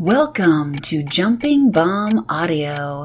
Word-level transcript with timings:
Welcome 0.00 0.76
to 0.76 1.02
Jumping 1.02 1.70
Bomb 1.72 2.24
Audio. 2.26 3.04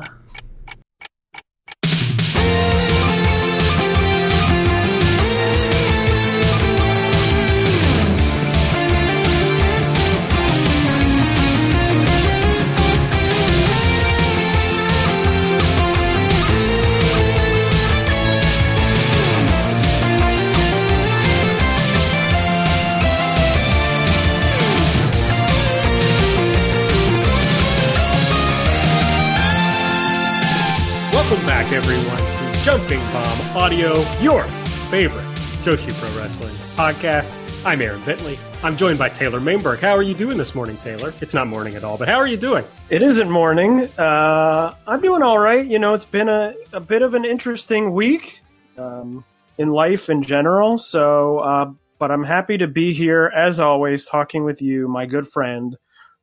Jumping 32.88 33.14
Bomb 33.14 33.58
Audio, 33.58 34.02
your 34.22 34.44
favorite 34.92 35.24
Joshi 35.64 35.92
Pro 36.00 36.22
Wrestling 36.22 36.54
podcast. 36.76 37.32
I'm 37.66 37.82
Aaron 37.82 38.00
Bentley. 38.04 38.38
I'm 38.62 38.78
joined 38.78 39.00
by 39.00 39.10
Taylor 39.10 39.40
Mainberg. 39.40 39.80
How 39.80 39.94
are 39.94 40.04
you 40.04 40.14
doing 40.14 40.38
this 40.38 40.54
morning, 40.54 40.78
Taylor? 40.78 41.12
It's 41.20 41.34
not 41.34 41.48
morning 41.48 41.74
at 41.74 41.84
all, 41.84 41.98
but 41.98 42.08
how 42.08 42.18
are 42.18 42.28
you 42.28 42.38
doing? 42.38 42.64
It 42.92 43.02
isn't 43.02 43.32
morning. 43.32 43.90
Uh, 43.98 44.76
I'm 44.86 45.02
doing 45.02 45.24
all 45.24 45.40
right. 45.40 45.66
You 45.66 45.80
know, 45.80 45.96
it's 45.96 46.06
been 46.06 46.30
a, 46.30 46.54
a 46.74 46.80
bit 46.80 47.02
of 47.02 47.16
an 47.16 47.26
interesting 47.26 47.92
week 47.92 48.42
um, 48.78 49.26
in 49.58 49.72
life 49.72 50.08
in 50.08 50.22
general. 50.22 50.78
So, 50.78 51.40
uh, 51.40 51.72
but 51.98 52.12
I'm 52.12 52.24
happy 52.24 52.60
to 52.60 52.68
be 52.68 52.94
here 52.94 53.32
as 53.36 53.60
always, 53.60 54.06
talking 54.06 54.44
with 54.44 54.62
you, 54.62 54.88
my 54.88 55.08
good 55.08 55.28
friend, 55.28 55.76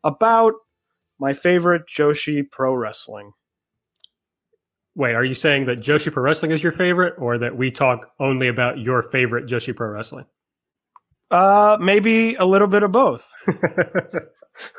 about 0.05 0.53
my 1.19 1.33
favorite 1.33 1.89
Joshi 1.89 2.49
Pro 2.49 2.73
Wrestling. 2.73 3.33
Wait, 4.95 5.15
are 5.15 5.25
you 5.25 5.35
saying 5.35 5.65
that 5.67 5.81
Joshi 5.81 6.13
Pro 6.13 6.23
Wrestling 6.23 6.51
is 6.51 6.63
your 6.63 6.73
favorite, 6.73 7.15
or 7.17 7.39
that 7.39 7.57
we 7.57 7.71
talk 7.71 8.11
only 8.21 8.49
about 8.49 8.79
your 8.79 9.03
favorite 9.03 9.47
Joshi 9.47 9.75
Pro 9.75 9.89
Wrestling? 9.89 10.27
Uh, 11.31 11.79
maybe 11.81 12.35
a 12.35 12.45
little 12.45 12.69
bit 12.69 12.83
of 12.83 12.93
both. 12.93 13.27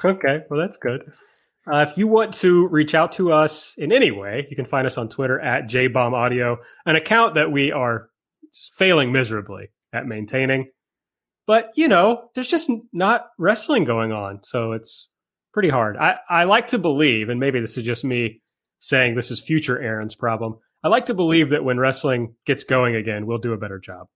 okay, 0.05 0.41
well, 0.49 0.59
that's 0.59 0.77
good. 0.77 1.01
Uh, 1.71 1.85
if 1.89 1.97
you 1.97 2.05
want 2.07 2.33
to 2.33 2.67
reach 2.67 2.93
out 2.93 3.11
to 3.13 3.31
us 3.31 3.73
in 3.77 3.91
any 3.91 4.11
way, 4.11 4.45
you 4.49 4.55
can 4.55 4.65
find 4.65 4.85
us 4.85 4.97
on 4.97 5.09
Twitter 5.09 5.39
at 5.39 5.63
JBombAudio, 5.63 6.57
an 6.85 6.95
account 6.95 7.33
that 7.35 7.51
we 7.51 7.71
are 7.71 8.09
failing 8.73 9.11
miserably 9.11 9.69
at 9.93 10.05
maintaining. 10.05 10.69
But, 11.47 11.71
you 11.75 11.87
know, 11.87 12.29
there's 12.35 12.49
just 12.49 12.69
not 12.91 13.27
wrestling 13.39 13.83
going 13.83 14.11
on. 14.11 14.43
So 14.43 14.73
it's 14.73 15.09
pretty 15.53 15.69
hard. 15.69 15.97
I, 15.97 16.17
I 16.29 16.43
like 16.43 16.67
to 16.69 16.77
believe, 16.77 17.29
and 17.29 17.39
maybe 17.39 17.59
this 17.59 17.77
is 17.77 17.83
just 17.83 18.03
me 18.03 18.42
saying 18.83 19.15
this 19.15 19.31
is 19.31 19.39
future 19.39 19.81
Aaron's 19.81 20.13
problem. 20.13 20.57
I 20.83 20.89
like 20.89 21.05
to 21.05 21.13
believe 21.13 21.49
that 21.51 21.63
when 21.63 21.79
wrestling 21.79 22.35
gets 22.45 22.65
going 22.65 22.95
again, 22.95 23.25
we'll 23.25 23.37
do 23.37 23.53
a 23.53 23.57
better 23.57 23.79
job. 23.79 24.07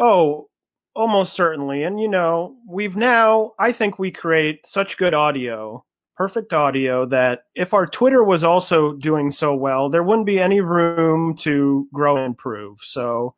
Oh, 0.00 0.48
almost 0.96 1.32
certainly. 1.32 1.84
And, 1.84 2.00
you 2.00 2.08
know, 2.08 2.56
we've 2.68 2.96
now, 2.96 3.52
I 3.60 3.70
think 3.70 3.96
we 3.96 4.10
create 4.10 4.66
such 4.66 4.98
good 4.98 5.14
audio, 5.14 5.84
perfect 6.16 6.52
audio, 6.52 7.06
that 7.06 7.42
if 7.54 7.72
our 7.72 7.86
Twitter 7.86 8.24
was 8.24 8.42
also 8.42 8.94
doing 8.94 9.30
so 9.30 9.54
well, 9.54 9.88
there 9.88 10.02
wouldn't 10.02 10.26
be 10.26 10.40
any 10.40 10.60
room 10.60 11.36
to 11.36 11.86
grow 11.94 12.16
and 12.16 12.26
improve. 12.26 12.80
So 12.80 13.36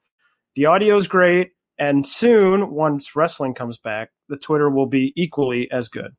the 0.55 0.65
audio 0.65 0.97
is 0.97 1.07
great. 1.07 1.51
And 1.79 2.07
soon, 2.07 2.71
once 2.71 3.15
wrestling 3.15 3.53
comes 3.53 3.77
back, 3.77 4.09
the 4.31 4.39
Twitter 4.39 4.71
will 4.71 4.87
be 4.87 5.13
equally 5.17 5.71
as 5.71 5.91
good. 5.91 6.13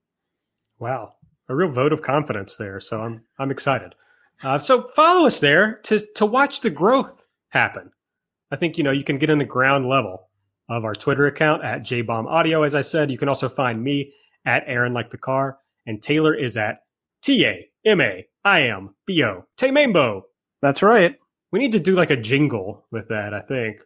Wow. 0.78 1.14
A 1.50 1.56
real 1.56 1.72
vote 1.72 1.92
of 1.92 2.04
confidence 2.04 2.56
there. 2.58 2.80
So 2.80 3.02
I'm, 3.02 3.24
I'm 3.40 3.50
excited. 3.50 3.96
Uh, 4.44 4.60
so 4.60 4.88
follow 4.90 5.26
us 5.26 5.40
there 5.40 5.80
to 5.84 6.00
to 6.16 6.26
watch 6.26 6.62
the 6.62 6.70
growth 6.70 7.28
happen. 7.50 7.92
I 8.52 8.56
think 8.56 8.78
you 8.78 8.84
know 8.84 8.92
you 8.92 9.04
can 9.04 9.18
get 9.18 9.30
in 9.30 9.40
the 9.40 9.46
ground 9.46 9.88
level 9.88 10.30
of 10.70 10.86
our 10.86 10.94
Twitter 10.96 11.26
account 11.26 11.64
at 11.64 11.82
JBomb 11.82 12.28
Audio. 12.28 12.64
As 12.64 12.76
I 12.76 12.82
said, 12.82 13.10
you 13.10 13.18
can 13.18 13.30
also 13.30 13.50
find 13.50 13.84
me 13.84 14.14
at 14.46 14.64
Aaron 14.68 14.94
like 14.94 15.10
the 15.10 15.18
car, 15.18 15.58
and 15.86 16.02
Taylor 16.02 16.34
is 16.34 16.56
at 16.58 16.80
T 17.24 17.46
A 17.46 17.68
M 17.86 18.02
A 18.02 18.28
I 18.46 18.64
M 18.64 18.96
B 19.06 19.24
O 19.24 19.46
Tamaimbo. 19.58 20.22
That's 20.62 20.84
right. 20.84 21.16
We 21.52 21.60
need 21.60 21.72
to 21.72 21.80
do 21.80 21.96
like 21.96 22.12
a 22.12 22.18
jingle 22.18 22.86
with 22.92 23.08
that. 23.10 23.34
I 23.34 23.42
think. 23.42 23.82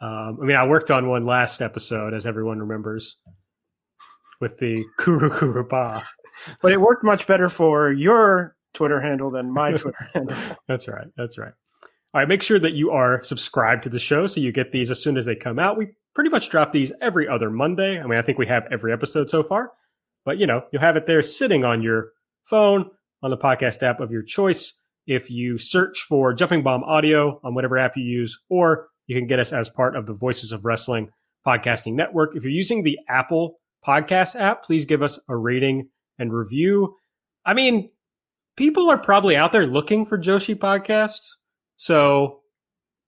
Um, 0.00 0.38
I 0.42 0.44
mean, 0.44 0.56
I 0.56 0.66
worked 0.66 0.90
on 0.90 1.08
one 1.08 1.26
last 1.26 1.62
episode, 1.62 2.12
as 2.12 2.26
everyone 2.26 2.58
remembers, 2.58 3.18
with 4.40 4.58
the 4.58 4.84
Kuru 4.98 5.30
Kuru 5.30 5.64
Pa. 5.64 6.04
But 6.60 6.72
it 6.72 6.80
worked 6.80 7.04
much 7.04 7.28
better 7.28 7.48
for 7.48 7.92
your 7.92 8.56
Twitter 8.74 9.00
handle 9.00 9.30
than 9.30 9.52
my 9.52 9.72
Twitter 9.76 10.10
handle. 10.14 10.36
That's 10.68 10.88
right. 10.88 11.06
That's 11.16 11.38
right. 11.38 11.52
All 12.14 12.20
right. 12.20 12.28
Make 12.28 12.42
sure 12.42 12.58
that 12.58 12.74
you 12.74 12.90
are 12.90 13.22
subscribed 13.24 13.82
to 13.84 13.88
the 13.88 13.98
show 13.98 14.26
so 14.26 14.40
you 14.40 14.52
get 14.52 14.72
these 14.72 14.90
as 14.90 15.02
soon 15.02 15.16
as 15.16 15.24
they 15.24 15.34
come 15.34 15.58
out. 15.58 15.76
We 15.76 15.88
pretty 16.14 16.30
much 16.30 16.50
drop 16.50 16.72
these 16.72 16.92
every 17.00 17.26
other 17.28 17.50
Monday. 17.50 17.98
I 17.98 18.06
mean, 18.06 18.18
I 18.18 18.22
think 18.22 18.38
we 18.38 18.46
have 18.46 18.66
every 18.70 18.92
episode 18.92 19.30
so 19.30 19.42
far, 19.42 19.72
but 20.24 20.38
you 20.38 20.46
know, 20.46 20.62
you'll 20.72 20.82
have 20.82 20.96
it 20.96 21.06
there 21.06 21.22
sitting 21.22 21.64
on 21.64 21.82
your 21.82 22.10
phone 22.42 22.90
on 23.22 23.30
the 23.30 23.38
podcast 23.38 23.82
app 23.82 24.00
of 24.00 24.10
your 24.10 24.22
choice. 24.22 24.78
If 25.06 25.30
you 25.30 25.58
search 25.58 26.02
for 26.02 26.32
Jumping 26.32 26.62
Bomb 26.62 26.84
Audio 26.84 27.40
on 27.42 27.54
whatever 27.54 27.76
app 27.78 27.96
you 27.96 28.04
use, 28.04 28.38
or 28.48 28.88
you 29.06 29.16
can 29.16 29.26
get 29.26 29.40
us 29.40 29.52
as 29.52 29.68
part 29.68 29.96
of 29.96 30.06
the 30.06 30.14
Voices 30.14 30.52
of 30.52 30.64
Wrestling 30.64 31.10
podcasting 31.46 31.94
network. 31.94 32.36
If 32.36 32.44
you're 32.44 32.52
using 32.52 32.82
the 32.82 32.98
Apple 33.08 33.58
podcast 33.86 34.38
app, 34.38 34.62
please 34.62 34.84
give 34.84 35.02
us 35.02 35.18
a 35.28 35.36
rating 35.36 35.88
and 36.18 36.32
review. 36.32 36.96
I 37.44 37.54
mean, 37.54 37.90
people 38.56 38.90
are 38.90 38.98
probably 38.98 39.36
out 39.36 39.52
there 39.52 39.66
looking 39.66 40.04
for 40.04 40.18
Joshi 40.18 40.54
podcasts. 40.54 41.30
So, 41.76 42.40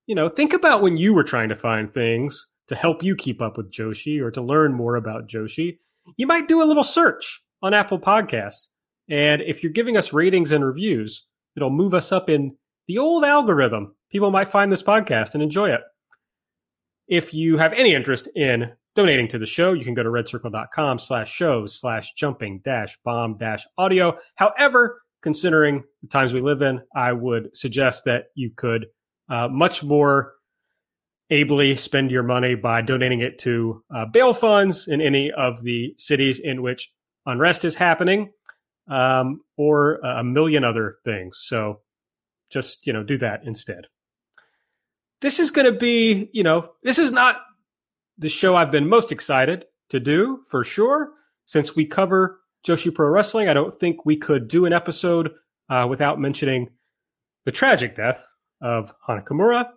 you 0.07 0.15
know, 0.15 0.29
think 0.29 0.53
about 0.53 0.83
when 0.83 0.97
you 0.97 1.15
were 1.15 1.25
trying 1.25 1.49
to 1.49 1.57
find 1.57 1.93
things 1.93 2.47
to 2.69 2.75
help 2.75 3.03
you 3.03 3.15
keep 3.15 3.43
up 3.43 3.57
with 3.57 3.71
Joshi 3.71 4.21
or 4.21 4.31
to 4.31 4.43
learn 4.43 4.73
more 4.73 4.97
about 4.97 5.29
Joshi. 5.29 5.79
You 6.17 6.27
might 6.27 6.49
do 6.49 6.63
a 6.63 6.65
little 6.65 6.85
search 6.85 7.43
on 7.63 7.75
Apple 7.75 7.99
Podcasts. 7.99 8.69
And 9.09 9.43
if 9.43 9.63
you're 9.63 9.73
giving 9.73 9.97
us 9.97 10.13
ratings 10.13 10.51
and 10.51 10.65
reviews, 10.65 11.27
it'll 11.57 11.71
move 11.71 11.95
us 11.95 12.11
up 12.13 12.31
in 12.31 12.57
the 12.87 12.99
old 12.99 13.25
algorithm. 13.25 13.95
People 14.11 14.31
might 14.31 14.49
find 14.49 14.73
this 14.73 14.83
podcast 14.83 15.35
and 15.35 15.43
enjoy 15.43 15.71
it. 15.71 15.83
If 17.07 17.35
you 17.35 17.59
have 17.59 17.73
any 17.75 17.95
interest 17.95 18.29
in 18.35 18.73
donating 18.95 19.29
to 19.29 19.39
the 19.39 19.47
show, 19.47 19.73
you 19.73 19.85
can 19.85 19.95
go 19.95 20.03
to 20.03 20.09
redcircle.com 20.09 20.99
slash 20.99 21.31
shows 21.31 21.75
slash 21.79 22.13
jumping 22.15 22.61
dash 22.65 22.97
bomb 23.05 23.37
dash 23.37 23.67
audio. 23.77 24.17
However, 24.37 25.03
considering 25.25 25.83
the 26.03 26.09
times 26.09 26.35
we 26.35 26.43
live 26.43 26.61
in, 26.61 26.83
I 26.95 27.13
would 27.13 27.57
suggest 27.57 28.05
that 28.05 28.27
you 28.35 28.51
could 28.55 28.87
uh, 29.29 29.49
much 29.49 29.83
more 29.83 30.35
ably 31.31 31.75
spend 31.77 32.11
your 32.11 32.23
money 32.23 32.55
by 32.55 32.83
donating 32.83 33.21
it 33.21 33.39
to 33.39 33.83
uh, 33.93 34.05
bail 34.05 34.35
funds 34.35 34.87
in 34.87 35.01
any 35.01 35.33
of 35.33 35.63
the 35.63 35.95
cities 35.97 36.39
in 36.39 36.61
which 36.61 36.93
unrest 37.25 37.65
is 37.65 37.75
happening, 37.75 38.31
um, 38.87 39.41
or 39.57 39.97
a 39.97 40.23
million 40.23 40.63
other 40.63 40.99
things. 41.07 41.41
So 41.43 41.81
just, 42.51 42.87
you 42.87 42.93
know, 42.93 43.03
do 43.03 43.17
that 43.19 43.45
instead. 43.45 43.87
This 45.23 45.41
is 45.41 45.51
going 45.51 45.73
to 45.73 45.79
be, 45.79 46.29
you 46.35 46.43
know, 46.43 46.73
this 46.83 46.99
is 46.99 47.11
not 47.11 47.41
the 48.19 48.29
show 48.29 48.55
I've 48.55 48.71
been 48.71 48.89
most 48.91 49.11
excited 49.11 49.65
to 49.89 49.99
do 49.99 50.41
for 50.47 50.65
sure, 50.65 51.13
since 51.47 51.75
we 51.75 51.87
cover 51.87 52.41
Joshi 52.67 52.95
Pro 52.95 53.09
Wrestling. 53.09 53.49
I 53.49 53.55
don't 53.55 53.79
think 53.79 54.05
we 54.05 54.17
could 54.17 54.49
do 54.49 54.65
an 54.67 54.73
episode 54.73 55.33
uh, 55.69 55.87
without 55.89 56.21
mentioning 56.21 56.71
the 57.45 57.53
tragic 57.53 57.95
death 57.95 58.27
of 58.61 58.95
Hana 59.07 59.23
Kimura. 59.23 59.69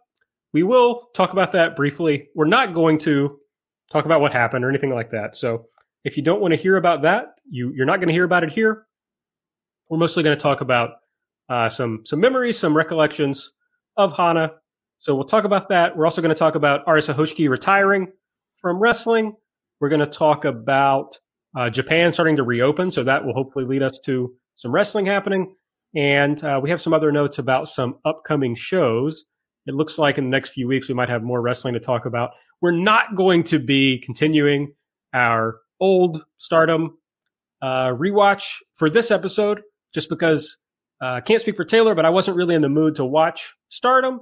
We 0.53 0.63
will 0.63 1.09
talk 1.13 1.33
about 1.33 1.51
that 1.51 1.75
briefly. 1.75 2.29
We're 2.33 2.45
not 2.45 2.73
going 2.73 2.97
to 2.99 3.39
talk 3.91 4.05
about 4.05 4.21
what 4.21 4.31
happened 4.31 4.63
or 4.63 4.69
anything 4.69 4.93
like 4.93 5.11
that. 5.11 5.35
So 5.35 5.65
if 6.03 6.15
you 6.15 6.23
don't 6.23 6.41
want 6.41 6.53
to 6.53 6.59
hear 6.59 6.77
about 6.77 7.01
that, 7.01 7.39
you 7.49 7.71
you're 7.75 7.85
not 7.85 7.99
going 7.99 8.07
to 8.07 8.13
hear 8.13 8.23
about 8.23 8.43
it 8.43 8.51
here. 8.51 8.85
We're 9.89 9.97
mostly 9.97 10.23
going 10.23 10.37
to 10.37 10.41
talk 10.41 10.61
about 10.61 10.91
uh, 11.49 11.69
some 11.69 12.03
some 12.05 12.19
memories, 12.19 12.57
some 12.57 12.75
recollections 12.75 13.51
of 13.97 14.15
Hana. 14.15 14.53
So 14.99 15.13
we'll 15.15 15.25
talk 15.25 15.43
about 15.43 15.69
that. 15.69 15.95
We're 15.95 16.05
also 16.05 16.21
going 16.21 16.33
to 16.33 16.39
talk 16.39 16.55
about 16.55 16.85
Arisa 16.85 17.13
Hoshiki 17.13 17.49
retiring 17.49 18.11
from 18.57 18.79
wrestling. 18.79 19.35
We're 19.79 19.89
going 19.89 19.99
to 19.99 20.07
talk 20.07 20.45
about 20.45 21.19
uh, 21.57 21.71
Japan 21.71 22.11
starting 22.11 22.35
to 22.35 22.43
reopen, 22.43 22.91
so 22.91 23.03
that 23.03 23.25
will 23.25 23.33
hopefully 23.33 23.65
lead 23.65 23.81
us 23.81 23.97
to 24.05 24.35
some 24.57 24.71
wrestling 24.71 25.07
happening. 25.07 25.55
And 25.95 26.41
uh, 26.43 26.59
we 26.61 26.69
have 26.69 26.81
some 26.81 26.93
other 26.93 27.11
notes 27.11 27.39
about 27.39 27.67
some 27.67 27.97
upcoming 28.05 28.53
shows. 28.53 29.25
It 29.65 29.73
looks 29.73 29.97
like 29.97 30.19
in 30.19 30.25
the 30.25 30.29
next 30.29 30.49
few 30.49 30.67
weeks 30.67 30.87
we 30.87 30.93
might 30.93 31.09
have 31.09 31.23
more 31.23 31.41
wrestling 31.41 31.73
to 31.73 31.79
talk 31.79 32.05
about. 32.05 32.29
We're 32.61 32.77
not 32.77 33.15
going 33.15 33.43
to 33.45 33.57
be 33.57 33.99
continuing 34.05 34.73
our 35.15 35.55
old 35.79 36.23
Stardom 36.37 36.99
uh, 37.59 37.89
rewatch 37.89 38.57
for 38.75 38.87
this 38.87 39.09
episode, 39.09 39.61
just 39.95 40.09
because 40.09 40.59
uh, 41.01 41.13
I 41.13 41.21
can't 41.21 41.41
speak 41.41 41.55
for 41.55 41.65
Taylor, 41.65 41.95
but 41.95 42.05
I 42.05 42.11
wasn't 42.11 42.37
really 42.37 42.53
in 42.53 42.61
the 42.61 42.69
mood 42.69 42.95
to 42.97 43.05
watch 43.05 43.55
Stardom 43.69 44.21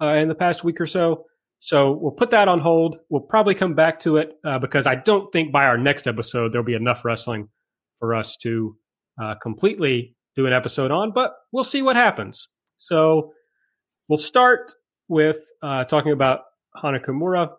uh, 0.00 0.06
in 0.14 0.28
the 0.28 0.36
past 0.36 0.62
week 0.62 0.80
or 0.80 0.86
so. 0.86 1.24
So 1.60 1.92
we'll 1.92 2.12
put 2.12 2.30
that 2.30 2.48
on 2.48 2.60
hold. 2.60 2.98
We'll 3.08 3.22
probably 3.22 3.54
come 3.54 3.74
back 3.74 4.00
to 4.00 4.16
it 4.16 4.32
uh, 4.44 4.58
because 4.58 4.86
I 4.86 4.94
don't 4.94 5.32
think 5.32 5.52
by 5.52 5.64
our 5.64 5.78
next 5.78 6.06
episode 6.06 6.52
there'll 6.52 6.64
be 6.64 6.74
enough 6.74 7.04
wrestling 7.04 7.48
for 7.96 8.14
us 8.14 8.36
to 8.42 8.76
uh, 9.20 9.34
completely 9.42 10.14
do 10.36 10.46
an 10.46 10.52
episode 10.52 10.90
on, 10.90 11.12
but 11.12 11.34
we'll 11.50 11.64
see 11.64 11.82
what 11.82 11.96
happens. 11.96 12.48
So 12.76 13.32
we'll 14.08 14.18
start 14.18 14.72
with 15.08 15.50
uh, 15.62 15.84
talking 15.84 16.12
about 16.12 16.42
Hana 16.80 17.00
Kimura. 17.00 17.50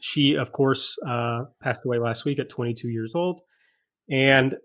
She, 0.00 0.34
of 0.34 0.50
course, 0.50 0.96
uh, 1.06 1.44
passed 1.62 1.82
away 1.84 1.98
last 1.98 2.24
week 2.24 2.40
at 2.40 2.48
22 2.48 2.88
years 2.88 3.12
old. 3.14 3.42
And 4.10 4.56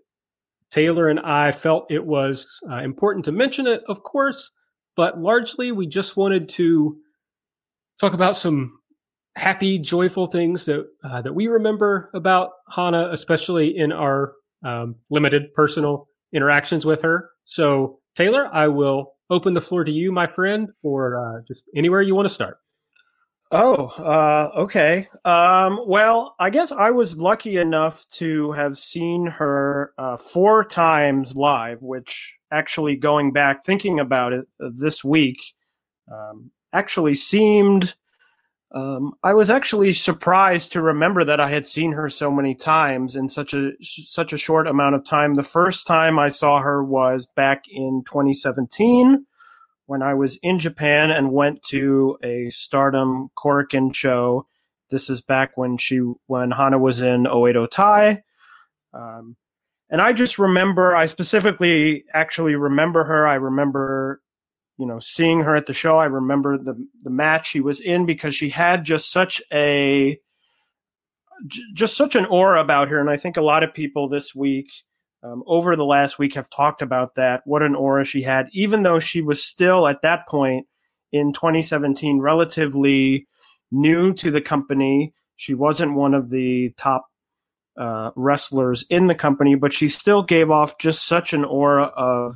Taylor 0.70 1.08
and 1.08 1.20
I 1.20 1.52
felt 1.52 1.90
it 1.90 2.04
was 2.04 2.60
uh, 2.68 2.78
important 2.78 3.26
to 3.26 3.32
mention 3.32 3.66
it, 3.68 3.82
of 3.86 4.02
course, 4.02 4.50
but 4.96 5.20
largely 5.20 5.70
we 5.70 5.86
just 5.86 6.16
wanted 6.16 6.48
to 6.50 6.96
talk 8.00 8.12
about 8.12 8.36
some 8.36 8.78
happy, 9.36 9.78
joyful 9.78 10.26
things 10.26 10.64
that 10.66 10.86
uh, 11.02 11.22
that 11.22 11.34
we 11.34 11.46
remember 11.46 12.10
about 12.14 12.50
Hana, 12.70 13.08
especially 13.10 13.76
in 13.76 13.92
our 13.92 14.34
um, 14.64 14.96
limited 15.10 15.52
personal 15.54 16.08
interactions 16.32 16.84
with 16.84 17.02
her. 17.02 17.30
So, 17.44 18.00
Taylor, 18.16 18.48
I 18.52 18.68
will 18.68 19.14
open 19.30 19.54
the 19.54 19.60
floor 19.60 19.84
to 19.84 19.90
you, 19.90 20.12
my 20.12 20.26
friend, 20.26 20.70
or 20.82 21.18
uh, 21.18 21.42
just 21.46 21.62
anywhere 21.74 22.02
you 22.02 22.14
want 22.14 22.26
to 22.26 22.34
start. 22.34 22.58
Oh, 23.50 23.86
uh, 23.98 24.50
okay. 24.62 25.06
Um, 25.24 25.80
well, 25.86 26.34
I 26.40 26.50
guess 26.50 26.72
I 26.72 26.90
was 26.90 27.18
lucky 27.18 27.56
enough 27.56 28.04
to 28.14 28.50
have 28.52 28.76
seen 28.76 29.26
her 29.26 29.92
uh, 29.96 30.16
four 30.16 30.64
times 30.64 31.36
live, 31.36 31.80
which 31.80 32.36
actually 32.50 32.96
going 32.96 33.32
back 33.32 33.64
thinking 33.64 34.00
about 34.00 34.32
it 34.32 34.46
uh, 34.60 34.70
this 34.74 35.04
week 35.04 35.40
um, 36.12 36.50
actually 36.74 37.14
seemed. 37.14 37.94
Um, 38.72 39.14
I 39.22 39.34
was 39.34 39.50
actually 39.50 39.92
surprised 39.92 40.72
to 40.72 40.82
remember 40.82 41.24
that 41.24 41.38
I 41.40 41.48
had 41.48 41.64
seen 41.64 41.92
her 41.92 42.08
so 42.08 42.28
many 42.28 42.56
times 42.56 43.14
in 43.14 43.28
such 43.28 43.54
a 43.54 43.70
such 43.80 44.32
a 44.32 44.36
short 44.36 44.66
amount 44.66 44.96
of 44.96 45.04
time. 45.04 45.34
The 45.34 45.44
first 45.44 45.86
time 45.86 46.18
I 46.18 46.28
saw 46.28 46.60
her 46.60 46.82
was 46.82 47.24
back 47.24 47.64
in 47.70 48.02
2017 48.04 49.24
when 49.86 50.02
I 50.02 50.14
was 50.14 50.38
in 50.42 50.58
Japan 50.58 51.10
and 51.10 51.32
went 51.32 51.62
to 51.64 52.18
a 52.22 52.50
Stardom 52.50 53.30
Korakuen 53.38 53.94
show. 53.94 54.46
This 54.90 55.08
is 55.08 55.20
back 55.20 55.56
when 55.56 55.76
she 55.76 55.98
when 56.26 56.50
Hana 56.50 56.78
was 56.78 57.00
in 57.00 57.24
Oedo 57.24 57.70
Tai. 57.70 58.22
Um, 58.92 59.36
and 59.88 60.00
I 60.02 60.12
just 60.12 60.38
remember 60.38 60.96
I 60.96 61.06
specifically 61.06 62.04
actually 62.12 62.56
remember 62.56 63.04
her. 63.04 63.26
I 63.26 63.34
remember 63.34 64.20
you 64.78 64.86
know 64.86 64.98
seeing 64.98 65.40
her 65.40 65.54
at 65.54 65.66
the 65.66 65.72
show. 65.72 65.98
I 65.98 66.06
remember 66.06 66.58
the 66.58 66.74
the 67.02 67.10
match 67.10 67.48
she 67.48 67.60
was 67.60 67.80
in 67.80 68.06
because 68.06 68.34
she 68.34 68.48
had 68.48 68.84
just 68.84 69.12
such 69.12 69.42
a 69.52 70.18
just 71.74 71.96
such 71.96 72.14
an 72.14 72.26
aura 72.26 72.60
about 72.60 72.88
her 72.88 73.00
and 73.00 73.10
I 73.10 73.16
think 73.16 73.36
a 73.36 73.42
lot 73.42 73.64
of 73.64 73.74
people 73.74 74.08
this 74.08 74.34
week 74.34 74.70
um, 75.24 75.42
over 75.46 75.74
the 75.74 75.84
last 75.84 76.18
week 76.18 76.34
have 76.34 76.50
talked 76.50 76.82
about 76.82 77.14
that, 77.14 77.40
what 77.46 77.62
an 77.62 77.74
aura 77.74 78.04
she 78.04 78.22
had, 78.22 78.48
even 78.52 78.82
though 78.82 78.98
she 78.98 79.22
was 79.22 79.42
still 79.42 79.88
at 79.88 80.02
that 80.02 80.28
point 80.28 80.66
in 81.12 81.32
2017 81.32 82.18
relatively 82.18 83.26
new 83.72 84.12
to 84.12 84.30
the 84.30 84.42
company. 84.42 85.14
She 85.36 85.54
wasn't 85.54 85.94
one 85.94 86.12
of 86.12 86.28
the 86.28 86.74
top 86.76 87.06
uh, 87.78 88.10
wrestlers 88.14 88.84
in 88.90 89.06
the 89.06 89.14
company, 89.14 89.54
but 89.54 89.72
she 89.72 89.88
still 89.88 90.22
gave 90.22 90.50
off 90.50 90.78
just 90.78 91.06
such 91.06 91.32
an 91.32 91.44
aura 91.44 91.84
of 91.96 92.34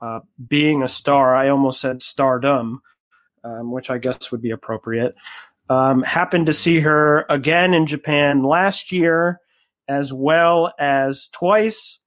uh, 0.00 0.20
being 0.46 0.82
a 0.82 0.88
star. 0.88 1.34
I 1.34 1.48
almost 1.48 1.80
said 1.80 2.02
stardom, 2.02 2.80
um, 3.44 3.72
which 3.72 3.90
I 3.90 3.98
guess 3.98 4.30
would 4.30 4.42
be 4.42 4.50
appropriate. 4.50 5.14
Um, 5.68 6.02
happened 6.02 6.46
to 6.46 6.52
see 6.52 6.80
her 6.80 7.26
again 7.28 7.74
in 7.74 7.86
Japan 7.86 8.42
last 8.42 8.92
year, 8.92 9.40
as 9.88 10.12
well 10.12 10.72
as 10.78 11.28
twice 11.28 11.98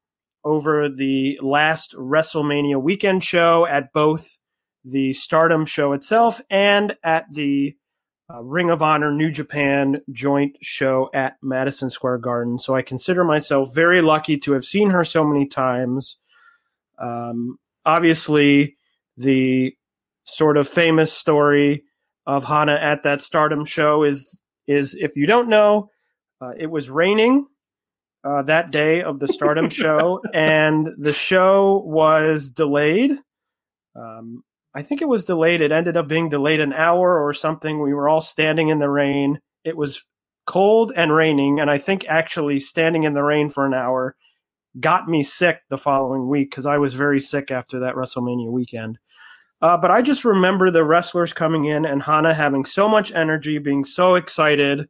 over 0.46 0.88
the 0.88 1.38
last 1.42 1.94
WrestleMania 1.98 2.82
weekend 2.82 3.24
show 3.24 3.66
at 3.66 3.92
both 3.92 4.38
the 4.86 5.12
Stardom 5.14 5.66
show 5.66 5.92
itself 5.94 6.42
and 6.50 6.96
at 7.04 7.26
the 7.34 7.76
uh, 8.32 8.42
Ring 8.42 8.70
of 8.70 8.82
Honor 8.82 9.12
New 9.12 9.32
Japan 9.32 10.02
joint 10.12 10.56
show 10.62 11.10
at 11.14 11.38
Madison 11.42 11.90
Square 11.90 12.20
Garden. 12.20 12.60
So 12.60 12.76
I 12.76 12.82
consider 12.82 13.24
myself 13.24 13.74
very 13.74 14.02
lucky 14.02 14.38
to 14.38 14.54
have 14.54 14.64
seen 14.64 14.92
her 14.92 15.04
so 15.04 15.24
many 15.24 15.48
times. 15.48 16.18
Um, 17.00 17.58
obviously, 17.90 18.76
the 19.18 19.74
sort 20.24 20.58
of 20.58 20.68
famous 20.68 21.12
story 21.12 21.84
of 22.26 22.46
Hana 22.46 22.76
at 22.76 23.04
that 23.04 23.22
Stardom 23.22 23.66
show 23.66 24.04
is 24.04 24.40
is 24.68 24.96
if 24.96 25.16
you 25.16 25.26
don't 25.26 25.50
know, 25.50 25.90
uh, 26.42 26.52
it 26.58 26.68
was 26.68 26.90
raining 26.90 27.48
uh, 28.24 28.44
that 28.44 28.70
day 28.72 29.02
of 29.02 29.20
the 29.20 29.28
Stardom 29.28 29.70
show, 29.82 30.22
and 30.34 30.90
the 30.98 31.14
show 31.14 31.84
was 31.86 32.50
delayed. 32.50 33.12
Um, 33.96 34.44
I 34.76 34.84
think 34.84 35.02
it 35.02 35.08
was 35.08 35.26
delayed. 35.26 35.62
It 35.62 35.72
ended 35.72 35.98
up 35.98 36.08
being 36.08 36.30
delayed 36.30 36.60
an 36.60 36.74
hour 36.74 37.26
or 37.26 37.34
something. 37.34 37.82
We 37.82 37.94
were 37.94 38.08
all 38.08 38.22
standing 38.22 38.70
in 38.70 38.78
the 38.78 38.90
rain. 38.90 39.40
It 39.66 39.76
was 39.76 40.04
cold 40.46 40.94
and 40.96 41.14
raining, 41.14 41.60
and 41.60 41.72
I 41.72 41.80
think 41.80 42.06
actually 42.08 42.60
standing 42.60 43.04
in 43.04 43.14
the 43.14 43.24
rain 43.24 43.50
for 43.50 43.66
an 43.66 43.74
hour 43.74 44.16
got 44.80 45.08
me 45.08 45.24
sick 45.24 45.62
the 45.70 45.78
following 45.78 46.28
week 46.28 46.50
because 46.50 46.66
I 46.66 46.78
was 46.78 46.94
very 46.94 47.20
sick 47.22 47.52
after 47.52 47.80
that 47.80 47.96
WrestleMania 47.96 48.52
weekend. 48.52 49.00
Uh, 49.62 49.78
but 49.78 49.92
I 49.92 50.02
just 50.02 50.24
remember 50.24 50.70
the 50.70 50.84
wrestlers 50.84 51.34
coming 51.34 51.66
in 51.66 51.86
and 51.86 52.02
Hana 52.02 52.34
having 52.34 52.66
so 52.66 52.88
much 52.88 53.12
energy, 53.12 53.58
being 53.58 53.84
so 53.84 54.16
excited 54.16 54.88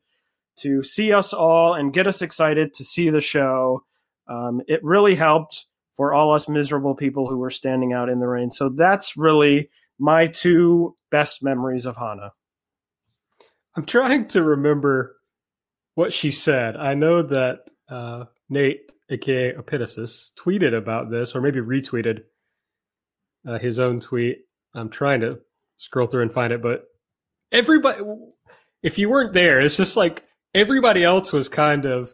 to 0.57 0.83
see 0.83 1.13
us 1.13 1.33
all 1.33 1.73
and 1.73 1.93
get 1.93 2.07
us 2.07 2.21
excited 2.21 2.73
to 2.73 2.83
see 2.83 3.09
the 3.09 3.21
show. 3.21 3.83
Um, 4.27 4.61
it 4.67 4.83
really 4.83 5.15
helped 5.15 5.65
for 5.93 6.13
all 6.13 6.33
us 6.33 6.47
miserable 6.47 6.95
people 6.95 7.27
who 7.27 7.37
were 7.37 7.49
standing 7.49 7.93
out 7.93 8.09
in 8.09 8.19
the 8.19 8.27
rain. 8.27 8.51
So 8.51 8.69
that's 8.69 9.17
really 9.17 9.69
my 9.97 10.27
two 10.27 10.95
best 11.09 11.43
memories 11.43 11.85
of 11.85 11.97
Hana. 11.97 12.31
I'm 13.75 13.85
trying 13.85 14.27
to 14.27 14.43
remember 14.43 15.15
what 15.95 16.13
she 16.13 16.31
said. 16.31 16.77
I 16.77 16.93
know 16.93 17.23
that 17.23 17.69
uh, 17.89 18.25
Nate, 18.49 18.91
aka 19.09 19.53
Epitasis, 19.53 20.33
tweeted 20.35 20.75
about 20.75 21.09
this, 21.09 21.35
or 21.35 21.41
maybe 21.41 21.59
retweeted 21.59 22.23
uh, 23.47 23.57
his 23.57 23.79
own 23.79 23.99
tweet. 23.99 24.39
I'm 24.73 24.89
trying 24.89 25.21
to 25.21 25.39
scroll 25.77 26.07
through 26.07 26.23
and 26.23 26.33
find 26.33 26.53
it, 26.53 26.61
but 26.61 26.85
everybody, 27.51 28.01
if 28.83 28.97
you 28.97 29.09
weren't 29.09 29.33
there, 29.33 29.61
it's 29.61 29.77
just 29.77 29.97
like 29.97 30.23
everybody 30.53 31.03
else 31.03 31.31
was 31.31 31.49
kind 31.49 31.85
of 31.85 32.13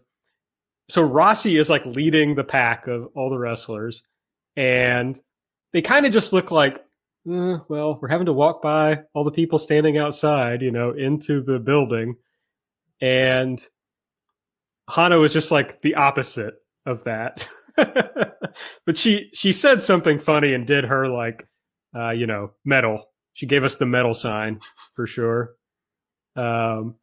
so 0.87 1.07
Rossy 1.07 1.59
is 1.59 1.69
like 1.69 1.85
leading 1.85 2.35
the 2.35 2.43
pack 2.43 2.87
of 2.87 3.09
all 3.15 3.29
the 3.29 3.39
wrestlers, 3.39 4.03
and 4.55 5.19
they 5.73 5.81
kind 5.81 6.05
of 6.05 6.13
just 6.13 6.31
look 6.31 6.51
like, 6.51 6.75
eh, 7.29 7.57
well, 7.67 7.97
we're 8.01 8.07
having 8.07 8.27
to 8.27 8.33
walk 8.33 8.61
by 8.61 9.03
all 9.13 9.23
the 9.23 9.31
people 9.31 9.57
standing 9.57 9.97
outside, 9.97 10.61
you 10.61 10.71
know, 10.71 10.91
into 10.91 11.41
the 11.41 11.59
building, 11.59 12.15
and 13.01 13.59
Hana 14.89 15.17
was 15.17 15.33
just 15.33 15.51
like 15.51 15.81
the 15.81 15.95
opposite 15.95 16.53
of 16.85 17.03
that. 17.05 17.47
but 17.75 18.97
she 18.97 19.29
she 19.33 19.51
said 19.51 19.83
something 19.83 20.19
funny 20.19 20.53
and 20.53 20.65
did 20.65 20.85
her 20.85 21.07
like, 21.07 21.47
uh, 21.95 22.11
you 22.11 22.27
know, 22.27 22.51
medal. 22.63 23.11
She 23.33 23.45
gave 23.45 23.63
us 23.63 23.75
the 23.75 23.85
medal 23.85 24.13
sign 24.13 24.59
for 24.95 25.05
sure. 25.07 25.55
Um, 26.35 26.95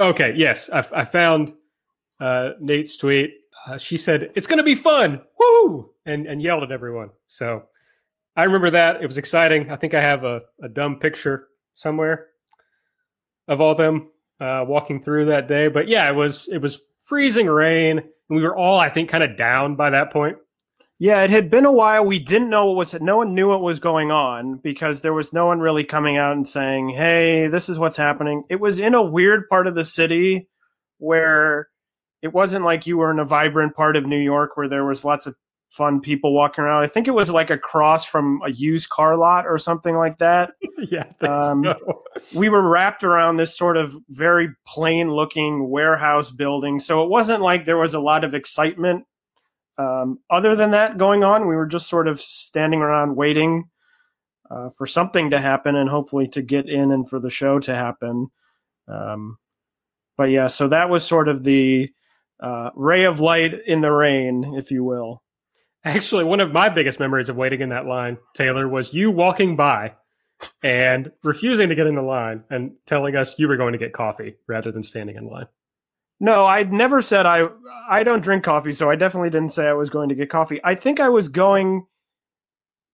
Okay, 0.00 0.32
yes, 0.36 0.68
I, 0.72 0.84
I 0.92 1.04
found 1.04 1.54
uh, 2.20 2.50
Nate's 2.60 2.96
tweet. 2.96 3.32
Uh, 3.66 3.78
she 3.78 3.96
said, 3.96 4.32
"It's 4.34 4.46
going 4.46 4.58
to 4.58 4.64
be 4.64 4.74
fun, 4.74 5.22
woo!" 5.38 5.90
and 6.04 6.26
and 6.26 6.42
yelled 6.42 6.64
at 6.64 6.72
everyone. 6.72 7.10
So 7.28 7.64
I 8.36 8.44
remember 8.44 8.70
that. 8.70 9.02
It 9.02 9.06
was 9.06 9.18
exciting. 9.18 9.70
I 9.70 9.76
think 9.76 9.94
I 9.94 10.02
have 10.02 10.24
a, 10.24 10.42
a 10.62 10.68
dumb 10.68 10.98
picture 10.98 11.48
somewhere 11.76 12.26
of 13.46 13.60
all 13.60 13.74
them 13.76 14.10
uh, 14.40 14.64
walking 14.66 15.00
through 15.00 15.26
that 15.26 15.46
day. 15.46 15.68
But 15.68 15.86
yeah, 15.86 16.10
it 16.10 16.14
was 16.14 16.48
it 16.48 16.58
was 16.58 16.80
freezing 17.04 17.46
rain, 17.46 17.98
and 17.98 18.36
we 18.36 18.42
were 18.42 18.56
all, 18.56 18.78
I 18.78 18.88
think, 18.88 19.08
kind 19.08 19.22
of 19.22 19.36
down 19.36 19.76
by 19.76 19.90
that 19.90 20.12
point. 20.12 20.38
Yeah, 20.98 21.22
it 21.22 21.30
had 21.30 21.50
been 21.50 21.66
a 21.66 21.72
while. 21.72 22.04
We 22.04 22.18
didn't 22.18 22.50
know 22.50 22.66
what 22.66 22.76
was 22.76 22.94
no 22.94 23.18
one 23.18 23.34
knew 23.34 23.48
what 23.48 23.62
was 23.62 23.78
going 23.80 24.10
on 24.10 24.56
because 24.56 25.00
there 25.00 25.12
was 25.12 25.32
no 25.32 25.46
one 25.46 25.60
really 25.60 25.84
coming 25.84 26.16
out 26.16 26.36
and 26.36 26.46
saying, 26.46 26.90
"Hey, 26.90 27.48
this 27.48 27.68
is 27.68 27.78
what's 27.78 27.96
happening." 27.96 28.44
It 28.48 28.60
was 28.60 28.78
in 28.78 28.94
a 28.94 29.02
weird 29.02 29.48
part 29.48 29.66
of 29.66 29.74
the 29.74 29.84
city 29.84 30.48
where 30.98 31.68
it 32.22 32.32
wasn't 32.32 32.64
like 32.64 32.86
you 32.86 32.96
were 32.96 33.10
in 33.10 33.18
a 33.18 33.24
vibrant 33.24 33.74
part 33.74 33.96
of 33.96 34.06
New 34.06 34.18
York 34.18 34.56
where 34.56 34.68
there 34.68 34.84
was 34.84 35.04
lots 35.04 35.26
of 35.26 35.34
fun 35.76 36.00
people 36.00 36.32
walking 36.32 36.64
around. 36.64 36.84
I 36.84 36.86
think 36.86 37.08
it 37.08 37.12
was 37.12 37.30
like 37.30 37.50
across 37.50 38.04
from 38.04 38.40
a 38.44 38.50
used 38.50 38.88
car 38.88 39.16
lot 39.16 39.46
or 39.46 39.58
something 39.58 39.96
like 39.96 40.18
that. 40.18 40.52
yeah, 40.90 41.08
um, 41.20 41.64
so. 41.64 42.02
we 42.34 42.48
were 42.48 42.62
wrapped 42.62 43.04
around 43.04 43.36
this 43.36 43.56
sort 43.56 43.76
of 43.76 43.96
very 44.08 44.50
plain 44.66 45.10
looking 45.10 45.68
warehouse 45.68 46.30
building, 46.30 46.80
so 46.80 47.02
it 47.02 47.10
wasn't 47.10 47.42
like 47.42 47.64
there 47.64 47.78
was 47.78 47.94
a 47.94 48.00
lot 48.00 48.24
of 48.24 48.34
excitement 48.34 49.04
um, 49.76 50.20
other 50.30 50.54
than 50.54 50.70
that 50.70 50.98
going 50.98 51.24
on, 51.24 51.48
we 51.48 51.56
were 51.56 51.66
just 51.66 51.88
sort 51.88 52.08
of 52.08 52.20
standing 52.20 52.80
around 52.80 53.16
waiting 53.16 53.70
uh, 54.50 54.68
for 54.70 54.86
something 54.86 55.30
to 55.30 55.40
happen 55.40 55.74
and 55.74 55.88
hopefully 55.88 56.28
to 56.28 56.42
get 56.42 56.68
in 56.68 56.92
and 56.92 57.08
for 57.08 57.18
the 57.18 57.30
show 57.30 57.58
to 57.60 57.74
happen. 57.74 58.28
Um, 58.86 59.38
but 60.16 60.30
yeah, 60.30 60.46
so 60.46 60.68
that 60.68 60.90
was 60.90 61.04
sort 61.04 61.28
of 61.28 61.42
the 61.42 61.90
uh, 62.40 62.70
ray 62.76 63.04
of 63.04 63.20
light 63.20 63.54
in 63.66 63.80
the 63.80 63.90
rain, 63.90 64.54
if 64.56 64.70
you 64.70 64.84
will. 64.84 65.22
Actually, 65.84 66.24
one 66.24 66.40
of 66.40 66.52
my 66.52 66.68
biggest 66.68 66.98
memories 66.98 67.28
of 67.28 67.36
waiting 67.36 67.60
in 67.60 67.68
that 67.68 67.86
line, 67.86 68.16
Taylor, 68.34 68.66
was 68.68 68.94
you 68.94 69.10
walking 69.10 69.54
by 69.54 69.94
and 70.62 71.12
refusing 71.22 71.68
to 71.68 71.74
get 71.74 71.86
in 71.86 71.94
the 71.94 72.02
line 72.02 72.42
and 72.50 72.72
telling 72.86 73.16
us 73.16 73.38
you 73.38 73.48
were 73.48 73.56
going 73.56 73.72
to 73.72 73.78
get 73.78 73.92
coffee 73.92 74.36
rather 74.46 74.72
than 74.72 74.82
standing 74.82 75.16
in 75.16 75.26
line. 75.26 75.46
No, 76.20 76.46
I'd 76.46 76.72
never 76.72 77.02
said 77.02 77.26
I 77.26 77.48
I 77.88 78.02
don't 78.02 78.22
drink 78.22 78.44
coffee, 78.44 78.72
so 78.72 78.90
I 78.90 78.96
definitely 78.96 79.30
didn't 79.30 79.52
say 79.52 79.66
I 79.66 79.74
was 79.74 79.90
going 79.90 80.08
to 80.08 80.14
get 80.14 80.30
coffee. 80.30 80.60
I 80.64 80.74
think 80.74 81.00
I 81.00 81.08
was 81.08 81.28
going 81.28 81.86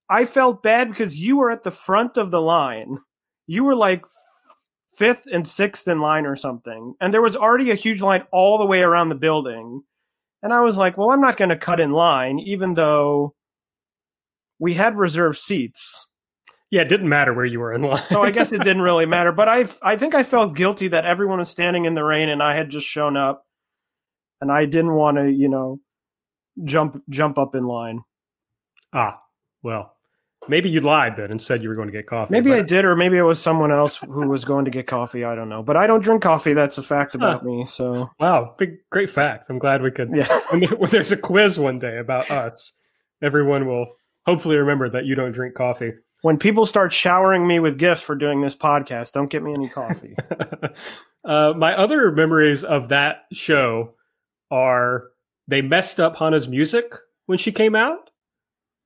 I 0.09 0.25
felt 0.25 0.61
bad 0.61 0.89
because 0.89 1.19
you 1.19 1.37
were 1.37 1.49
at 1.49 1.63
the 1.63 1.71
front 1.71 2.17
of 2.17 2.31
the 2.31 2.41
line. 2.41 2.97
You 3.47 3.63
were 3.63 3.75
like 3.75 4.03
fifth 4.93 5.27
and 5.31 5.47
sixth 5.47 5.87
in 5.87 5.99
line 5.99 6.25
or 6.25 6.35
something. 6.35 6.95
And 6.99 7.13
there 7.13 7.21
was 7.21 7.35
already 7.35 7.71
a 7.71 7.75
huge 7.75 8.01
line 8.01 8.23
all 8.31 8.57
the 8.57 8.65
way 8.65 8.81
around 8.81 9.09
the 9.09 9.15
building. 9.15 9.83
And 10.43 10.53
I 10.53 10.61
was 10.61 10.77
like, 10.77 10.97
well, 10.97 11.11
I'm 11.11 11.21
not 11.21 11.37
going 11.37 11.49
to 11.49 11.57
cut 11.57 11.79
in 11.79 11.91
line, 11.91 12.39
even 12.39 12.73
though 12.73 13.35
we 14.59 14.73
had 14.73 14.97
reserved 14.97 15.37
seats. 15.37 16.07
Yeah, 16.71 16.81
it 16.81 16.89
didn't 16.89 17.09
matter 17.09 17.33
where 17.33 17.45
you 17.45 17.59
were 17.59 17.73
in 17.73 17.81
line. 17.81 18.03
so 18.09 18.23
I 18.23 18.31
guess 18.31 18.51
it 18.51 18.61
didn't 18.63 18.81
really 18.81 19.05
matter. 19.05 19.31
But 19.31 19.49
I, 19.49 19.67
I 19.81 19.97
think 19.97 20.15
I 20.15 20.23
felt 20.23 20.55
guilty 20.55 20.87
that 20.87 21.05
everyone 21.05 21.39
was 21.39 21.49
standing 21.49 21.85
in 21.85 21.95
the 21.95 22.03
rain 22.03 22.29
and 22.29 22.41
I 22.41 22.55
had 22.55 22.69
just 22.69 22.87
shown 22.87 23.17
up, 23.17 23.45
and 24.39 24.51
I 24.51 24.65
didn't 24.65 24.93
want 24.93 25.17
to, 25.17 25.29
you 25.29 25.49
know, 25.49 25.79
jump 26.63 27.01
jump 27.09 27.37
up 27.37 27.55
in 27.55 27.65
line. 27.65 28.01
Ah, 28.93 29.21
well, 29.61 29.95
maybe 30.47 30.69
you 30.69 30.81
lied 30.81 31.15
then 31.15 31.31
and 31.31 31.41
said 31.41 31.61
you 31.61 31.69
were 31.69 31.75
going 31.75 31.87
to 31.87 31.91
get 31.91 32.07
coffee. 32.07 32.31
Maybe 32.31 32.49
but... 32.49 32.59
I 32.59 32.61
did, 32.63 32.85
or 32.85 32.95
maybe 32.95 33.17
it 33.17 33.23
was 33.23 33.41
someone 33.41 33.71
else 33.71 33.97
who 33.97 34.27
was 34.27 34.45
going 34.45 34.65
to 34.65 34.71
get 34.71 34.87
coffee. 34.87 35.23
I 35.23 35.35
don't 35.35 35.49
know, 35.49 35.63
but 35.63 35.77
I 35.77 35.87
don't 35.87 36.03
drink 36.03 36.21
coffee. 36.21 36.53
That's 36.53 36.77
a 36.77 36.83
fact 36.83 37.15
about 37.15 37.41
huh. 37.41 37.47
me. 37.47 37.65
So 37.65 38.09
wow, 38.19 38.55
big 38.57 38.77
great 38.89 39.09
facts. 39.09 39.49
I'm 39.49 39.59
glad 39.59 39.81
we 39.81 39.91
could. 39.91 40.15
Yeah. 40.15 40.27
when, 40.49 40.63
when 40.63 40.89
there's 40.89 41.11
a 41.11 41.17
quiz 41.17 41.59
one 41.59 41.79
day 41.79 41.97
about 41.97 42.29
us, 42.31 42.73
everyone 43.21 43.67
will 43.67 43.87
hopefully 44.25 44.57
remember 44.57 44.89
that 44.89 45.05
you 45.05 45.15
don't 45.15 45.31
drink 45.31 45.55
coffee 45.55 45.93
when 46.21 46.37
people 46.37 46.65
start 46.65 46.93
showering 46.93 47.47
me 47.47 47.59
with 47.59 47.77
gifts 47.77 48.01
for 48.01 48.15
doing 48.15 48.41
this 48.41 48.55
podcast, 48.55 49.11
don't 49.11 49.29
get 49.29 49.43
me 49.43 49.53
any 49.53 49.67
coffee. 49.67 50.15
uh, 51.25 51.53
my 51.57 51.75
other 51.75 52.11
memories 52.11 52.63
of 52.63 52.89
that 52.89 53.23
show 53.33 53.95
are 54.49 55.09
they 55.47 55.61
messed 55.61 55.99
up 55.99 56.15
Hana's 56.15 56.47
music 56.47 56.93
when 57.25 57.37
she 57.37 57.51
came 57.51 57.75
out. 57.75 58.09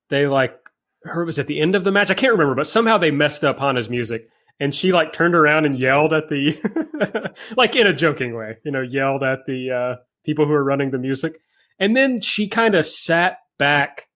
They 0.09 0.27
like 0.27 0.64
her 1.05 1.25
was 1.25 1.39
at 1.39 1.47
the 1.47 1.59
end 1.59 1.75
of 1.75 1.83
the 1.83 1.91
match. 1.91 2.11
I 2.11 2.15
can't 2.15 2.33
remember, 2.33 2.55
but 2.55 2.67
somehow 2.67 2.97
they 2.97 3.11
messed 3.11 3.43
up 3.43 3.59
Hana's 3.59 3.89
music. 3.89 4.29
And 4.59 4.73
she 4.73 4.93
like 4.93 5.11
turned 5.11 5.35
around 5.35 5.65
and 5.65 5.77
yelled 5.77 6.13
at 6.13 6.29
the, 6.29 7.33
like 7.57 7.75
in 7.75 7.87
a 7.87 7.93
joking 7.93 8.35
way, 8.35 8.57
you 8.63 8.71
know, 8.71 8.81
yelled 8.81 9.21
at 9.21 9.45
the 9.45 9.71
uh, 9.71 9.95
people 10.25 10.45
who 10.45 10.53
are 10.53 10.63
running 10.63 10.91
the 10.91 10.99
music. 10.99 11.39
And 11.77 11.95
then 11.95 12.21
she 12.21 12.47
kind 12.47 12.73
of 12.73 12.85
sat 12.85 13.39
back 13.57 14.07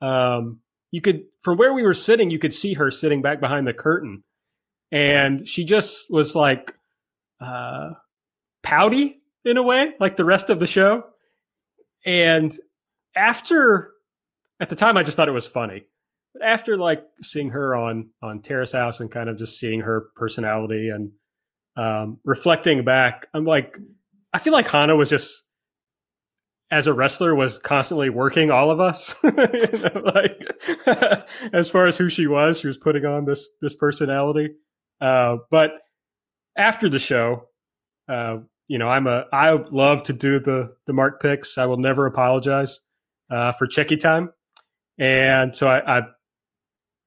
um, 0.00 0.60
you 0.90 1.00
could 1.00 1.24
from 1.40 1.56
where 1.56 1.74
we 1.74 1.82
were 1.82 1.94
sitting, 1.94 2.30
you 2.30 2.38
could 2.38 2.52
see 2.52 2.74
her 2.74 2.90
sitting 2.90 3.22
back 3.22 3.40
behind 3.40 3.66
the 3.66 3.74
curtain, 3.74 4.22
and 4.92 5.48
she 5.48 5.64
just 5.64 6.06
was 6.10 6.34
like 6.34 6.72
uh, 7.40 7.90
pouty 8.62 9.20
in 9.44 9.56
a 9.56 9.62
way, 9.62 9.94
like 9.98 10.16
the 10.16 10.24
rest 10.24 10.50
of 10.50 10.60
the 10.60 10.66
show. 10.66 11.04
And 12.06 12.54
after, 13.16 13.92
at 14.60 14.68
the 14.68 14.76
time, 14.76 14.96
I 14.96 15.02
just 15.02 15.16
thought 15.16 15.28
it 15.28 15.32
was 15.32 15.46
funny. 15.46 15.86
But 16.34 16.42
after 16.42 16.76
like 16.76 17.04
seeing 17.22 17.50
her 17.50 17.74
on 17.74 18.10
on 18.20 18.42
Terrace 18.42 18.72
House 18.72 19.00
and 19.00 19.10
kind 19.10 19.28
of 19.28 19.38
just 19.38 19.58
seeing 19.58 19.80
her 19.80 20.08
personality 20.16 20.90
and 20.90 21.12
um, 21.76 22.18
reflecting 22.24 22.84
back, 22.84 23.28
I'm 23.32 23.44
like, 23.44 23.78
I 24.32 24.40
feel 24.40 24.52
like 24.52 24.68
Hana 24.68 24.96
was 24.96 25.08
just 25.08 25.44
as 26.70 26.88
a 26.88 26.92
wrestler 26.92 27.36
was 27.36 27.58
constantly 27.60 28.10
working 28.10 28.50
all 28.50 28.70
of 28.70 28.80
us. 28.80 29.14
know, 29.22 30.02
like 30.04 30.44
as 31.52 31.70
far 31.70 31.86
as 31.86 31.96
who 31.96 32.08
she 32.08 32.26
was, 32.26 32.58
she 32.58 32.66
was 32.66 32.78
putting 32.78 33.04
on 33.04 33.24
this 33.24 33.46
this 33.62 33.74
personality. 33.74 34.50
Uh, 35.00 35.36
but 35.50 35.70
after 36.56 36.88
the 36.88 36.98
show, 36.98 37.48
uh, 38.08 38.38
you 38.66 38.78
know, 38.78 38.88
I'm 38.88 39.06
a 39.06 39.26
I 39.32 39.52
love 39.52 40.02
to 40.04 40.12
do 40.12 40.40
the 40.40 40.74
the 40.86 40.92
mark 40.92 41.22
picks. 41.22 41.58
I 41.58 41.66
will 41.66 41.76
never 41.76 42.06
apologize 42.06 42.80
uh, 43.30 43.52
for 43.52 43.66
cheki 43.66 44.00
time, 44.00 44.32
and 44.98 45.54
so 45.54 45.68
I, 45.68 45.98
I 45.98 46.02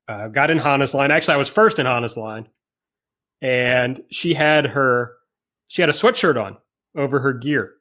uh, 0.08 0.28
got 0.28 0.52
in 0.52 0.58
Hana's 0.58 0.94
line. 0.94 1.12
Actually, 1.12 1.36
I 1.36 1.38
was 1.38 1.50
first 1.50 1.80
in 1.80 1.86
Hana's 1.86 2.18
line, 2.18 2.48
and 3.42 4.02
she 4.10 4.34
had 4.34 4.66
her 4.66 5.14
she 5.68 5.82
had 5.82 5.90
a 5.90 5.94
sweatshirt 5.94 6.42
on 6.42 6.58
over 6.96 7.20
her 7.20 7.34
gear. 7.34 7.74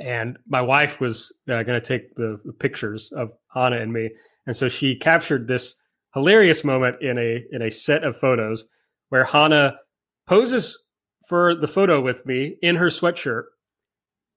And 0.00 0.38
my 0.48 0.60
wife 0.60 1.00
was 1.00 1.32
uh, 1.48 1.62
going 1.62 1.80
to 1.80 1.86
take 1.86 2.14
the, 2.16 2.40
the, 2.44 2.52
pictures 2.52 3.12
of 3.12 3.32
Hana 3.54 3.76
and 3.76 3.92
me, 3.92 4.10
and 4.46 4.56
so 4.56 4.68
she 4.68 4.96
captured 4.96 5.46
this 5.46 5.76
hilarious 6.14 6.64
moment 6.64 7.00
in 7.00 7.18
a 7.18 7.44
in 7.52 7.62
a 7.62 7.70
set 7.70 8.02
of 8.02 8.16
photos 8.16 8.64
where 9.10 9.24
Hana 9.24 9.78
poses 10.26 10.84
for 11.28 11.54
the 11.54 11.68
photo 11.68 12.00
with 12.00 12.26
me 12.26 12.56
in 12.60 12.76
her 12.76 12.88
sweatshirt, 12.88 13.44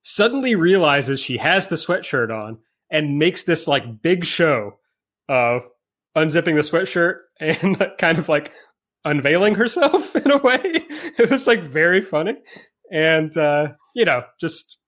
suddenly 0.02 0.54
realizes 0.54 1.20
she 1.20 1.38
has 1.38 1.66
the 1.66 1.76
sweatshirt 1.76 2.30
on, 2.30 2.58
and 2.90 3.18
makes 3.18 3.42
this 3.42 3.66
like 3.66 4.00
big 4.00 4.24
show 4.24 4.78
of 5.28 5.68
unzipping 6.18 6.54
the 6.54 6.62
sweatshirt 6.62 7.18
and 7.40 7.92
kind 7.98 8.18
of 8.18 8.28
like 8.28 8.52
unveiling 9.04 9.54
herself 9.54 10.14
in 10.24 10.30
a 10.30 10.38
way. 10.38 10.60
It 10.64 11.30
was 11.30 11.46
like 11.46 11.60
very 11.60 12.02
funny, 12.02 12.36
and 12.90 13.36
uh, 13.36 13.72
you 13.94 14.04
know 14.04 14.22
just 14.40 14.78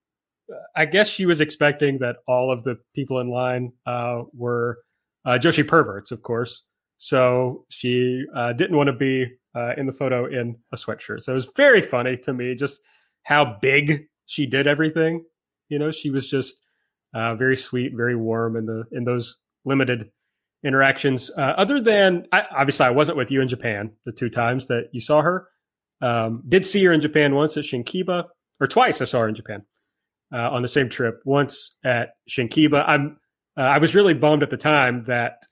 I 0.77 0.87
guess 0.87 1.09
she 1.09 1.27
was 1.27 1.41
expecting 1.41 1.99
that 1.99 2.17
all 2.27 2.51
of 2.51 2.65
the 2.65 2.77
people 2.95 3.21
in 3.21 3.31
line 3.31 3.73
uh, 3.87 4.23
were 4.33 4.79
uh, 5.25 5.39
Joshi 5.41 5.67
perverts, 5.67 6.11
of 6.11 6.23
course. 6.23 6.67
So 6.97 7.65
she 7.71 8.25
uh, 8.35 8.53
didn't 8.53 8.77
want 8.77 8.89
to 8.89 8.93
be 8.93 9.27
uh, 9.55 9.73
in 9.77 9.87
the 9.87 9.93
photo 9.93 10.27
in 10.27 10.57
a 10.73 10.77
sweatshirt. 10.77 11.23
So 11.23 11.33
it 11.33 11.35
was 11.35 11.51
very 11.57 11.81
funny 11.81 12.17
to 12.19 12.33
me 12.35 12.55
just 12.55 12.81
how 13.23 13.57
big 13.61 14.07
she 14.27 14.47
did 14.47 14.67
everything. 14.67 15.25
You 15.69 15.79
know, 15.79 15.91
she 15.91 16.11
was 16.11 16.29
just 16.29 16.57
uh, 17.15 17.35
very 17.37 17.57
sweet, 17.57 17.93
very 17.95 18.17
warm 18.17 18.57
in 18.57 18.67
the 18.67 18.85
in 18.93 19.05
those 19.05 19.37
limited 19.65 20.11
interactions. 20.65 21.31
Uh, 21.37 21.55
other 21.57 21.81
than 21.81 22.27
I, 22.33 22.45
obviously, 22.57 22.87
I 22.87 22.91
wasn't 22.91 23.17
with 23.19 23.31
you 23.31 23.41
in 23.41 23.49
Japan 23.49 23.93
the 24.05 24.13
two 24.13 24.29
times 24.29 24.67
that 24.67 24.89
you 24.93 25.01
saw 25.01 25.23
her. 25.23 25.49
Um, 26.03 26.43
did 26.49 26.65
see 26.65 26.85
her 26.85 26.93
in 26.93 27.01
Japan 27.01 27.35
once 27.35 27.57
at 27.57 27.65
Shinkiba, 27.65 28.25
or 28.61 28.67
twice 28.67 29.01
I 29.01 29.05
saw 29.05 29.21
her 29.21 29.29
in 29.29 29.35
Japan 29.35 29.65
uh, 30.33 30.51
on 30.51 30.63
the 30.63 30.69
same 30.69 30.89
trip. 30.89 31.21
Once 31.25 31.77
at 31.85 32.11
Shinkiba, 32.29 32.85
I'm 32.87 33.19
uh, 33.57 33.63
I 33.63 33.79
was 33.79 33.95
really 33.95 34.15
bummed 34.15 34.43
at 34.43 34.51
the 34.51 34.57
time 34.57 35.05
that 35.05 35.43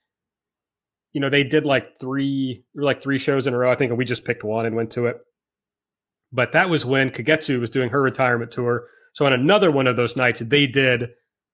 you 1.13 1.21
know 1.21 1.29
they 1.29 1.45
did 1.45 1.67
like 1.67 1.99
three 2.01 2.65
like 2.75 3.03
three 3.03 3.19
shows 3.19 3.47
in 3.47 3.55
a 3.55 3.59
row. 3.59 3.71
I 3.71 3.77
think 3.77 3.97
we 3.97 4.05
just 4.05 4.25
picked 4.25 4.45
one 4.45 4.67
and 4.67 4.77
went 4.77 4.93
to 4.93 5.07
it. 5.07 5.19
But 6.33 6.53
that 6.53 6.69
was 6.69 6.85
when 6.85 7.11
Kagetsu 7.11 7.61
was 7.61 7.71
doing 7.71 7.91
her 7.91 8.03
retirement 8.03 8.51
tour. 8.51 8.87
So 9.15 9.25
on 9.25 9.33
another 9.33 9.71
one 9.71 9.87
of 9.87 9.97
those 9.97 10.17
nights, 10.17 10.41
they 10.41 10.67
did, 10.67 11.09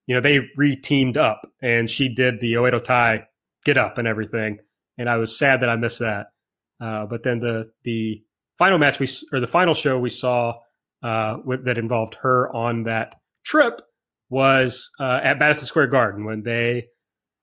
you 0.07 0.15
know, 0.15 0.21
they 0.21 0.41
re-teamed 0.57 1.17
up 1.17 1.43
and 1.63 1.89
she 1.89 2.13
did 2.13 2.41
the 2.41 2.55
Oedo 2.55 2.83
Tai 2.83 3.25
get 3.65 3.79
up 3.79 3.99
and 3.99 4.07
everything. 4.07 4.59
And 4.99 5.09
I 5.09 5.17
was 5.17 5.37
sad 5.37 5.61
that 5.61 5.69
I 5.69 5.77
missed 5.77 5.99
that. 5.99 6.27
Uh, 6.81 7.07
but 7.07 7.23
then 7.23 7.41
the 7.41 7.71
the 7.85 8.23
final 8.59 8.79
match 8.79 8.99
we 8.99 9.09
or 9.33 9.41
the 9.41 9.47
final 9.47 9.75
show 9.75 9.99
we 9.99 10.11
saw 10.11 10.55
uh, 11.03 11.37
with, 11.45 11.65
that 11.65 11.79
involved 11.79 12.17
her 12.23 12.55
on 12.55 12.85
that 12.85 13.15
trip 13.45 13.81
was 14.31 14.91
uh, 15.01 15.21
at 15.23 15.39
Madison 15.39 15.67
Square 15.67 15.89
Garden 15.89 16.25
when 16.25 16.43
they 16.43 16.87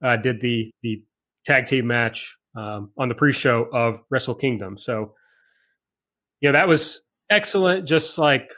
uh, 0.04 0.18
did 0.18 0.42
the 0.42 0.72
the 0.84 1.04
tag 1.46 1.66
team 1.66 1.88
match 1.88 2.38
um, 2.56 2.92
on 2.98 3.08
the 3.10 3.16
pre-show 3.16 3.68
of 3.74 4.00
Wrestle 4.10 4.36
Kingdom. 4.36 4.78
So, 4.78 5.14
yeah, 6.42 6.52
that 6.52 6.68
was 6.68 7.02
excellent. 7.30 7.88
Just 7.88 8.18
like, 8.18 8.52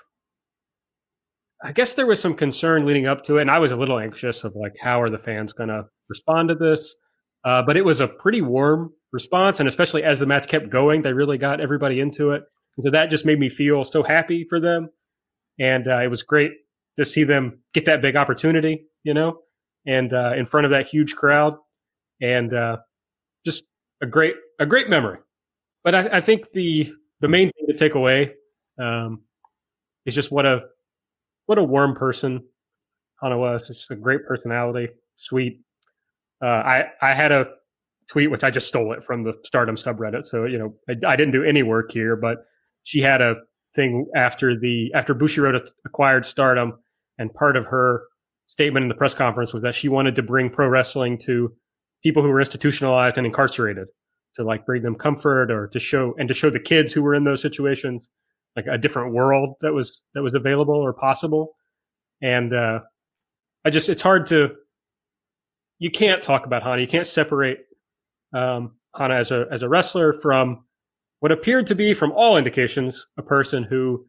I 1.64 1.72
guess 1.72 1.94
there 1.94 2.08
was 2.08 2.20
some 2.20 2.34
concern 2.34 2.86
leading 2.86 3.08
up 3.08 3.24
to 3.24 3.38
it, 3.38 3.42
and 3.42 3.52
I 3.52 3.60
was 3.60 3.72
a 3.72 3.78
little 3.78 4.00
anxious 4.00 4.44
of 4.44 4.56
like, 4.56 4.74
how 4.82 5.02
are 5.02 5.10
the 5.10 5.18
fans 5.18 5.54
going 5.54 5.70
to 5.70 5.86
respond 6.10 6.50
to 6.50 6.56
this? 6.56 6.96
Uh, 7.44 7.62
but 7.62 7.76
it 7.78 7.84
was 7.84 8.00
a 8.00 8.08
pretty 8.08 8.42
warm 8.42 8.94
response, 9.12 9.60
and 9.60 9.68
especially 9.68 10.04
as 10.04 10.20
the 10.20 10.26
match 10.26 10.48
kept 10.48 10.70
going, 10.70 11.02
they 11.02 11.14
really 11.14 11.38
got 11.38 11.60
everybody 11.60 12.00
into 12.00 12.32
it. 12.32 12.44
So 12.84 12.90
that 12.90 13.10
just 13.10 13.26
made 13.26 13.40
me 13.40 13.50
feel 13.50 13.84
so 13.84 14.02
happy 14.04 14.46
for 14.50 14.60
them. 14.60 14.90
And 15.60 15.88
uh, 15.88 16.00
it 16.00 16.08
was 16.08 16.24
great 16.24 16.52
to 16.98 17.06
see 17.06 17.24
them 17.24 17.60
get 17.74 17.86
that 17.86 18.02
big 18.02 18.16
opportunity, 18.16 18.86
you 19.04 19.14
know, 19.14 19.40
and 19.86 20.12
uh, 20.12 20.34
in 20.36 20.46
front 20.46 20.66
of 20.66 20.72
that 20.72 20.88
huge 20.88 21.16
crowd. 21.16 21.56
And 22.22 22.54
uh, 22.54 22.78
just 23.46 23.64
a 24.02 24.08
great, 24.08 24.36
a 24.60 24.66
great 24.66 24.90
memory. 24.90 25.20
But 25.84 25.96
I, 25.96 26.18
I, 26.18 26.22
think 26.22 26.52
the 26.54 26.92
the 27.20 27.28
main 27.28 27.52
thing 27.52 27.68
to 27.68 27.76
take 27.76 27.94
away 27.94 28.36
um, 28.80 29.24
is 30.06 30.16
just 30.16 30.32
what 30.32 30.46
a 30.46 30.62
what 31.46 31.58
a 31.58 31.64
warm 31.64 31.96
person 31.96 32.46
Hana 33.22 33.38
was. 33.38 33.68
Just 33.68 33.92
a 33.92 33.96
great 33.96 34.26
personality, 34.26 34.90
sweet. 35.18 35.60
Uh, 36.44 36.48
I 36.48 36.84
I 37.02 37.14
had 37.14 37.32
a 37.32 37.48
tweet 38.10 38.30
which 38.30 38.44
I 38.44 38.50
just 38.52 38.68
stole 38.68 38.92
it 38.94 39.04
from 39.04 39.24
the 39.24 39.34
Stardom 39.46 39.76
subreddit, 39.76 40.26
so 40.26 40.46
you 40.46 40.58
know 40.58 40.76
I, 40.90 41.14
I 41.14 41.16
didn't 41.16 41.32
do 41.32 41.44
any 41.44 41.64
work 41.64 41.92
here, 41.92 42.16
but 42.16 42.40
she 42.84 43.00
had 43.00 43.22
a 43.22 43.36
thing 43.74 44.08
after 44.16 44.60
the 44.60 44.92
after 44.94 45.16
Bushiroad 45.16 45.70
acquired 45.86 46.26
Stardom, 46.26 46.74
and 47.18 47.34
part 47.34 47.56
of 47.56 47.66
her 47.68 48.02
statement 48.48 48.84
in 48.84 48.90
the 48.90 48.96
press 48.96 49.14
conference 49.14 49.54
was 49.54 49.64
that 49.64 49.74
she 49.74 49.88
wanted 49.88 50.16
to 50.16 50.24
bring 50.24 50.50
pro 50.50 50.68
wrestling 50.68 51.18
to 51.18 51.54
people 52.04 52.22
who 52.22 52.30
were 52.30 52.42
institutionalized 52.42 53.18
and 53.18 53.26
incarcerated 53.26 53.88
to 54.36 54.44
like 54.44 54.66
bring 54.66 54.84
them 54.84 54.96
comfort 54.96 55.50
or 55.50 55.68
to 55.68 55.80
show 55.80 56.14
and 56.20 56.28
to 56.28 56.34
show 56.34 56.50
the 56.50 56.60
kids 56.60 56.92
who 56.92 57.02
were 57.02 57.14
in 57.14 57.24
those 57.24 57.42
situations 57.42 58.10
like 58.56 58.66
a 58.68 58.78
different 58.78 59.14
world 59.14 59.56
that 59.62 59.74
was 59.74 60.04
that 60.14 60.22
was 60.22 60.34
available 60.34 60.76
or 60.76 60.94
possible. 60.94 61.56
And 62.22 62.54
uh 62.54 62.82
i 63.66 63.70
just 63.70 63.88
it's 63.90 64.02
hard 64.02 64.26
to 64.26 64.56
you 65.80 65.92
can't 65.92 66.24
talk 66.24 66.46
about 66.46 66.64
hana. 66.64 66.82
You 66.82 66.88
can't 66.88 67.08
separate 67.08 67.60
um 68.34 68.74
hana 68.96 69.16
as 69.16 69.32
a 69.32 69.48
as 69.52 69.64
a 69.64 69.70
wrestler 69.70 70.14
from 70.14 70.64
what 71.20 71.32
appeared 71.32 71.68
to 71.68 71.76
be 71.76 71.94
from 71.94 72.12
all 72.12 72.38
indications 72.38 73.08
a 73.18 73.24
person 73.24 73.64
who 73.64 74.06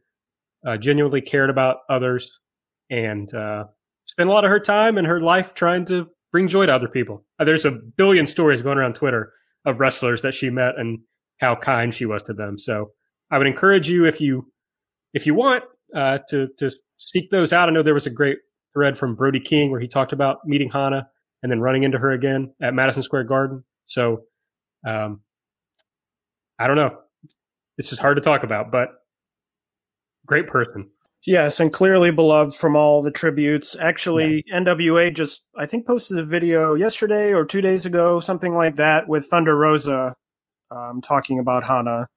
uh, 0.67 0.77
genuinely 0.77 1.21
cared 1.21 1.51
about 1.51 1.79
others 1.89 2.41
and 2.91 3.33
uh 3.35 3.65
spent 4.07 4.29
a 4.29 4.33
lot 4.33 4.45
of 4.45 4.51
her 4.51 4.61
time 4.61 4.99
and 4.99 5.07
her 5.07 5.21
life 5.21 5.55
trying 5.55 5.85
to 5.85 6.09
bring 6.33 6.49
joy 6.49 6.67
to 6.67 6.75
other 6.75 6.89
people. 6.89 7.25
Uh, 7.39 7.45
there's 7.45 7.65
a 7.65 7.71
billion 7.71 8.27
stories 8.27 8.63
going 8.63 8.79
around 8.79 8.95
twitter 8.95 9.33
of 9.65 9.81
wrestlers 9.81 10.23
that 10.23 10.35
she 10.35 10.51
met 10.51 10.75
and 10.79 10.99
how 11.41 11.55
kind 11.55 11.95
she 11.95 12.07
was 12.07 12.23
to 12.23 12.33
them. 12.35 12.59
So 12.59 12.91
I 13.31 13.39
would 13.39 13.47
encourage 13.47 13.89
you 13.89 14.05
if 14.05 14.21
you 14.21 14.51
if 15.13 15.27
you 15.27 15.35
want 15.35 15.65
uh, 15.95 16.19
to 16.29 16.49
to 16.59 16.71
seek 16.99 17.31
those 17.31 17.53
out. 17.53 17.69
I 17.69 17.73
know 17.73 17.83
there 17.83 17.95
was 17.95 18.07
a 18.07 18.11
great 18.11 18.39
thread 18.73 18.99
from 18.99 19.15
Brody 19.15 19.41
King 19.41 19.71
where 19.71 19.81
he 19.81 19.89
talked 19.89 20.13
about 20.13 20.39
meeting 20.45 20.71
Hana 20.71 21.09
and 21.45 21.53
then 21.53 21.61
running 21.61 21.83
into 21.83 21.99
her 21.99 22.11
again 22.11 22.55
at 22.63 22.73
Madison 22.73 23.03
Square 23.03 23.25
Garden. 23.25 23.63
So 23.85 24.23
um, 24.85 25.21
I 26.59 26.67
don't 26.67 26.77
know. 26.77 26.99
This 27.77 27.93
is 27.93 27.99
hard 27.99 28.17
to 28.17 28.23
talk 28.23 28.45
about, 28.45 28.73
but 28.73 28.89
great 30.27 30.47
person. 30.47 30.89
Yes, 31.27 31.61
and 31.61 31.71
clearly 31.71 32.11
beloved 32.11 32.55
from 32.55 32.77
all 32.77 33.03
the 33.03 33.11
tributes. 33.11 33.77
Actually, 33.79 34.43
yeah. 34.47 34.61
NWA 34.61 35.15
just 35.15 35.45
I 35.57 35.67
think 35.67 35.87
posted 35.87 36.19
a 36.19 36.25
video 36.25 36.75
yesterday 36.75 37.35
or 37.35 37.45
two 37.45 37.61
days 37.61 37.85
ago, 37.85 38.21
something 38.21 38.55
like 38.55 38.77
that, 38.77 39.07
with 39.07 39.27
Thunder 39.27 39.55
Rosa 39.57 40.17
um, 40.71 41.03
talking 41.03 41.39
about 41.39 41.63
Hana 41.63 42.09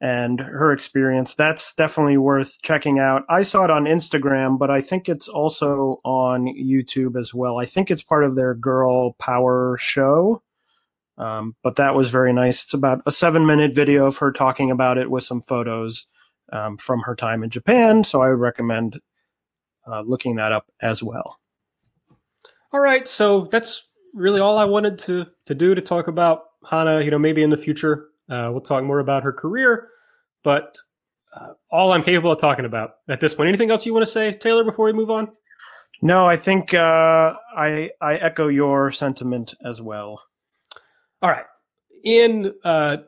and 0.00 0.40
her 0.40 0.72
experience. 0.72 1.34
That's 1.34 1.74
definitely 1.74 2.18
worth 2.18 2.60
checking 2.62 2.98
out. 2.98 3.22
I 3.28 3.42
saw 3.42 3.64
it 3.64 3.70
on 3.70 3.84
Instagram, 3.84 4.58
but 4.58 4.70
I 4.70 4.80
think 4.80 5.08
it's 5.08 5.28
also 5.28 6.00
on 6.04 6.46
YouTube 6.46 7.18
as 7.18 7.32
well. 7.32 7.58
I 7.58 7.64
think 7.64 7.90
it's 7.90 8.02
part 8.02 8.24
of 8.24 8.36
their 8.36 8.54
Girl 8.54 9.12
Power 9.14 9.76
show. 9.80 10.42
Um, 11.18 11.56
but 11.62 11.76
that 11.76 11.94
was 11.94 12.10
very 12.10 12.32
nice. 12.32 12.64
It's 12.64 12.74
about 12.74 13.00
a 13.06 13.10
seven 13.10 13.46
minute 13.46 13.74
video 13.74 14.06
of 14.06 14.18
her 14.18 14.30
talking 14.30 14.70
about 14.70 14.98
it 14.98 15.10
with 15.10 15.22
some 15.22 15.40
photos 15.40 16.06
um, 16.52 16.76
from 16.76 17.00
her 17.00 17.16
time 17.16 17.42
in 17.42 17.48
Japan. 17.48 18.04
So 18.04 18.20
I 18.20 18.28
would 18.28 18.38
recommend 18.38 19.00
uh, 19.90 20.02
looking 20.02 20.36
that 20.36 20.52
up 20.52 20.66
as 20.80 21.02
well. 21.02 21.40
All 22.72 22.80
right. 22.80 23.08
So 23.08 23.46
that's 23.46 23.88
really 24.12 24.40
all 24.40 24.58
I 24.58 24.64
wanted 24.64 24.98
to, 25.00 25.26
to 25.46 25.54
do 25.54 25.74
to 25.74 25.80
talk 25.80 26.06
about 26.06 26.42
Hana. 26.68 27.00
You 27.00 27.10
know, 27.10 27.18
maybe 27.18 27.42
in 27.42 27.48
the 27.48 27.56
future 27.56 28.08
uh, 28.28 28.50
we'll 28.52 28.60
talk 28.60 28.84
more 28.84 28.98
about 28.98 29.22
her 29.22 29.32
career, 29.32 29.88
but 30.42 30.76
uh, 31.34 31.52
all 31.70 31.92
I'm 31.92 32.02
capable 32.02 32.32
of 32.32 32.38
talking 32.38 32.64
about 32.64 32.94
at 33.08 33.20
this 33.20 33.34
point. 33.34 33.48
Anything 33.48 33.70
else 33.70 33.84
you 33.86 33.92
want 33.92 34.04
to 34.04 34.10
say, 34.10 34.32
Taylor, 34.32 34.64
before 34.64 34.86
we 34.86 34.92
move 34.92 35.10
on? 35.10 35.30
No, 36.02 36.26
I 36.26 36.36
think 36.36 36.74
uh, 36.74 37.34
I 37.56 37.90
I 38.00 38.16
echo 38.16 38.48
your 38.48 38.90
sentiment 38.90 39.54
as 39.64 39.80
well. 39.80 40.22
All 41.22 41.30
right, 41.30 41.46
in 42.04 42.52
uh, 42.64 42.98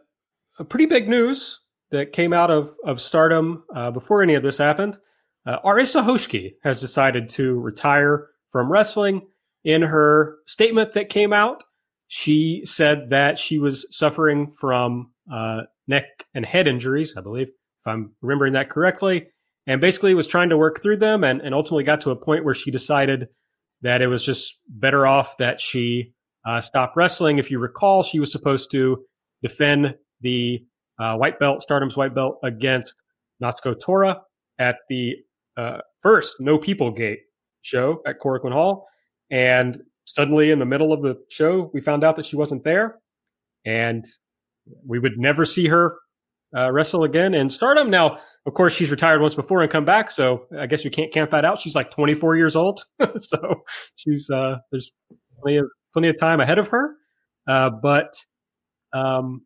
a 0.58 0.64
pretty 0.64 0.86
big 0.86 1.08
news 1.08 1.60
that 1.90 2.12
came 2.12 2.32
out 2.32 2.50
of 2.50 2.74
of 2.84 3.00
Stardom 3.00 3.64
uh, 3.74 3.90
before 3.90 4.22
any 4.22 4.34
of 4.34 4.42
this 4.42 4.58
happened, 4.58 4.98
uh, 5.46 5.58
Arisa 5.60 6.02
Hoshiki 6.02 6.54
has 6.62 6.80
decided 6.80 7.28
to 7.30 7.58
retire 7.60 8.28
from 8.48 8.70
wrestling. 8.70 9.22
In 9.64 9.82
her 9.82 10.36
statement 10.46 10.94
that 10.94 11.10
came 11.10 11.32
out, 11.32 11.64
she 12.08 12.62
said 12.64 13.10
that 13.10 13.38
she 13.38 13.58
was 13.58 13.86
suffering 13.96 14.50
from 14.50 15.12
uh, 15.32 15.62
neck 15.86 16.04
and 16.34 16.44
head 16.44 16.66
injuries, 16.66 17.14
I 17.16 17.20
believe, 17.20 17.48
if 17.48 17.86
I'm 17.86 18.14
remembering 18.22 18.54
that 18.54 18.70
correctly, 18.70 19.28
and 19.66 19.80
basically 19.80 20.14
was 20.14 20.26
trying 20.26 20.48
to 20.48 20.56
work 20.56 20.82
through 20.82 20.96
them 20.96 21.22
and, 21.22 21.40
and 21.42 21.54
ultimately 21.54 21.84
got 21.84 22.00
to 22.02 22.10
a 22.10 22.16
point 22.16 22.44
where 22.44 22.54
she 22.54 22.70
decided 22.70 23.28
that 23.82 24.02
it 24.02 24.08
was 24.08 24.24
just 24.24 24.56
better 24.66 25.06
off 25.06 25.36
that 25.36 25.60
she 25.60 26.14
uh, 26.46 26.62
wrestling. 26.96 27.38
If 27.38 27.50
you 27.50 27.58
recall, 27.58 28.02
she 28.02 28.18
was 28.18 28.32
supposed 28.32 28.70
to 28.70 29.04
defend 29.42 29.94
the 30.22 30.64
uh, 30.98 31.16
white 31.16 31.38
belt, 31.38 31.62
Stardom's 31.62 31.96
white 31.96 32.14
belt 32.14 32.38
against 32.42 32.94
Natsuko 33.42 33.78
Tora 33.78 34.22
at 34.58 34.78
the 34.88 35.16
uh, 35.56 35.78
first 36.00 36.36
No 36.40 36.58
People 36.58 36.90
Gate 36.90 37.20
show 37.60 38.00
at 38.06 38.18
Korakuen 38.18 38.52
Hall. 38.52 38.86
And 39.30 39.82
suddenly 40.18 40.50
in 40.50 40.58
the 40.58 40.66
middle 40.66 40.92
of 40.92 41.00
the 41.00 41.16
show, 41.28 41.70
we 41.72 41.80
found 41.80 42.02
out 42.02 42.16
that 42.16 42.26
she 42.26 42.34
wasn't 42.34 42.64
there 42.64 42.96
and 43.64 44.04
we 44.84 44.98
would 44.98 45.16
never 45.16 45.44
see 45.44 45.68
her 45.68 45.96
uh, 46.56 46.72
wrestle 46.72 47.04
again 47.04 47.34
in 47.34 47.48
stardom. 47.48 47.88
Now, 47.88 48.18
of 48.44 48.54
course, 48.54 48.74
she's 48.74 48.90
retired 48.90 49.20
once 49.20 49.36
before 49.36 49.62
and 49.62 49.70
come 49.70 49.84
back. 49.84 50.10
So 50.10 50.46
I 50.58 50.66
guess 50.66 50.82
we 50.82 50.90
can't 50.90 51.12
camp 51.12 51.30
that 51.30 51.44
out. 51.44 51.60
She's 51.60 51.76
like 51.76 51.88
24 51.92 52.36
years 52.36 52.56
old. 52.56 52.80
so 53.16 53.62
she's, 53.94 54.28
uh, 54.28 54.56
there's 54.72 54.90
plenty 55.40 55.58
of, 55.58 55.66
plenty 55.92 56.08
of 56.08 56.18
time 56.18 56.40
ahead 56.40 56.58
of 56.58 56.66
her. 56.66 56.96
Uh, 57.46 57.70
but, 57.70 58.12
um, 58.92 59.42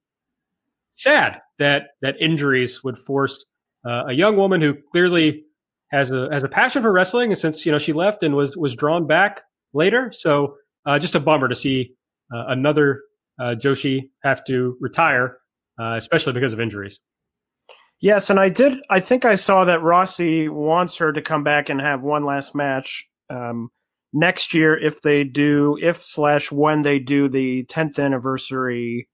sad 0.91 1.39
that, 1.59 1.89
that 2.01 2.17
injuries 2.19 2.83
would 2.83 2.97
force 2.97 3.45
uh, 3.85 4.05
a 4.07 4.15
young 4.15 4.37
woman 4.39 4.63
who 4.63 4.75
clearly 4.91 5.45
has 5.91 6.11
a, 6.11 6.31
has 6.33 6.43
a 6.43 6.49
passion 6.49 6.81
for 6.81 6.95
wrestling 6.95 7.31
and 7.31 7.39
since, 7.39 7.67
you 7.67 7.73
know, 7.73 7.79
she 7.79 7.93
left 7.93 8.23
and 8.23 8.35
was, 8.35 8.57
was 8.57 8.75
drawn 8.75 9.07
back 9.07 9.43
later. 9.75 10.11
So 10.13 10.57
uh, 10.87 10.99
just 10.99 11.14
a 11.14 11.21
bummer 11.21 11.49
to 11.49 11.55
see 11.55 11.95
uh, 12.33 12.45
another 12.49 13.03
uh, 13.38 13.55
Joshi 13.59 14.11
have 14.23 14.45
to 14.45 14.77
retire, 14.81 15.38
uh, 15.79 15.95
especially 15.97 16.33
because 16.33 16.53
of 16.53 16.61
injuries. 16.61 17.01
Yes, 18.01 18.31
and 18.31 18.40
I 18.40 18.49
did. 18.49 18.81
I 18.90 18.99
think 18.99 19.25
I 19.25 19.37
saw 19.37 19.64
that 19.64 19.81
Rossy 19.81 20.49
wants 20.49 20.97
her 20.97 21.12
to 21.12 21.23
come 21.23 21.45
back 21.45 21.68
and 21.68 21.81
have 21.81 22.03
one 22.03 22.25
last 22.25 22.53
match 22.53 23.09
um, 23.31 23.71
next 24.12 24.55
year 24.55 24.77
if 24.77 25.01
they 25.03 25.23
do, 25.23 25.79
if 25.81 26.03
slash 26.03 26.51
when 26.51 26.83
they 26.83 26.99
do 26.99 27.29
the 27.29 27.64
10th 27.66 28.03
anniversary 28.03 29.09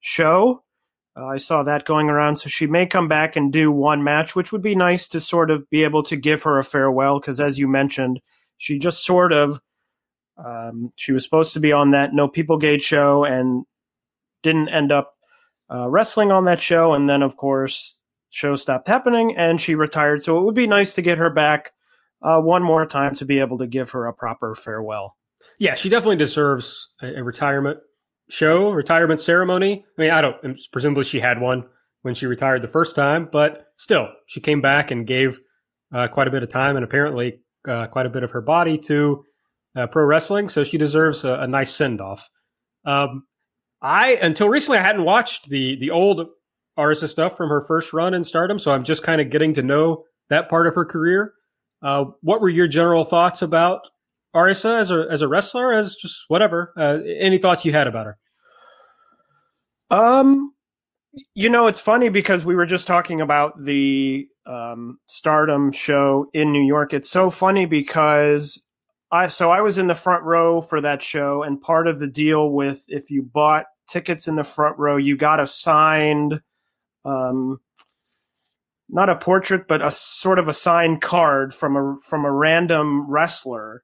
show. 0.00 0.64
Uh, 1.14 1.26
I 1.26 1.36
saw 1.36 1.62
that 1.64 1.84
going 1.84 2.08
around, 2.08 2.36
so 2.36 2.48
she 2.48 2.66
may 2.66 2.86
come 2.86 3.08
back 3.08 3.36
and 3.36 3.52
do 3.52 3.70
one 3.70 4.02
match, 4.02 4.34
which 4.34 4.52
would 4.52 4.62
be 4.62 4.74
nice 4.74 5.06
to 5.08 5.20
sort 5.20 5.50
of 5.50 5.68
be 5.68 5.84
able 5.84 6.02
to 6.04 6.16
give 6.16 6.44
her 6.44 6.58
a 6.58 6.64
farewell 6.64 7.20
because, 7.20 7.40
as 7.40 7.58
you 7.58 7.68
mentioned, 7.68 8.20
she 8.56 8.78
just 8.78 9.04
sort 9.04 9.32
of 9.32 9.60
um, 10.44 10.92
she 10.96 11.12
was 11.12 11.24
supposed 11.24 11.52
to 11.54 11.60
be 11.60 11.72
on 11.72 11.90
that 11.90 12.14
No 12.14 12.28
People 12.28 12.58
Gate 12.58 12.82
show 12.82 13.24
and 13.24 13.64
didn't 14.42 14.68
end 14.68 14.92
up 14.92 15.14
uh, 15.72 15.88
wrestling 15.88 16.32
on 16.32 16.44
that 16.46 16.60
show. 16.60 16.94
And 16.94 17.08
then, 17.08 17.22
of 17.22 17.36
course, 17.36 18.00
show 18.30 18.56
stopped 18.56 18.88
happening 18.88 19.36
and 19.36 19.60
she 19.60 19.74
retired. 19.74 20.22
So 20.22 20.38
it 20.38 20.44
would 20.44 20.54
be 20.54 20.66
nice 20.66 20.94
to 20.94 21.02
get 21.02 21.18
her 21.18 21.30
back 21.30 21.72
uh, 22.22 22.40
one 22.40 22.62
more 22.62 22.86
time 22.86 23.14
to 23.16 23.24
be 23.24 23.40
able 23.40 23.58
to 23.58 23.66
give 23.66 23.90
her 23.90 24.06
a 24.06 24.12
proper 24.12 24.54
farewell. 24.54 25.16
Yeah, 25.58 25.74
she 25.74 25.88
definitely 25.88 26.16
deserves 26.16 26.88
a, 27.02 27.16
a 27.16 27.24
retirement 27.24 27.80
show, 28.28 28.72
retirement 28.72 29.20
ceremony. 29.20 29.84
I 29.98 30.00
mean, 30.00 30.10
I 30.10 30.20
don't, 30.20 30.60
presumably 30.72 31.04
she 31.04 31.20
had 31.20 31.40
one 31.40 31.64
when 32.02 32.14
she 32.14 32.26
retired 32.26 32.62
the 32.62 32.68
first 32.68 32.96
time, 32.96 33.28
but 33.30 33.66
still, 33.76 34.08
she 34.26 34.40
came 34.40 34.60
back 34.60 34.90
and 34.90 35.06
gave 35.06 35.40
uh, 35.92 36.08
quite 36.08 36.28
a 36.28 36.30
bit 36.30 36.42
of 36.42 36.48
time 36.48 36.76
and 36.76 36.84
apparently 36.84 37.40
uh, 37.66 37.86
quite 37.88 38.06
a 38.06 38.10
bit 38.10 38.22
of 38.22 38.30
her 38.30 38.40
body 38.40 38.78
to 38.78 39.24
uh, 39.76 39.86
pro 39.86 40.04
wrestling, 40.04 40.48
so 40.48 40.64
she 40.64 40.78
deserves 40.78 41.24
a, 41.24 41.34
a 41.34 41.46
nice 41.46 41.74
send 41.74 42.00
off. 42.00 42.28
Um, 42.84 43.24
I 43.82 44.18
until 44.22 44.48
recently 44.48 44.78
I 44.78 44.82
hadn't 44.82 45.04
watched 45.04 45.48
the 45.48 45.76
the 45.76 45.90
old 45.90 46.26
Arisa 46.78 47.08
stuff 47.08 47.36
from 47.36 47.48
her 47.48 47.60
first 47.60 47.92
run 47.92 48.14
in 48.14 48.24
Stardom, 48.24 48.58
so 48.58 48.72
I'm 48.72 48.84
just 48.84 49.02
kind 49.02 49.20
of 49.20 49.30
getting 49.30 49.54
to 49.54 49.62
know 49.62 50.04
that 50.28 50.48
part 50.48 50.66
of 50.66 50.74
her 50.74 50.84
career. 50.84 51.34
Uh, 51.82 52.06
what 52.22 52.40
were 52.40 52.48
your 52.48 52.68
general 52.68 53.04
thoughts 53.04 53.42
about 53.42 53.80
Arisa 54.34 54.78
as 54.80 54.90
a 54.90 55.06
as 55.10 55.22
a 55.22 55.28
wrestler, 55.28 55.72
as 55.72 55.96
just 55.96 56.24
whatever? 56.28 56.72
Uh, 56.76 56.98
any 57.06 57.38
thoughts 57.38 57.64
you 57.64 57.72
had 57.72 57.86
about 57.86 58.06
her? 58.06 58.18
Um, 59.90 60.54
you 61.34 61.48
know, 61.48 61.66
it's 61.66 61.80
funny 61.80 62.08
because 62.08 62.44
we 62.44 62.54
were 62.54 62.66
just 62.66 62.86
talking 62.86 63.20
about 63.20 63.64
the 63.64 64.26
um, 64.46 64.98
Stardom 65.08 65.72
show 65.72 66.26
in 66.32 66.52
New 66.52 66.64
York. 66.64 66.92
It's 66.92 67.10
so 67.10 67.30
funny 67.30 67.66
because 67.66 68.62
I 69.12 69.28
so 69.28 69.50
I 69.50 69.60
was 69.60 69.78
in 69.78 69.88
the 69.88 69.94
front 69.94 70.24
row 70.24 70.60
for 70.60 70.80
that 70.80 71.02
show, 71.02 71.42
and 71.42 71.60
part 71.60 71.88
of 71.88 71.98
the 71.98 72.06
deal 72.06 72.50
with 72.50 72.84
if 72.88 73.10
you 73.10 73.22
bought 73.22 73.66
tickets 73.88 74.28
in 74.28 74.36
the 74.36 74.44
front 74.44 74.78
row, 74.78 74.96
you 74.96 75.16
got 75.16 75.40
a 75.40 75.46
signed, 75.46 76.40
um, 77.04 77.60
not 78.88 79.08
a 79.08 79.16
portrait, 79.16 79.66
but 79.66 79.82
a 79.82 79.90
sort 79.90 80.38
of 80.38 80.48
a 80.48 80.54
signed 80.54 81.00
card 81.00 81.52
from 81.52 81.76
a 81.76 81.96
from 82.02 82.24
a 82.24 82.32
random 82.32 83.10
wrestler, 83.10 83.82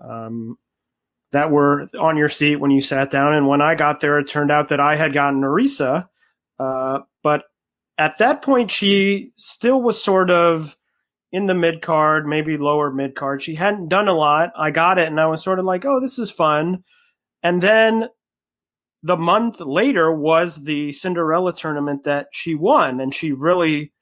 um, 0.00 0.58
that 1.32 1.50
were 1.50 1.88
on 1.98 2.16
your 2.16 2.28
seat 2.28 2.56
when 2.56 2.70
you 2.70 2.80
sat 2.80 3.10
down. 3.10 3.34
And 3.34 3.46
when 3.46 3.60
I 3.60 3.74
got 3.76 4.00
there, 4.00 4.18
it 4.18 4.26
turned 4.26 4.50
out 4.50 4.68
that 4.68 4.80
I 4.80 4.96
had 4.96 5.12
gotten 5.12 5.42
Arisa, 5.42 6.08
uh, 6.58 7.00
but 7.22 7.44
at 7.98 8.18
that 8.18 8.42
point, 8.42 8.70
she 8.70 9.30
still 9.36 9.80
was 9.80 10.02
sort 10.02 10.30
of 10.30 10.75
in 11.36 11.44
the 11.44 11.54
mid 11.54 11.82
card, 11.82 12.26
maybe 12.26 12.56
lower 12.56 12.90
mid 12.90 13.14
card. 13.14 13.42
She 13.42 13.54
hadn't 13.54 13.90
done 13.90 14.08
a 14.08 14.14
lot. 14.14 14.52
I 14.56 14.70
got 14.70 14.98
it 14.98 15.08
and 15.08 15.20
I 15.20 15.26
was 15.26 15.44
sort 15.44 15.58
of 15.58 15.66
like, 15.66 15.84
oh, 15.84 16.00
this 16.00 16.18
is 16.18 16.30
fun. 16.30 16.82
And 17.42 17.60
then 17.60 18.08
the 19.02 19.18
month 19.18 19.60
later 19.60 20.10
was 20.10 20.64
the 20.64 20.92
Cinderella 20.92 21.52
tournament 21.54 22.04
that 22.04 22.28
she 22.32 22.54
won, 22.54 23.00
and 23.00 23.12
she 23.12 23.32
really 23.32 23.92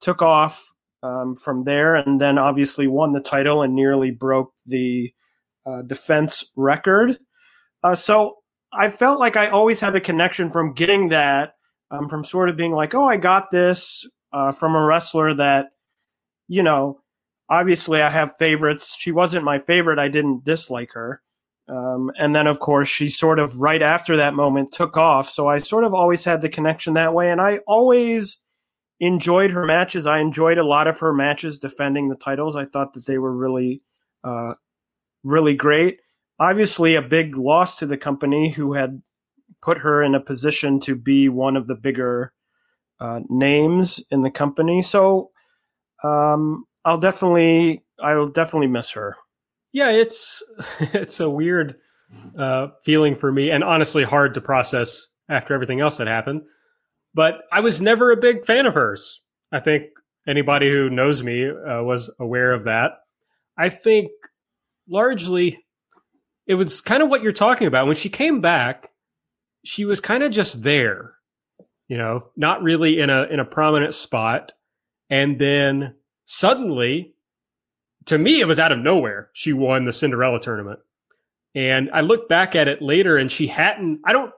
took 0.00 0.20
off 0.20 0.68
um, 1.04 1.36
from 1.36 1.62
there, 1.62 1.94
and 1.94 2.20
then 2.20 2.38
obviously 2.38 2.88
won 2.88 3.12
the 3.12 3.20
title 3.20 3.62
and 3.62 3.72
nearly 3.72 4.10
broke 4.10 4.52
the 4.66 5.12
uh, 5.64 5.82
defense 5.82 6.50
record. 6.56 7.16
Uh, 7.84 7.94
so 7.94 8.38
I 8.72 8.90
felt 8.90 9.20
like 9.20 9.36
I 9.36 9.46
always 9.46 9.78
had 9.78 9.92
the 9.92 10.00
connection 10.00 10.50
from 10.50 10.74
getting 10.74 11.10
that, 11.10 11.52
um, 11.92 12.08
from 12.08 12.24
sort 12.24 12.48
of 12.48 12.56
being 12.56 12.72
like, 12.72 12.96
oh, 12.96 13.04
I 13.04 13.16
got 13.16 13.52
this 13.52 14.04
uh, 14.32 14.50
from 14.50 14.74
a 14.74 14.84
wrestler 14.84 15.34
that, 15.36 15.66
you 16.50 16.64
know, 16.64 17.00
obviously 17.48 18.02
I 18.02 18.10
have 18.10 18.36
favorites. 18.36 18.96
She 18.98 19.12
wasn't 19.12 19.44
my 19.44 19.60
favorite. 19.60 20.00
I 20.00 20.08
didn't 20.08 20.44
dislike 20.44 20.90
her. 20.94 21.22
Um, 21.68 22.10
and 22.18 22.34
then, 22.34 22.48
of 22.48 22.58
course, 22.58 22.88
she 22.88 23.08
sort 23.08 23.38
of 23.38 23.60
right 23.60 23.80
after 23.80 24.16
that 24.16 24.34
moment 24.34 24.72
took 24.72 24.96
off. 24.96 25.30
So 25.30 25.46
I 25.46 25.58
sort 25.58 25.84
of 25.84 25.94
always 25.94 26.24
had 26.24 26.40
the 26.40 26.48
connection 26.48 26.94
that 26.94 27.14
way. 27.14 27.30
And 27.30 27.40
I 27.40 27.60
always 27.68 28.42
enjoyed 28.98 29.52
her 29.52 29.64
matches. 29.64 30.06
I 30.06 30.18
enjoyed 30.18 30.58
a 30.58 30.66
lot 30.66 30.88
of 30.88 30.98
her 30.98 31.14
matches 31.14 31.60
defending 31.60 32.08
the 32.08 32.16
titles. 32.16 32.56
I 32.56 32.64
thought 32.64 32.94
that 32.94 33.06
they 33.06 33.18
were 33.18 33.32
really, 33.32 33.82
uh, 34.24 34.54
really 35.22 35.54
great. 35.54 36.00
Obviously, 36.40 36.96
a 36.96 37.02
big 37.02 37.36
loss 37.36 37.78
to 37.78 37.86
the 37.86 37.96
company 37.96 38.50
who 38.50 38.72
had 38.72 39.02
put 39.62 39.78
her 39.78 40.02
in 40.02 40.16
a 40.16 40.20
position 40.20 40.80
to 40.80 40.96
be 40.96 41.28
one 41.28 41.56
of 41.56 41.68
the 41.68 41.76
bigger 41.76 42.32
uh, 42.98 43.20
names 43.28 44.02
in 44.10 44.22
the 44.22 44.32
company. 44.32 44.82
So 44.82 45.30
um, 46.02 46.64
I'll 46.84 46.98
definitely, 46.98 47.82
I 48.02 48.14
will 48.14 48.28
definitely 48.28 48.68
miss 48.68 48.90
her. 48.92 49.16
Yeah, 49.72 49.90
it's 49.90 50.42
it's 50.80 51.20
a 51.20 51.30
weird 51.30 51.76
uh, 52.36 52.68
feeling 52.84 53.14
for 53.14 53.30
me, 53.30 53.50
and 53.50 53.62
honestly, 53.62 54.04
hard 54.04 54.34
to 54.34 54.40
process 54.40 55.06
after 55.28 55.54
everything 55.54 55.80
else 55.80 55.98
that 55.98 56.06
happened. 56.06 56.42
But 57.14 57.42
I 57.52 57.60
was 57.60 57.80
never 57.80 58.10
a 58.10 58.16
big 58.16 58.44
fan 58.44 58.66
of 58.66 58.74
hers. 58.74 59.20
I 59.52 59.60
think 59.60 59.84
anybody 60.26 60.70
who 60.70 60.90
knows 60.90 61.22
me 61.22 61.48
uh, 61.48 61.82
was 61.82 62.12
aware 62.18 62.52
of 62.52 62.64
that. 62.64 62.92
I 63.56 63.68
think 63.68 64.10
largely 64.88 65.64
it 66.46 66.54
was 66.54 66.80
kind 66.80 67.02
of 67.02 67.08
what 67.08 67.22
you're 67.22 67.32
talking 67.32 67.66
about. 67.66 67.86
When 67.86 67.96
she 67.96 68.08
came 68.08 68.40
back, 68.40 68.90
she 69.64 69.84
was 69.84 70.00
kind 70.00 70.22
of 70.22 70.32
just 70.32 70.62
there, 70.62 71.14
you 71.88 71.96
know, 71.96 72.26
not 72.36 72.62
really 72.62 73.00
in 73.00 73.10
a 73.10 73.24
in 73.24 73.40
a 73.40 73.44
prominent 73.44 73.94
spot. 73.94 74.52
And 75.10 75.38
then 75.38 75.96
suddenly 76.24 77.14
to 78.06 78.18
me, 78.18 78.40
it 78.40 78.48
was 78.48 78.58
out 78.58 78.72
of 78.72 78.78
nowhere. 78.78 79.30
She 79.32 79.52
won 79.52 79.84
the 79.84 79.92
Cinderella 79.92 80.40
tournament. 80.40 80.80
And 81.54 81.90
I 81.92 82.00
look 82.00 82.28
back 82.28 82.54
at 82.54 82.68
it 82.68 82.80
later 82.80 83.16
and 83.16 83.30
she 83.30 83.48
hadn't, 83.48 84.00
I 84.04 84.12
don't, 84.12 84.32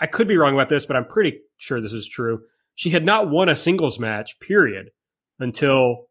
I 0.00 0.06
could 0.06 0.28
be 0.28 0.36
wrong 0.36 0.54
about 0.54 0.68
this, 0.68 0.86
but 0.86 0.96
I'm 0.96 1.06
pretty 1.06 1.40
sure 1.56 1.80
this 1.80 1.92
is 1.92 2.08
true. 2.08 2.40
She 2.74 2.90
had 2.90 3.04
not 3.04 3.28
won 3.28 3.48
a 3.48 3.56
singles 3.56 3.98
match, 3.98 4.38
period, 4.40 4.90
until 5.40 6.06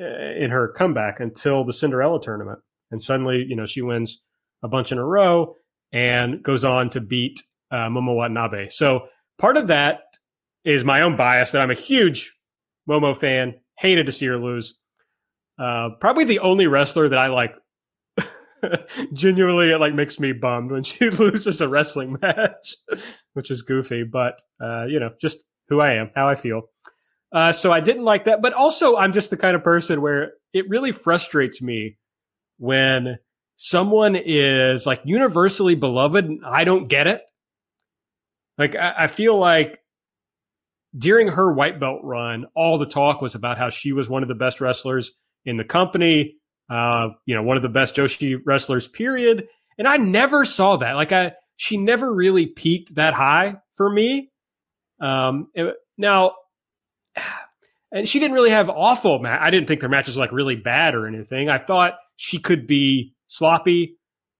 uh, 0.00 0.34
in 0.36 0.50
her 0.50 0.68
comeback, 0.68 1.18
until 1.18 1.64
the 1.64 1.72
Cinderella 1.72 2.20
tournament. 2.20 2.60
And 2.90 3.02
suddenly, 3.02 3.44
you 3.46 3.56
know, 3.56 3.66
she 3.66 3.82
wins 3.82 4.22
a 4.62 4.68
bunch 4.68 4.92
in 4.92 4.98
a 4.98 5.04
row 5.04 5.56
and 5.90 6.42
goes 6.42 6.64
on 6.64 6.90
to 6.90 7.00
beat 7.00 7.42
uh, 7.70 7.88
Momo 7.88 8.14
Watanabe. 8.14 8.68
So 8.68 9.08
part 9.38 9.56
of 9.56 9.66
that 9.68 10.00
is 10.64 10.84
my 10.84 11.02
own 11.02 11.16
bias 11.16 11.52
that 11.52 11.62
I'm 11.62 11.70
a 11.70 11.74
huge 11.74 12.37
Momo 12.88 13.16
fan, 13.16 13.54
hated 13.76 14.06
to 14.06 14.12
see 14.12 14.26
her 14.26 14.38
lose. 14.38 14.78
Uh, 15.58 15.90
probably 16.00 16.24
the 16.24 16.38
only 16.38 16.66
wrestler 16.66 17.08
that 17.08 17.18
I 17.18 17.28
like 17.28 17.54
genuinely 19.12 19.70
it 19.70 19.78
like 19.78 19.94
makes 19.94 20.18
me 20.20 20.32
bummed 20.32 20.70
when 20.70 20.82
she 20.84 21.10
loses 21.10 21.60
a 21.60 21.68
wrestling 21.68 22.16
match, 22.20 22.76
which 23.34 23.50
is 23.50 23.62
goofy, 23.62 24.04
but 24.04 24.40
uh, 24.60 24.84
you 24.86 25.00
know, 25.00 25.10
just 25.20 25.44
who 25.68 25.80
I 25.80 25.94
am, 25.94 26.10
how 26.14 26.28
I 26.28 26.34
feel. 26.34 26.62
Uh, 27.30 27.52
so 27.52 27.70
I 27.70 27.80
didn't 27.80 28.04
like 28.04 28.24
that, 28.24 28.40
but 28.40 28.54
also 28.54 28.96
I'm 28.96 29.12
just 29.12 29.30
the 29.30 29.36
kind 29.36 29.54
of 29.54 29.62
person 29.62 30.00
where 30.00 30.32
it 30.54 30.68
really 30.68 30.92
frustrates 30.92 31.60
me 31.60 31.98
when 32.56 33.18
someone 33.56 34.16
is 34.16 34.86
like 34.86 35.02
universally 35.04 35.74
beloved 35.74 36.24
and 36.24 36.40
I 36.44 36.64
don't 36.64 36.88
get 36.88 37.06
it. 37.06 37.22
Like 38.56 38.76
I, 38.76 38.94
I 39.00 39.06
feel 39.08 39.36
like 39.36 39.78
during 40.98 41.28
her 41.28 41.52
white 41.52 41.78
belt 41.78 42.00
run, 42.02 42.46
all 42.54 42.78
the 42.78 42.86
talk 42.86 43.22
was 43.22 43.34
about 43.34 43.58
how 43.58 43.68
she 43.68 43.92
was 43.92 44.08
one 44.08 44.22
of 44.22 44.28
the 44.28 44.34
best 44.34 44.60
wrestlers 44.60 45.12
in 45.44 45.56
the 45.56 45.64
company. 45.64 46.36
Uh, 46.68 47.10
you 47.24 47.34
know, 47.34 47.42
one 47.42 47.56
of 47.56 47.62
the 47.62 47.68
best 47.68 47.96
Joshi 47.96 48.38
wrestlers, 48.44 48.88
period. 48.88 49.48
And 49.78 49.88
I 49.88 49.96
never 49.96 50.44
saw 50.44 50.76
that. 50.76 50.94
Like 50.94 51.12
I, 51.12 51.32
she 51.56 51.76
never 51.76 52.12
really 52.12 52.46
peaked 52.46 52.96
that 52.96 53.14
high 53.14 53.56
for 53.72 53.90
me. 53.90 54.30
Um, 55.00 55.48
it, 55.54 55.74
now, 55.96 56.32
and 57.92 58.08
she 58.08 58.18
didn't 58.18 58.34
really 58.34 58.50
have 58.50 58.68
awful 58.68 59.18
match. 59.18 59.40
I 59.40 59.50
didn't 59.50 59.68
think 59.68 59.80
their 59.80 59.88
matches 59.88 60.16
were 60.16 60.24
like 60.24 60.32
really 60.32 60.56
bad 60.56 60.94
or 60.94 61.06
anything. 61.06 61.48
I 61.48 61.58
thought 61.58 61.94
she 62.16 62.38
could 62.38 62.66
be 62.66 63.14
sloppy 63.28 63.96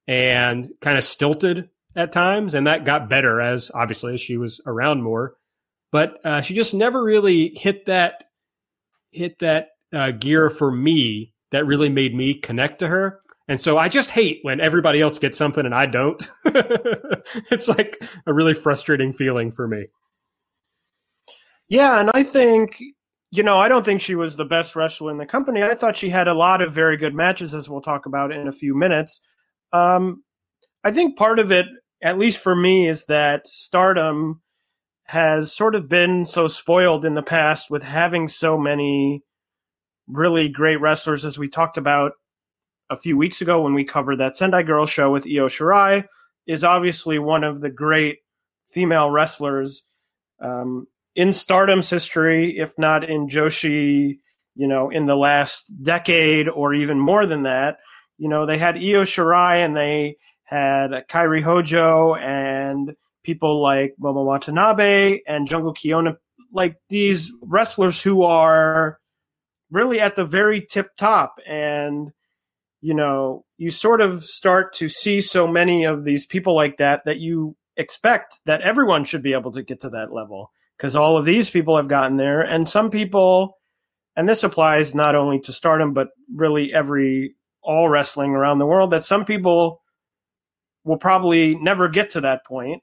and 0.07 0.71
kind 0.81 0.99
of 0.99 1.05
stilted 1.05 1.71
at 1.95 2.13
times, 2.13 2.55
and 2.55 2.67
that 2.67 2.85
got 2.85 3.09
better 3.09 3.41
as 3.41 3.71
obviously 3.75 4.15
as 4.15 4.21
she 4.21 4.37
was 4.37 4.61
around 4.67 5.03
more. 5.03 5.35
But 5.91 6.19
uh, 6.25 6.41
she 6.41 6.55
just 6.55 6.75
never 6.75 7.03
really 7.03 7.55
hit 7.57 7.87
that 7.87 8.25
hit 9.11 9.39
that 9.39 9.71
uh, 9.93 10.11
gear 10.11 10.51
for 10.51 10.71
me 10.71 11.33
that 11.51 11.67
really 11.67 11.89
made 11.89 12.15
me 12.15 12.35
connect 12.35 12.81
to 12.81 12.89
her. 12.89 13.21
And 13.49 13.59
so 13.59 13.79
I 13.79 13.89
just 13.89 14.11
hate 14.11 14.41
when 14.43 14.61
everybody 14.61 15.01
else 15.01 15.19
gets 15.19 15.39
something 15.39 15.65
and 15.65 15.75
I 15.75 15.87
don't. 15.87 16.29
it's 16.45 17.69
like 17.69 17.99
a 18.27 18.35
really 18.35 18.53
frustrating 18.53 19.15
feeling 19.15 19.51
for 19.51 19.67
me. 19.67 19.87
Yeah, 21.69 22.01
and 22.01 22.11
I 22.13 22.23
think 22.23 22.79
you 23.31 23.43
know, 23.43 23.59
I 23.59 23.69
don't 23.69 23.85
think 23.85 24.01
she 24.01 24.15
was 24.15 24.37
the 24.37 24.45
best 24.45 24.75
wrestler 24.75 25.11
in 25.11 25.19
the 25.19 25.27
company. 25.27 25.63
I 25.63 25.75
thought 25.75 25.97
she 25.97 26.09
had 26.09 26.29
a 26.29 26.35
lot 26.35 26.63
of 26.63 26.73
very 26.73 26.97
good 26.97 27.15
matches, 27.15 27.55
as 27.55 27.69
we'll 27.69 27.83
talk 27.83 28.07
about 28.07 28.33
in 28.33 28.49
a 28.49 28.53
few 28.53 28.75
minutes. 28.75 29.21
Um, 29.73 30.25
I 30.83 30.93
think 30.93 31.19
part 31.19 31.39
of 31.39 31.53
it, 31.53 31.67
at 32.03 32.19
least 32.19 32.43
for 32.43 32.57
me, 32.57 32.89
is 32.89 33.05
that 33.07 33.47
stardom 33.47 34.41
has 35.09 35.53
sort 35.53 35.75
of 35.75 35.89
been 35.89 36.27
so 36.27 36.49
spoiled 36.49 37.05
in 37.05 37.15
the 37.15 37.23
past 37.23 37.71
with 37.71 37.83
having 37.83 38.29
so 38.29 38.59
many 38.59 39.23
really 40.07 40.51
great 40.51 40.81
wrestlers, 40.81 41.25
as 41.25 41.39
we 41.39 41.49
talked 41.49 41.79
about 41.79 42.13
a 42.91 42.97
few 42.97 43.17
weeks 43.17 43.41
ago 43.41 43.63
when 43.63 43.73
we 43.73 43.85
covered 43.85 44.17
that 44.17 44.37
Sendai 44.37 44.63
Girl 44.63 44.85
show 44.85 45.11
with 45.11 45.27
Io 45.27 45.49
Shirai, 45.49 46.07
is 46.47 46.63
obviously 46.63 47.19
one 47.19 47.43
of 47.43 47.63
the 47.63 47.71
great 47.71 48.19
female 48.71 49.11
wrestlers 49.11 49.85
um, 50.41 50.87
in 51.15 51.33
Stardom's 51.33 51.89
history, 51.89 52.59
if 52.59 52.79
not 52.79 53.03
in 53.03 53.29
Joshi, 53.29 54.19
you 54.57 54.69
know, 54.69 54.91
in 54.91 55.07
the 55.07 55.17
last 55.17 55.73
decade 55.83 56.51
or 56.51 56.75
even 56.75 57.01
more 57.01 57.25
than 57.25 57.45
that. 57.45 57.79
You 58.19 58.29
know, 58.29 58.45
they 58.45 58.59
had 58.59 58.77
Io 58.77 59.05
Shirai 59.05 59.65
and 59.65 59.75
they 59.75 60.17
had 60.45 60.91
Kairi 61.09 61.43
Hojo 61.43 62.15
and 62.15 62.48
people 63.23 63.61
like 63.61 63.95
Momo 64.01 64.25
Watanabe 64.25 65.21
and 65.27 65.49
Jungle 65.49 65.75
Kyona, 65.75 66.17
like 66.53 66.77
these 66.89 67.33
wrestlers 67.43 68.01
who 68.01 68.23
are 68.23 68.99
really 69.71 70.01
at 70.01 70.17
the 70.17 70.25
very 70.25 70.65
tip 70.65 70.97
top. 70.97 71.37
And 71.47 72.11
you 72.81 72.95
know 72.95 73.45
you 73.57 73.71
sort 73.71 74.01
of 74.01 74.25
start 74.25 74.73
to 74.73 74.89
see 74.89 75.21
so 75.21 75.47
many 75.47 75.85
of 75.85 76.05
these 76.05 76.25
people 76.27 76.55
like 76.55 76.77
that 76.79 77.05
that 77.05 77.19
you 77.19 77.57
expect 77.77 78.41
that 78.47 78.61
everyone 78.63 79.05
should 79.05 79.23
be 79.23 79.33
able 79.33 79.53
to 79.53 79.63
get 79.63 79.81
to 79.81 79.91
that 79.91 80.13
level 80.13 80.51
because 80.77 80.97
all 80.97 81.17
of 81.17 81.25
these 81.25 81.51
people 81.51 81.77
have 81.77 81.89
gotten 81.89 82.17
there. 82.17 82.41
And 82.41 82.69
some 82.69 82.91
people 82.91 83.57
and 84.17 84.29
this 84.29 84.43
applies 84.43 84.95
not 84.95 85.15
only 85.15 85.39
to 85.41 85.53
stardom 85.53 85.93
but 85.93 86.09
really 86.35 86.73
every 86.73 87.35
all 87.63 87.89
wrestling 87.89 88.31
around 88.31 88.59
the 88.59 88.67
world 88.67 88.91
that 88.91 89.05
some 89.05 89.25
people 89.25 89.83
will 90.85 90.97
probably 90.97 91.57
never 91.57 91.89
get 91.89 92.11
to 92.11 92.21
that 92.21 92.45
point 92.47 92.83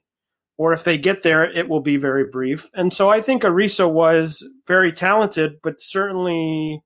or 0.58 0.72
if 0.72 0.84
they 0.84 0.96
get 0.96 1.22
there, 1.22 1.44
it 1.44 1.68
will 1.68 1.80
be 1.80 1.96
very 1.96 2.24
brief. 2.24 2.70
And 2.74 2.92
so 2.92 3.08
I 3.08 3.20
think 3.20 3.42
Arisa 3.42 3.90
was 3.90 4.46
very 4.66 4.90
talented, 4.90 5.56
but 5.62 5.80
certainly 5.80 6.82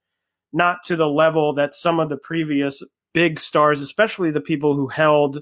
not 0.52 0.82
to 0.84 0.96
the 0.96 1.08
level 1.08 1.52
that 1.54 1.74
some 1.74 2.00
of 2.00 2.08
the 2.08 2.16
previous 2.16 2.82
big 3.12 3.38
stars, 3.38 3.80
especially 3.80 4.30
the 4.30 4.40
people 4.40 4.74
who 4.74 4.88
held 4.88 5.40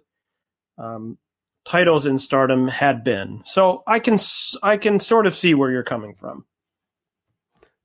um, 0.76 1.16
titles 1.64 2.04
in 2.04 2.18
Stardom, 2.18 2.68
had 2.68 3.02
been. 3.02 3.42
So 3.44 3.82
I 3.86 3.98
can 3.98 4.18
I 4.62 4.76
can 4.76 5.00
sort 5.00 5.26
of 5.26 5.34
see 5.34 5.54
where 5.54 5.70
you're 5.70 5.82
coming 5.82 6.14
from. 6.14 6.44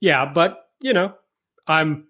Yeah, 0.02 0.26
but 0.26 0.66
you 0.82 0.94
know, 0.94 1.16
I'm 1.68 2.08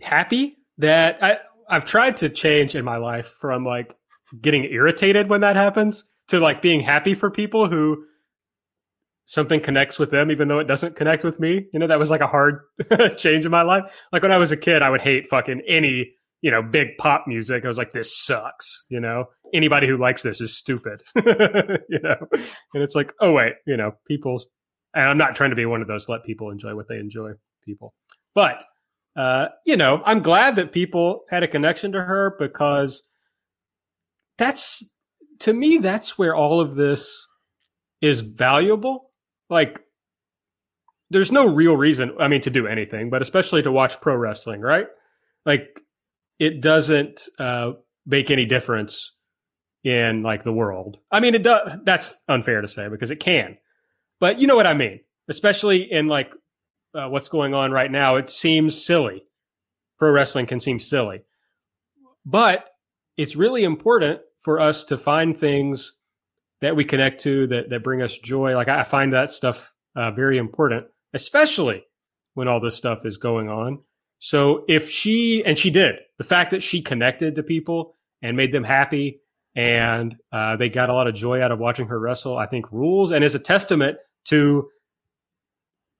happy 0.00 0.56
that 0.78 1.18
I 1.20 1.38
I've 1.68 1.84
tried 1.84 2.18
to 2.18 2.28
change 2.28 2.76
in 2.76 2.84
my 2.84 2.98
life 2.98 3.26
from 3.26 3.64
like 3.64 3.96
getting 4.40 4.64
irritated 4.64 5.28
when 5.28 5.40
that 5.40 5.56
happens 5.56 6.04
to 6.28 6.40
like 6.40 6.62
being 6.62 6.80
happy 6.80 7.14
for 7.14 7.30
people 7.30 7.68
who 7.68 8.04
something 9.28 9.60
connects 9.60 9.98
with 9.98 10.10
them, 10.10 10.30
even 10.30 10.48
though 10.48 10.58
it 10.58 10.66
doesn't 10.66 10.96
connect 10.96 11.22
with 11.22 11.38
me. 11.38 11.66
You 11.72 11.78
know, 11.78 11.86
that 11.86 11.98
was 11.98 12.10
like 12.10 12.22
a 12.22 12.26
hard 12.26 12.62
change 13.18 13.44
in 13.44 13.50
my 13.50 13.62
life. 13.62 14.06
Like 14.10 14.22
when 14.22 14.32
I 14.32 14.38
was 14.38 14.52
a 14.52 14.56
kid, 14.56 14.80
I 14.80 14.88
would 14.88 15.02
hate 15.02 15.28
fucking 15.28 15.62
any, 15.68 16.14
you 16.40 16.50
know, 16.50 16.62
big 16.62 16.96
pop 16.98 17.24
music. 17.26 17.64
I 17.64 17.68
was 17.68 17.76
like, 17.76 17.92
this 17.92 18.16
sucks. 18.16 18.86
You 18.88 19.00
know, 19.00 19.26
anybody 19.52 19.86
who 19.86 19.98
likes 19.98 20.22
this 20.22 20.40
is 20.40 20.56
stupid. 20.56 21.02
you 21.16 22.00
know, 22.02 22.16
and 22.72 22.82
it's 22.82 22.94
like, 22.94 23.12
oh 23.20 23.34
wait, 23.34 23.54
you 23.66 23.76
know, 23.76 23.92
people. 24.06 24.42
And 24.94 25.06
I'm 25.06 25.18
not 25.18 25.36
trying 25.36 25.50
to 25.50 25.56
be 25.56 25.66
one 25.66 25.82
of 25.82 25.88
those 25.88 26.08
let 26.08 26.24
people 26.24 26.50
enjoy 26.50 26.74
what 26.74 26.88
they 26.88 26.98
enjoy. 26.98 27.32
People, 27.64 27.92
but 28.34 28.64
uh, 29.14 29.48
you 29.66 29.76
know, 29.76 30.00
I'm 30.06 30.22
glad 30.22 30.56
that 30.56 30.72
people 30.72 31.24
had 31.28 31.42
a 31.42 31.48
connection 31.48 31.92
to 31.92 32.02
her 32.02 32.34
because 32.38 33.02
that's 34.38 34.90
to 35.40 35.52
me 35.52 35.78
that's 35.78 36.18
where 36.18 36.34
all 36.34 36.60
of 36.60 36.74
this 36.74 37.26
is 38.00 38.20
valuable. 38.20 39.10
Like 39.50 39.80
there's 41.10 41.32
no 41.32 41.48
real 41.52 41.76
reason 41.76 42.14
i 42.18 42.28
mean 42.28 42.42
to 42.42 42.50
do 42.50 42.66
anything 42.66 43.08
but 43.08 43.22
especially 43.22 43.62
to 43.62 43.72
watch 43.72 44.00
pro 44.00 44.16
wrestling 44.16 44.60
right? 44.60 44.86
Like 45.46 45.80
it 46.38 46.60
doesn't 46.60 47.22
uh 47.38 47.72
make 48.06 48.30
any 48.30 48.44
difference 48.44 49.14
in 49.84 50.22
like 50.22 50.44
the 50.44 50.52
world. 50.52 50.98
I 51.10 51.20
mean 51.20 51.34
it 51.34 51.42
does 51.42 51.78
that's 51.84 52.14
unfair 52.28 52.60
to 52.60 52.68
say 52.68 52.88
because 52.88 53.10
it 53.10 53.20
can. 53.20 53.56
But 54.20 54.38
you 54.38 54.46
know 54.46 54.56
what 54.56 54.66
i 54.66 54.74
mean 54.74 55.00
especially 55.28 55.82
in 55.82 56.08
like 56.08 56.34
uh, 56.94 57.08
what's 57.08 57.28
going 57.28 57.54
on 57.54 57.70
right 57.70 57.90
now 57.90 58.16
it 58.16 58.30
seems 58.30 58.84
silly. 58.84 59.24
Pro 59.98 60.12
wrestling 60.12 60.46
can 60.46 60.60
seem 60.60 60.78
silly. 60.78 61.22
But 62.24 62.66
it's 63.16 63.34
really 63.34 63.64
important 63.64 64.20
for 64.48 64.58
us 64.58 64.82
to 64.82 64.96
find 64.96 65.36
things 65.36 65.92
that 66.62 66.74
we 66.74 66.82
connect 66.82 67.20
to 67.20 67.46
that 67.48 67.68
that 67.68 67.84
bring 67.84 68.00
us 68.00 68.16
joy. 68.16 68.54
Like 68.54 68.68
I 68.68 68.82
find 68.82 69.12
that 69.12 69.28
stuff 69.28 69.74
uh, 69.94 70.10
very 70.10 70.38
important, 70.38 70.86
especially 71.12 71.84
when 72.32 72.48
all 72.48 72.58
this 72.58 72.74
stuff 72.74 73.04
is 73.04 73.18
going 73.18 73.50
on. 73.50 73.80
So 74.20 74.64
if 74.66 74.88
she 74.88 75.44
and 75.44 75.58
she 75.58 75.68
did 75.68 75.96
the 76.16 76.24
fact 76.24 76.50
that 76.52 76.62
she 76.62 76.80
connected 76.80 77.34
to 77.34 77.42
people 77.42 77.94
and 78.22 78.38
made 78.38 78.50
them 78.50 78.64
happy 78.64 79.20
and 79.54 80.16
uh, 80.32 80.56
they 80.56 80.70
got 80.70 80.88
a 80.88 80.94
lot 80.94 81.08
of 81.08 81.14
joy 81.14 81.42
out 81.42 81.52
of 81.52 81.58
watching 81.58 81.88
her 81.88 82.00
wrestle, 82.00 82.38
I 82.38 82.46
think 82.46 82.72
rules 82.72 83.12
and 83.12 83.22
is 83.22 83.34
a 83.34 83.38
testament 83.38 83.98
to 84.28 84.70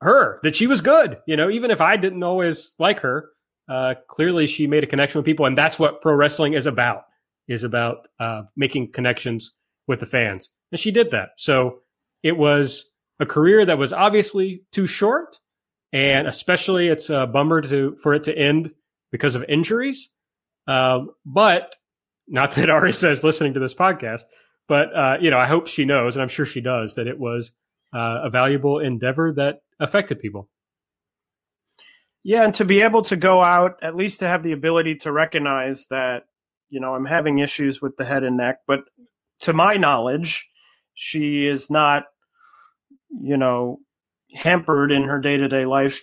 her 0.00 0.40
that 0.42 0.56
she 0.56 0.66
was 0.66 0.80
good. 0.80 1.18
You 1.26 1.36
know, 1.36 1.50
even 1.50 1.70
if 1.70 1.82
I 1.82 1.98
didn't 1.98 2.22
always 2.22 2.74
like 2.78 3.00
her, 3.00 3.28
uh, 3.68 3.96
clearly 4.06 4.46
she 4.46 4.66
made 4.66 4.84
a 4.84 4.86
connection 4.86 5.18
with 5.18 5.26
people, 5.26 5.44
and 5.44 5.58
that's 5.58 5.78
what 5.78 6.00
pro 6.00 6.14
wrestling 6.14 6.54
is 6.54 6.64
about. 6.64 7.04
Is 7.48 7.64
about 7.64 8.08
uh, 8.20 8.42
making 8.56 8.92
connections 8.92 9.52
with 9.86 10.00
the 10.00 10.06
fans. 10.06 10.50
And 10.70 10.78
she 10.78 10.90
did 10.90 11.10
that. 11.12 11.30
So 11.38 11.80
it 12.22 12.36
was 12.36 12.84
a 13.18 13.26
career 13.26 13.64
that 13.64 13.78
was 13.78 13.92
obviously 13.92 14.64
too 14.70 14.86
short. 14.86 15.38
And 15.92 16.28
especially 16.28 16.88
it's 16.88 17.08
a 17.08 17.26
bummer 17.26 17.62
to, 17.62 17.96
for 18.02 18.14
it 18.14 18.24
to 18.24 18.36
end 18.36 18.72
because 19.10 19.34
of 19.34 19.44
injuries. 19.48 20.12
Um, 20.66 21.10
but 21.24 21.74
not 22.28 22.52
that 22.52 22.68
Arisa 22.68 23.10
is 23.10 23.24
listening 23.24 23.54
to 23.54 23.60
this 23.60 23.74
podcast, 23.74 24.22
but, 24.68 24.94
uh, 24.94 25.16
you 25.20 25.30
know, 25.30 25.38
I 25.38 25.46
hope 25.46 25.66
she 25.66 25.86
knows, 25.86 26.14
and 26.14 26.22
I'm 26.22 26.28
sure 26.28 26.44
she 26.44 26.60
does, 26.60 26.94
that 26.96 27.06
it 27.06 27.18
was 27.18 27.52
uh, 27.94 28.20
a 28.24 28.30
valuable 28.30 28.78
endeavor 28.78 29.32
that 29.32 29.62
affected 29.80 30.20
people. 30.20 30.50
Yeah, 32.22 32.44
and 32.44 32.52
to 32.54 32.66
be 32.66 32.82
able 32.82 33.00
to 33.02 33.16
go 33.16 33.42
out, 33.42 33.78
at 33.80 33.96
least 33.96 34.20
to 34.20 34.28
have 34.28 34.42
the 34.42 34.52
ability 34.52 34.96
to 34.96 35.12
recognize 35.12 35.86
that, 35.86 36.24
you 36.70 36.80
know, 36.80 36.94
I'm 36.94 37.06
having 37.06 37.38
issues 37.38 37.80
with 37.80 37.96
the 37.96 38.04
head 38.04 38.24
and 38.24 38.36
neck, 38.36 38.60
but 38.66 38.80
to 39.40 39.52
my 39.52 39.76
knowledge, 39.76 40.48
she 40.94 41.46
is 41.46 41.70
not, 41.70 42.04
you 43.10 43.36
know, 43.36 43.78
hampered 44.34 44.92
in 44.92 45.04
her 45.04 45.20
day 45.20 45.36
to 45.36 45.48
day 45.48 45.64
life 45.64 46.00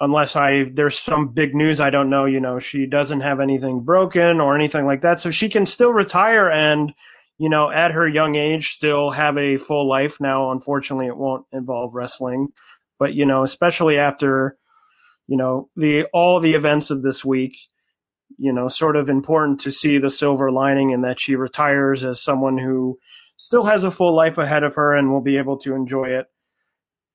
unless 0.00 0.36
I 0.36 0.64
there's 0.74 0.98
some 1.00 1.28
big 1.28 1.54
news 1.54 1.80
I 1.80 1.90
don't 1.90 2.10
know. 2.10 2.24
You 2.24 2.40
know, 2.40 2.58
she 2.58 2.86
doesn't 2.86 3.20
have 3.20 3.40
anything 3.40 3.80
broken 3.80 4.40
or 4.40 4.54
anything 4.54 4.86
like 4.86 5.02
that, 5.02 5.20
so 5.20 5.30
she 5.30 5.48
can 5.48 5.66
still 5.66 5.92
retire 5.92 6.50
and 6.50 6.92
you 7.38 7.48
know 7.48 7.70
at 7.70 7.92
her 7.92 8.08
young 8.08 8.34
age 8.34 8.70
still 8.70 9.10
have 9.10 9.36
a 9.38 9.56
full 9.56 9.86
life. 9.86 10.20
Now, 10.20 10.50
unfortunately, 10.50 11.06
it 11.06 11.16
won't 11.16 11.46
involve 11.52 11.94
wrestling, 11.94 12.48
but 12.98 13.14
you 13.14 13.26
know, 13.26 13.42
especially 13.42 13.98
after 13.98 14.56
you 15.26 15.36
know 15.36 15.68
the 15.76 16.04
all 16.12 16.40
the 16.40 16.54
events 16.54 16.90
of 16.90 17.02
this 17.02 17.24
week 17.24 17.56
you 18.36 18.52
know, 18.52 18.68
sort 18.68 18.96
of 18.96 19.08
important 19.08 19.60
to 19.60 19.72
see 19.72 19.98
the 19.98 20.10
silver 20.10 20.50
lining 20.50 20.90
in 20.90 21.00
that 21.02 21.20
she 21.20 21.36
retires 21.36 22.04
as 22.04 22.20
someone 22.20 22.58
who 22.58 22.98
still 23.36 23.64
has 23.64 23.84
a 23.84 23.90
full 23.90 24.14
life 24.14 24.36
ahead 24.36 24.64
of 24.64 24.74
her 24.74 24.94
and 24.94 25.10
will 25.10 25.20
be 25.20 25.38
able 25.38 25.56
to 25.56 25.74
enjoy 25.74 26.04
it, 26.04 26.26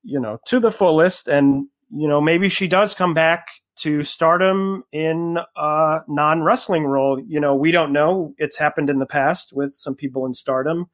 you 0.04 0.20
know, 0.20 0.40
to 0.48 0.60
the 0.60 0.72
fullest. 0.72 1.28
And, 1.28 1.68
you 1.92 2.08
know, 2.08 2.20
maybe 2.20 2.50
she 2.50 2.68
does 2.68 2.96
come 2.96 3.14
back 3.14 3.50
to 3.76 4.04
stardom 4.04 4.84
in 4.92 5.38
a 5.56 6.02
non 6.08 6.44
wrestling 6.44 6.86
role. 6.86 7.22
You 7.26 7.40
know, 7.40 7.56
we 7.56 7.72
don't 7.72 7.94
know. 7.94 8.34
It's 8.38 8.58
happened 8.58 8.90
in 8.90 9.00
the 9.00 9.06
past 9.06 9.54
with 9.54 9.76
some 9.76 9.96
people 9.96 10.26
in 10.26 10.34
stardom. 10.34 10.88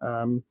Um, 0.00 0.44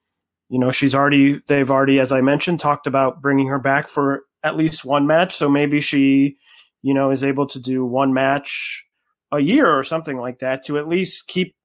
you 0.49 0.59
know, 0.59 0.71
she's 0.71 0.95
already, 0.95 1.41
they've 1.47 1.69
already, 1.69 1.99
as 1.99 2.11
I 2.11 2.21
mentioned, 2.21 2.59
talked 2.59 2.87
about 2.87 3.21
bringing 3.21 3.47
her 3.47 3.59
back 3.59 3.87
for 3.87 4.23
at 4.43 4.57
least 4.57 4.83
one 4.83 5.07
match. 5.07 5.35
So 5.35 5.47
maybe 5.47 5.79
she, 5.79 6.37
you 6.81 6.93
know, 6.93 7.11
is 7.11 7.23
able 7.23 7.45
to 7.47 7.59
do 7.59 7.85
one 7.85 8.13
match 8.13 8.85
a 9.31 9.39
year 9.39 9.69
or 9.69 9.83
something 9.83 10.17
like 10.17 10.39
that 10.39 10.63
to 10.65 10.77
at 10.77 10.87
least 10.87 11.27
keep 11.27 11.55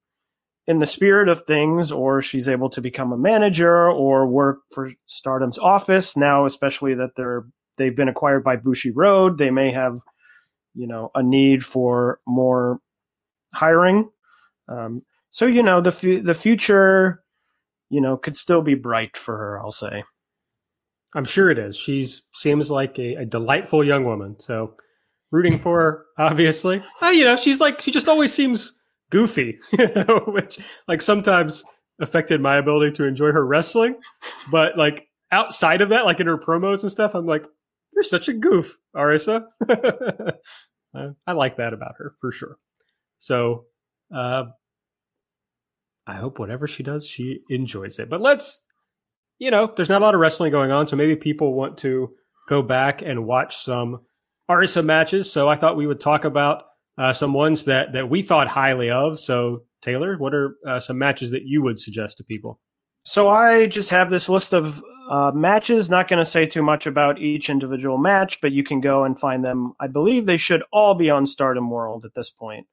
in 0.67 0.79
the 0.79 0.87
spirit 0.87 1.29
of 1.29 1.43
things, 1.43 1.93
or 1.93 2.23
she's 2.23 2.49
able 2.49 2.71
to 2.71 2.81
become 2.81 3.13
a 3.13 3.19
manager 3.19 3.91
or 3.91 4.27
work 4.27 4.61
for 4.73 4.91
Stardom's 5.07 5.59
office 5.59 6.17
now, 6.17 6.47
especially 6.47 6.95
that 6.95 7.17
they're 7.17 7.45
they've 7.77 7.97
been 7.97 8.09
acquired 8.09 8.45
by 8.45 8.57
Bushiroad. 8.57 9.37
They 9.37 9.51
may 9.51 9.73
have, 9.73 9.99
you 10.75 10.87
know, 10.87 11.11
a 11.15 11.23
need 11.23 11.65
for 11.65 12.21
more 12.27 12.79
hiring. 13.53 14.09
Um, 14.69 15.03
so 15.31 15.47
you 15.47 15.63
know 15.63 15.81
the 15.81 16.21
the 16.23 16.35
future, 16.35 17.23
you 17.91 18.01
know, 18.01 18.17
could 18.17 18.37
still 18.37 18.63
be 18.63 18.75
bright 18.75 19.17
for 19.17 19.37
her. 19.37 19.61
I'll 19.61 19.73
say. 19.73 20.05
I'm 21.17 21.25
sure 21.25 21.49
it 21.51 21.59
is. 21.59 21.77
She's 21.77 22.23
seems 22.33 22.71
like 22.71 22.99
a, 22.99 23.15
a 23.17 23.27
delightful 23.27 23.85
young 23.85 24.05
woman. 24.05 24.41
So 24.41 24.75
rooting 25.35 25.59
for 25.59 25.81
her, 25.81 26.07
obviously. 26.17 26.81
Uh, 27.03 27.09
you 27.09 27.25
know, 27.25 27.35
she's 27.35 27.61
like, 27.61 27.81
she 27.81 27.91
just 27.91 28.09
always 28.09 28.33
seems 28.33 28.81
goofy, 29.11 29.59
you 29.79 29.93
know, 29.95 30.21
which 30.29 30.61
like 30.87 31.03
sometimes 31.03 31.65
affected 32.01 32.41
my 32.41 32.57
ability 32.57 32.93
to 32.93 33.05
enjoy 33.05 33.33
her 33.33 33.45
wrestling. 33.45 33.97
But 34.53 34.79
like 34.79 35.09
outside 35.33 35.81
of 35.81 35.89
that, 35.89 36.05
like 36.05 36.21
in 36.21 36.29
her 36.29 36.39
promos 36.39 36.83
and 36.83 36.91
stuff, 36.91 37.17
I'm 37.17 37.27
like, 37.27 37.47
you're 37.93 38.05
such 38.05 38.29
a 38.29 38.33
goof, 38.33 38.79
Arisa. 38.95 39.47
I 41.27 41.33
like 41.33 41.57
that 41.57 41.73
about 41.73 41.97
her 41.99 42.15
for 42.21 42.31
sure. 42.31 42.57
So, 43.19 43.65
uh, 44.15 44.45
I 46.07 46.15
hope 46.15 46.39
whatever 46.39 46.69
she 46.69 46.85
does, 46.85 47.07
she 47.07 47.41
enjoys 47.49 47.99
it. 47.99 48.09
But 48.09 48.21
let's, 48.21 48.63
you 49.41 49.51
know, 49.51 49.73
there's 49.75 49.89
not 49.89 50.03
a 50.03 50.05
lot 50.05 50.15
of 50.15 50.21
wrestling 50.21 50.53
going 50.53 50.71
on, 50.71 50.87
so 50.87 50.97
maybe 50.97 51.17
people 51.17 51.55
want 51.55 51.79
to 51.79 52.11
go 52.47 52.63
back 52.63 53.03
and 53.03 53.27
watch 53.27 53.57
some 53.57 54.01
Arisa 54.51 54.85
matches. 54.85 55.33
So 55.33 55.49
I 55.49 55.57
thought 55.57 55.77
we 55.77 55.87
would 55.87 56.01
talk 56.01 56.25
about 56.25 56.65
uh, 56.99 57.13
some 57.13 57.33
ones 57.33 57.65
that 57.65 57.93
that 57.93 58.11
we 58.11 58.23
thought 58.23 58.49
highly 58.49 58.91
of. 58.91 59.19
So 59.19 59.63
Taylor, 59.83 60.17
what 60.17 60.35
are 60.35 60.57
uh, 60.67 60.81
some 60.81 60.99
matches 60.99 61.31
that 61.33 61.45
you 61.45 61.63
would 61.63 61.79
suggest 61.79 62.19
to 62.19 62.25
people? 62.25 62.61
So 63.05 63.29
I 63.29 63.67
just 63.67 63.91
have 63.91 64.09
this 64.09 64.29
list 64.29 64.55
of 64.55 64.83
uh, 65.11 65.31
matches. 65.35 65.91
Not 65.91 66.09
going 66.09 66.19
to 66.19 66.25
say 66.25 66.47
too 66.47 66.63
much 66.63 66.87
about 66.87 67.19
each 67.19 67.51
individual 67.51 67.99
match, 67.99 68.41
but 68.41 68.53
you 68.53 68.65
can 68.65 68.81
go 68.81 69.05
and 69.05 69.19
find 69.19 69.45
them. 69.45 69.75
I 69.79 69.89
believe 69.89 70.25
they 70.25 70.39
should 70.39 70.63
all 70.73 70.95
be 70.95 71.11
on 71.11 71.27
Stardom 71.27 71.71
World 71.71 72.05
at 72.05 72.15
this 72.15 72.31
point. 72.31 72.67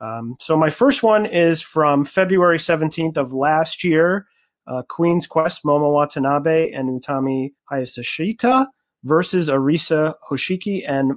Um, 0.00 0.36
so 0.38 0.56
my 0.56 0.70
first 0.70 1.02
one 1.02 1.26
is 1.26 1.62
from 1.62 2.04
February 2.04 2.58
17th 2.58 3.16
of 3.16 3.32
last 3.32 3.82
year. 3.82 4.26
Uh, 4.68 4.82
Queen's 4.88 5.26
Quest, 5.26 5.64
Momo 5.64 5.92
Watanabe 5.92 6.70
and 6.72 6.88
Utami 6.88 7.52
Hayashishita 7.70 8.66
versus 9.04 9.48
Arisa 9.48 10.14
Hoshiki 10.30 10.82
and 10.88 11.12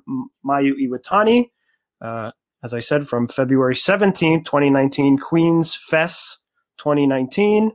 Mayu 0.46 0.74
Iwatani. 0.74 1.50
Uh, 2.02 2.32
as 2.64 2.74
I 2.74 2.80
said, 2.80 3.08
from 3.08 3.28
February 3.28 3.74
17th, 3.74 4.46
2019, 4.46 5.18
Queen's 5.18 5.76
Fest 5.76 6.40
2019. 6.78 7.72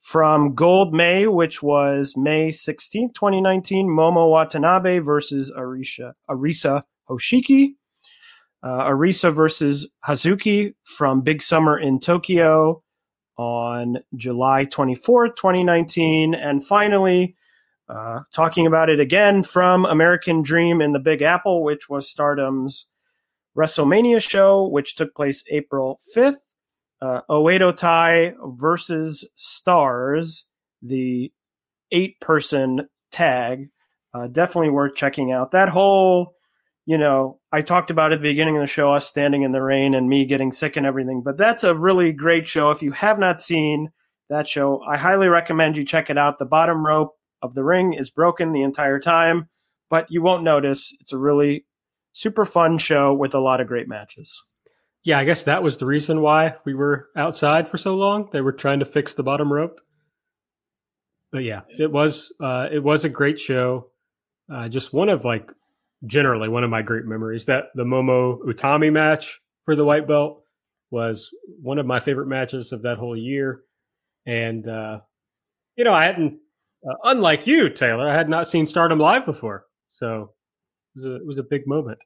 From 0.00 0.54
Gold 0.54 0.94
May, 0.94 1.26
which 1.26 1.64
was 1.64 2.14
May 2.16 2.50
16th, 2.50 3.14
2019, 3.14 3.88
Momo 3.88 4.30
Watanabe 4.30 5.00
versus 5.00 5.50
Arisa, 5.50 6.12
Arisa 6.30 6.82
Hoshiki. 7.10 7.70
Uh, 8.62 8.88
Arisa 8.88 9.34
versus 9.34 9.88
Hazuki 10.06 10.74
from 10.84 11.22
Big 11.22 11.42
Summer 11.42 11.76
in 11.76 11.98
Tokyo 11.98 12.84
on 13.36 13.98
July 14.14 14.64
24th, 14.66 15.36
2019. 15.36 16.34
And 16.34 16.64
finally, 16.64 17.36
uh, 17.88 18.20
talking 18.32 18.66
about 18.66 18.90
it 18.90 19.00
again 19.00 19.42
from 19.42 19.84
American 19.84 20.42
Dream 20.42 20.80
in 20.80 20.92
the 20.92 20.98
Big 20.98 21.22
Apple, 21.22 21.62
which 21.62 21.88
was 21.88 22.08
Stardom's 22.08 22.88
WrestleMania 23.56 24.20
show, 24.20 24.66
which 24.66 24.96
took 24.96 25.14
place 25.14 25.42
April 25.50 25.98
5th. 26.14 26.36
Uh, 27.00 27.20
Oedo 27.30 27.76
Tai 27.76 28.32
versus 28.56 29.28
Stars, 29.34 30.46
the 30.82 31.30
eight 31.92 32.18
person 32.20 32.88
tag. 33.12 33.68
Uh, 34.14 34.28
definitely 34.28 34.70
worth 34.70 34.94
checking 34.94 35.30
out. 35.30 35.52
That 35.52 35.68
whole, 35.68 36.36
you 36.86 36.96
know, 36.96 37.38
I 37.52 37.60
talked 37.60 37.90
about 37.90 38.12
at 38.12 38.20
the 38.20 38.30
beginning 38.30 38.56
of 38.56 38.62
the 38.62 38.66
show, 38.66 38.92
us 38.92 39.06
standing 39.06 39.42
in 39.42 39.52
the 39.52 39.62
rain 39.62 39.94
and 39.94 40.08
me 40.08 40.24
getting 40.24 40.52
sick 40.52 40.76
and 40.76 40.86
everything, 40.86 41.22
but 41.22 41.36
that's 41.36 41.64
a 41.64 41.74
really 41.74 42.12
great 42.12 42.48
show. 42.48 42.70
If 42.70 42.82
you 42.82 42.92
have 42.92 43.18
not 43.18 43.42
seen 43.42 43.90
that 44.30 44.48
show, 44.48 44.82
I 44.88 44.96
highly 44.96 45.28
recommend 45.28 45.76
you 45.76 45.84
check 45.84 46.08
it 46.08 46.16
out. 46.16 46.38
The 46.38 46.46
bottom 46.46 46.84
rope 46.84 47.15
of 47.42 47.54
the 47.54 47.64
ring 47.64 47.92
is 47.92 48.10
broken 48.10 48.52
the 48.52 48.62
entire 48.62 48.98
time, 48.98 49.48
but 49.90 50.06
you 50.10 50.22
won't 50.22 50.42
notice. 50.42 50.94
It's 51.00 51.12
a 51.12 51.18
really 51.18 51.66
super 52.12 52.44
fun 52.44 52.78
show 52.78 53.12
with 53.12 53.34
a 53.34 53.40
lot 53.40 53.60
of 53.60 53.66
great 53.66 53.88
matches. 53.88 54.42
Yeah, 55.04 55.18
I 55.18 55.24
guess 55.24 55.44
that 55.44 55.62
was 55.62 55.76
the 55.76 55.86
reason 55.86 56.20
why 56.20 56.56
we 56.64 56.74
were 56.74 57.08
outside 57.14 57.68
for 57.68 57.78
so 57.78 57.94
long. 57.94 58.28
They 58.32 58.40
were 58.40 58.52
trying 58.52 58.80
to 58.80 58.84
fix 58.84 59.14
the 59.14 59.22
bottom 59.22 59.52
rope. 59.52 59.80
But 61.30 61.44
yeah, 61.44 61.62
it 61.78 61.92
was 61.92 62.32
uh, 62.40 62.68
it 62.72 62.82
was 62.82 63.04
a 63.04 63.08
great 63.08 63.38
show. 63.38 63.90
Uh, 64.52 64.68
just 64.68 64.92
one 64.92 65.08
of 65.08 65.24
like 65.24 65.52
generally 66.06 66.48
one 66.48 66.64
of 66.64 66.70
my 66.70 66.82
great 66.82 67.04
memories. 67.04 67.46
That 67.46 67.66
the 67.74 67.84
Momo 67.84 68.40
Utami 68.40 68.92
match 68.92 69.40
for 69.64 69.76
the 69.76 69.84
white 69.84 70.08
belt 70.08 70.42
was 70.90 71.30
one 71.62 71.78
of 71.78 71.86
my 71.86 72.00
favorite 72.00 72.26
matches 72.26 72.72
of 72.72 72.82
that 72.82 72.98
whole 72.98 73.16
year. 73.16 73.62
And 74.24 74.66
uh, 74.66 75.00
you 75.76 75.84
know, 75.84 75.92
I 75.92 76.04
hadn't, 76.04 76.38
uh, 76.84 76.94
unlike 77.04 77.46
you, 77.46 77.68
Taylor, 77.68 78.08
I 78.08 78.14
had 78.14 78.28
not 78.28 78.46
seen 78.46 78.66
Stardom 78.66 78.98
live 78.98 79.24
before, 79.24 79.66
so 79.92 80.32
it 80.94 81.00
was 81.00 81.06
a, 81.06 81.14
it 81.16 81.26
was 81.26 81.38
a 81.38 81.42
big 81.42 81.66
moment. 81.66 81.98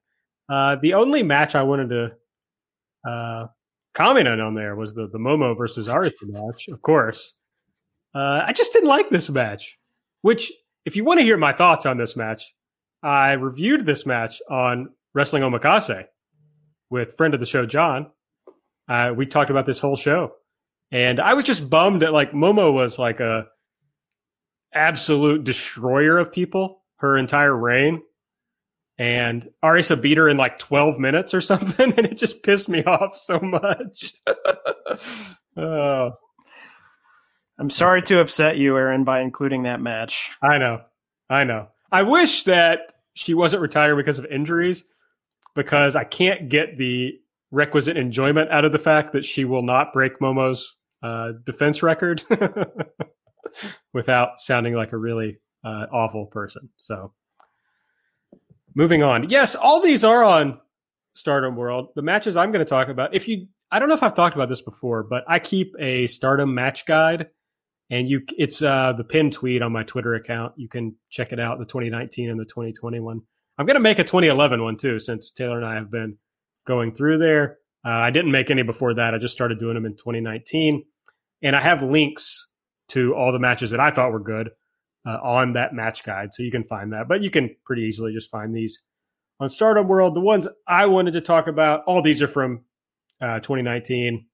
Uh, 0.49 0.77
the 0.77 0.95
only 0.95 1.23
match 1.23 1.55
I 1.55 1.63
wanted 1.63 1.91
to 1.91 2.13
uh, 3.09 3.47
commented 3.95 4.41
on 4.41 4.55
there 4.55 4.77
was 4.77 4.93
the 4.95 5.09
the 5.09 5.19
Momo 5.19 5.57
versus 5.57 5.89
Arisa 5.89 6.13
match, 6.23 6.69
of 6.69 6.83
course. 6.83 7.39
Uh, 8.15 8.43
I 8.47 8.53
just 8.53 8.73
didn't 8.73 8.89
like 8.89 9.11
this 9.11 9.31
match. 9.31 9.79
Which, 10.23 10.53
if 10.85 10.97
you 10.97 11.05
want 11.05 11.21
to 11.21 11.25
hear 11.25 11.37
my 11.37 11.53
thoughts 11.53 11.87
on 11.87 11.97
this 11.97 12.17
match, 12.17 12.53
I 13.03 13.33
reviewed 13.33 13.87
this 13.87 14.05
match 14.05 14.43
on 14.51 14.91
Wrestling 15.15 15.43
Omakase 15.43 16.07
with 16.91 17.17
friend 17.17 17.33
of 17.33 17.41
the 17.41 17.47
show 17.47 17.65
John. 17.65 18.11
Uh, 18.89 19.15
we 19.17 19.25
talked 19.25 19.51
about 19.51 19.67
this 19.67 19.79
whole 19.79 19.97
show, 19.97 20.33
and 20.91 21.21
I 21.21 21.35
was 21.35 21.45
just 21.45 21.71
bummed 21.71 22.03
that 22.03 22.13
like 22.13 22.33
Momo 22.33 22.73
was 22.73 22.99
like 22.99 23.21
a 23.21 23.47
absolute 24.75 25.45
destroyer 25.45 26.19
of 26.19 26.33
people 26.33 26.83
her 26.97 27.17
entire 27.17 27.57
reign 27.57 28.03
and 29.01 29.49
Arisa 29.65 30.01
beat 30.01 30.19
her 30.19 30.29
in 30.29 30.37
like 30.37 30.59
12 30.59 30.99
minutes 30.99 31.33
or 31.33 31.41
something, 31.41 31.93
and 31.97 32.07
it 32.07 32.19
just 32.19 32.43
pissed 32.43 32.69
me 32.69 32.85
off 32.85 33.17
so 33.17 33.41
much. 33.41 34.13
oh. 35.57 36.13
I'm 37.59 37.71
sorry 37.71 38.03
to 38.03 38.21
upset 38.21 38.59
you, 38.59 38.77
Aaron, 38.77 39.05
by 39.05 39.21
including 39.21 39.63
that 39.65 39.81
match. 39.81 40.37
I 40.43 40.59
know. 40.59 40.83
I 41.31 41.45
know. 41.45 41.69
I 41.91 42.03
wish 42.03 42.45
that 42.45 42.93
she 43.15 43.33
wasn't 43.35 43.63
retired 43.63 43.97
because 43.97 44.19
of 44.19 44.27
injuries, 44.27 44.85
because 45.55 45.97
I 45.97 46.05
can't 46.05 46.51
get 46.51 46.77
the 46.77 47.19
requisite 47.51 47.97
enjoyment 47.97 48.51
out 48.51 48.67
of 48.67 48.73
the 48.73 48.79
fact 48.79 49.13
that 49.13 49.25
she 49.25 49.47
will 49.47 49.63
not 49.63 49.93
break 49.95 50.21
Momo's 50.21 50.77
uh, 51.03 51.33
defense 51.45 51.83
record 51.83 52.23
without 53.93 54.41
sounding 54.41 54.75
like 54.75 54.93
a 54.93 54.99
really 54.99 55.39
uh, 55.65 55.87
awful 55.93 56.27
person. 56.27 56.69
So 56.77 57.13
moving 58.75 59.03
on. 59.03 59.29
Yes, 59.31 59.55
all 59.55 59.81
these 59.81 60.05
are 60.05 60.25
on 60.25 60.61
Stardom 61.15 61.57
World. 61.57 61.89
The 61.95 62.03
matches 62.03 62.37
I'm 62.37 62.53
going 62.53 62.65
to 62.65 62.69
talk 62.69 62.89
about, 62.89 63.15
if 63.15 63.29
you, 63.29 63.47
I 63.71 63.79
don't 63.79 63.89
know 63.89 63.95
if 63.95 64.03
I've 64.03 64.15
talked 64.15 64.35
about 64.35 64.49
this 64.49 64.63
before, 64.63 65.03
but 65.03 65.25
I 65.29 65.39
keep 65.39 65.75
a 65.79 66.07
Stardom 66.07 66.55
match 66.55 66.87
guide, 66.87 67.29
and 67.91 68.09
you, 68.09 68.23
it's 68.39 68.63
uh, 68.63 68.93
the 68.93 69.05
pinned 69.05 69.33
tweet 69.33 69.63
on 69.63 69.73
my 69.73 69.83
Twitter 69.83 70.15
account. 70.15 70.55
You 70.57 70.69
can 70.69 70.97
check 71.09 71.33
it 71.33 71.41
out, 71.41 71.59
the 71.59 71.65
2019 71.65 72.31
and 72.31 72.39
the 72.39 72.45
2021. 72.45 73.21
I'm 73.59 73.67
going 73.67 73.75
to 73.75 73.81
make 73.81 73.99
a 73.99 74.05
2011 74.05 74.63
one 74.63 74.77
too, 74.77 74.99
since 74.99 75.31
Taylor 75.31 75.59
and 75.59 75.67
I 75.67 75.75
have 75.75 75.91
been 75.91 76.17
going 76.67 76.95
through 76.95 77.19
there. 77.19 77.59
Uh, 77.85 77.91
I 77.91 78.11
didn't 78.11 78.31
make 78.31 78.51
any 78.51 78.63
before 78.63 78.95
that. 78.95 79.15
I 79.15 79.19
just 79.19 79.35
started 79.35 79.59
doing 79.59 79.75
them 79.75 79.87
in 79.87 79.97
2019, 79.97 80.85
and 81.43 81.57
I 81.57 81.61
have 81.61 81.83
links 81.83 82.50
to 82.91 83.15
all 83.15 83.33
the 83.33 83.39
matches 83.39 83.71
that 83.71 83.81
I 83.81 83.91
thought 83.91 84.13
were 84.13 84.21
good 84.21 84.51
uh, 85.07 85.19
on 85.23 85.55
that 85.55 85.75
match 85.75 86.05
guide. 86.05 86.35
So 86.35 86.43
you 86.43 86.51
can 86.51 86.65
find 86.65 86.93
that, 86.93 87.09
but 87.09 87.23
you 87.23 87.31
can 87.31 87.55
pretty 87.65 87.83
easily 87.83 88.13
just 88.13 88.31
find 88.31 88.55
these 88.55 88.81
on 89.39 89.49
Stardom 89.49 89.89
World. 89.89 90.15
The 90.15 90.21
ones 90.21 90.47
I 90.67 90.87
wanted 90.87 91.13
to 91.13 91.21
talk 91.21 91.47
about, 91.47 91.83
all 91.87 92.03
these 92.03 92.23
are 92.23 92.29
from 92.29 92.65
uh, 93.21 93.41
2019. 93.41 94.27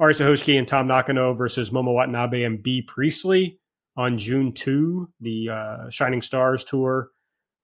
Arisa 0.00 0.26
Hoshiki 0.26 0.58
and 0.58 0.66
Tam 0.66 0.86
Nakano 0.86 1.34
versus 1.34 1.70
Momo 1.70 1.94
Watanabe 1.94 2.42
and 2.42 2.62
Bea 2.62 2.82
Priestley 2.82 3.60
on 3.96 4.18
June 4.18 4.52
2, 4.52 5.08
the 5.20 5.48
uh, 5.50 5.90
Shining 5.90 6.22
Stars 6.22 6.64
tour. 6.64 7.10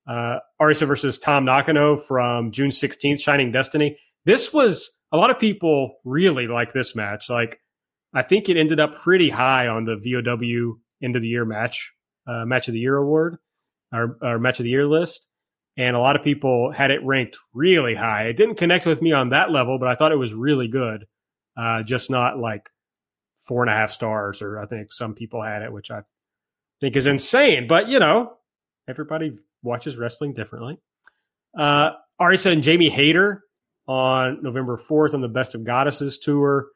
Uh, 0.07 0.38
Arisa 0.61 0.87
versus 0.87 1.18
Tam 1.18 1.44
Nakano 1.44 1.96
from 1.96 2.51
June 2.51 2.70
16th, 2.70 3.20
Shining 3.20 3.53
Destiny. 3.53 3.98
This 4.24 4.53
was 4.53 4.98
a 5.12 5.16
lot 5.16 5.31
of 5.31 5.38
people 5.38 5.96
really 6.05 6.46
like 6.46 6.72
this 6.72 6.94
match. 6.94 7.29
Like, 7.29 7.61
I 8.14 8.23
think 8.23 8.49
it 8.49 8.57
ended 8.57 8.81
up 8.81 8.94
pretty 8.94 9.31
high 9.31 9.68
on 9.68 9.85
the 9.85 9.97
VOW 9.97 10.79
end 11.03 11.16
of 11.16 11.23
the 11.23 11.29
year 11.29 11.44
match 11.44 11.92
uh, 12.29 12.44
Match 12.44 12.68
of 12.68 12.75
the 12.75 12.81
Year 12.81 12.97
award, 12.97 13.38
our 13.92 14.38
Match 14.38 14.61
of 14.61 14.64
the 14.64 14.71
Year 14.71 14.87
list. 14.87 15.27
And 15.77 15.97
a 15.97 16.01
lot 16.01 16.16
of 16.16 16.23
people 16.23 16.73
had 16.73 16.90
it 16.90 17.05
ranked 17.05 17.38
really 17.55 17.94
high. 17.94 18.25
It 18.25 18.37
didn't 18.37 18.57
connect 18.57 18.85
with 18.85 19.01
me 19.01 19.12
on 19.12 19.31
that 19.31 19.51
level, 19.51 19.79
but 19.79 19.88
I 19.88 19.94
thought 19.94 20.12
it 20.12 20.18
was 20.18 20.35
really 20.35 20.68
good. 20.68 21.07
Uh, 21.57 21.83
just 21.83 22.11
not 22.11 22.38
like 22.38 22.68
four 23.37 23.62
and 23.62 23.71
a 23.71 23.75
half 23.75 23.92
stars, 23.92 24.42
or 24.42 24.61
I 24.61 24.66
think 24.66 24.92
some 24.92 25.14
people 25.14 25.42
had 25.42 25.62
it, 25.62 25.73
which 25.73 25.90
I 25.90 26.03
think 26.81 26.97
is 26.97 27.07
insane. 27.07 27.68
But, 27.68 27.88
you 27.88 28.01
know, 28.01 28.37
everybody 28.88 29.38
watches 29.62 29.97
wrestling 29.97 30.35
differently. 30.35 30.79
Uh, 31.57 31.92
Arisa 32.21 32.53
and 32.53 32.62
Jamie 32.62 32.90
Hayter 32.90 33.44
on 33.87 34.42
November 34.42 34.77
4th 34.77 35.14
on 35.14 35.21
the 35.21 35.29
Best 35.29 35.55
of 35.55 35.64
Goddesses 35.64 36.18
tour. 36.18 36.68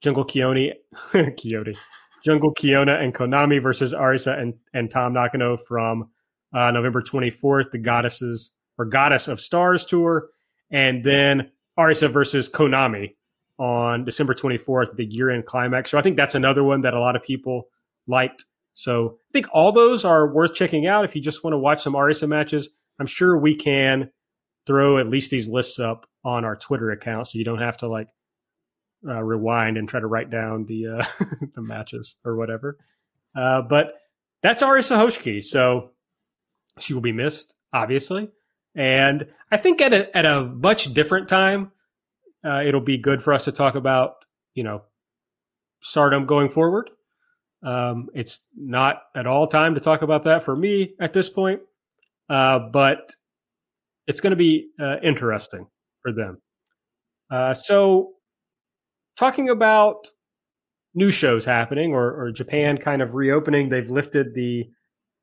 Jungle 0.00 0.24
Kyone, 0.24 0.72
Kyone, 1.12 1.76
Jungle 2.24 2.54
Kyona 2.54 3.02
and 3.02 3.14
Konami 3.14 3.62
versus 3.62 3.92
Arisa 3.92 4.38
and, 4.38 4.54
and 4.74 4.90
Tam 4.90 5.12
Nakano 5.12 5.56
from 5.56 6.10
uh, 6.52 6.70
November 6.70 7.02
24th, 7.02 7.70
the 7.70 7.78
Goddesses 7.78 8.52
or 8.78 8.84
Goddess 8.84 9.28
of 9.28 9.40
Stars 9.40 9.86
tour. 9.86 10.28
And 10.70 11.04
then 11.04 11.50
Arisa 11.78 12.10
versus 12.10 12.48
Konami 12.48 13.14
on 13.58 14.04
December 14.04 14.34
24th, 14.34 14.96
the 14.96 15.04
year 15.04 15.30
end 15.30 15.46
climax. 15.46 15.90
So 15.90 15.98
I 15.98 16.02
think 16.02 16.16
that's 16.16 16.34
another 16.34 16.62
one 16.62 16.82
that 16.82 16.94
a 16.94 17.00
lot 17.00 17.16
of 17.16 17.22
people 17.22 17.64
liked. 18.06 18.44
So 18.74 19.18
I 19.30 19.32
think 19.32 19.46
all 19.52 19.72
those 19.72 20.04
are 20.04 20.32
worth 20.32 20.54
checking 20.54 20.86
out 20.86 21.04
if 21.04 21.16
you 21.16 21.22
just 21.22 21.42
want 21.42 21.54
to 21.54 21.58
watch 21.58 21.82
some 21.82 21.94
Arisa 21.94 22.28
matches. 22.28 22.68
I'm 23.00 23.06
sure 23.06 23.36
we 23.38 23.54
can 23.54 24.10
throw 24.66 24.98
at 24.98 25.08
least 25.08 25.30
these 25.30 25.48
lists 25.48 25.78
up 25.78 26.06
on 26.24 26.44
our 26.44 26.54
Twitter 26.54 26.90
account 26.90 27.26
so 27.26 27.38
you 27.38 27.44
don't 27.44 27.58
have 27.58 27.78
to 27.78 27.88
like 27.88 28.08
uh, 29.06 29.22
rewind 29.22 29.76
and 29.76 29.88
try 29.88 30.00
to 30.00 30.06
write 30.06 30.30
down 30.30 30.64
the 30.64 30.86
uh, 30.86 31.04
the 31.54 31.62
matches 31.62 32.16
or 32.24 32.36
whatever. 32.36 32.78
Uh, 33.36 33.62
but 33.62 33.94
that's 34.42 34.62
Arisa 34.62 34.96
Hoshiki, 34.96 35.42
so 35.42 35.90
she 36.78 36.94
will 36.94 37.00
be 37.00 37.12
missed, 37.12 37.54
obviously. 37.72 38.30
And 38.74 39.26
I 39.50 39.56
think 39.56 39.80
at 39.80 39.92
a 39.92 40.16
at 40.16 40.26
a 40.26 40.44
much 40.44 40.92
different 40.94 41.28
time, 41.28 41.72
uh, 42.44 42.62
it'll 42.64 42.80
be 42.80 42.98
good 42.98 43.22
for 43.22 43.32
us 43.32 43.44
to 43.44 43.52
talk 43.52 43.74
about 43.74 44.24
you 44.54 44.64
know 44.64 44.82
stardom 45.80 46.26
going 46.26 46.48
forward. 46.48 46.90
Um, 47.62 48.08
it's 48.14 48.46
not 48.56 49.02
at 49.16 49.26
all 49.26 49.46
time 49.48 49.74
to 49.74 49.80
talk 49.80 50.02
about 50.02 50.24
that 50.24 50.44
for 50.44 50.54
me 50.54 50.94
at 51.00 51.12
this 51.12 51.28
point, 51.28 51.60
uh, 52.28 52.60
but 52.72 53.14
it's 54.06 54.20
going 54.20 54.30
to 54.30 54.36
be 54.36 54.68
uh, 54.80 54.96
interesting 55.02 55.66
for 56.02 56.12
them. 56.12 56.40
Uh, 57.30 57.52
so 57.54 58.12
talking 59.18 59.50
about 59.50 60.06
new 60.94 61.10
shows 61.10 61.44
happening 61.44 61.92
or, 61.92 62.20
or 62.20 62.32
Japan 62.32 62.78
kind 62.78 63.02
of 63.02 63.14
reopening. 63.14 63.68
They've 63.68 63.90
lifted 63.90 64.34
the 64.34 64.68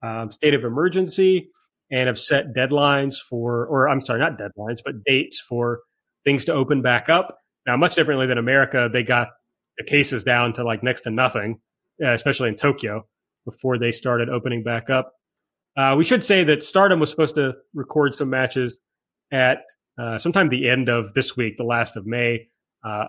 um, 0.03 0.31
state 0.31 0.53
of 0.53 0.63
emergency 0.63 1.49
and 1.91 2.07
have 2.07 2.19
set 2.19 2.53
deadlines 2.55 3.15
for, 3.17 3.65
or 3.67 3.87
I'm 3.87 4.01
sorry, 4.01 4.19
not 4.19 4.37
deadlines, 4.37 4.79
but 4.83 5.03
dates 5.05 5.39
for 5.39 5.81
things 6.23 6.45
to 6.45 6.53
open 6.53 6.81
back 6.81 7.09
up. 7.09 7.37
Now, 7.65 7.77
much 7.77 7.95
differently 7.95 8.27
than 8.27 8.37
America, 8.37 8.89
they 8.91 9.03
got 9.03 9.29
the 9.77 9.83
cases 9.83 10.23
down 10.23 10.53
to 10.53 10.63
like 10.63 10.83
next 10.83 11.01
to 11.01 11.11
nothing, 11.11 11.59
uh, 12.03 12.13
especially 12.13 12.49
in 12.49 12.55
Tokyo 12.55 13.05
before 13.45 13.77
they 13.77 13.91
started 13.91 14.29
opening 14.29 14.63
back 14.63 14.89
up. 14.89 15.13
Uh, 15.77 15.95
we 15.97 16.03
should 16.03 16.23
say 16.23 16.43
that 16.43 16.63
Stardom 16.63 16.99
was 16.99 17.09
supposed 17.09 17.35
to 17.35 17.55
record 17.73 18.15
some 18.15 18.29
matches 18.29 18.79
at 19.31 19.59
uh, 19.97 20.17
sometime 20.17 20.49
the 20.49 20.69
end 20.69 20.89
of 20.89 21.13
this 21.13 21.35
week, 21.35 21.57
the 21.57 21.63
last 21.63 21.97
of 21.97 22.05
May. 22.05 22.47
Uh, 22.83 23.05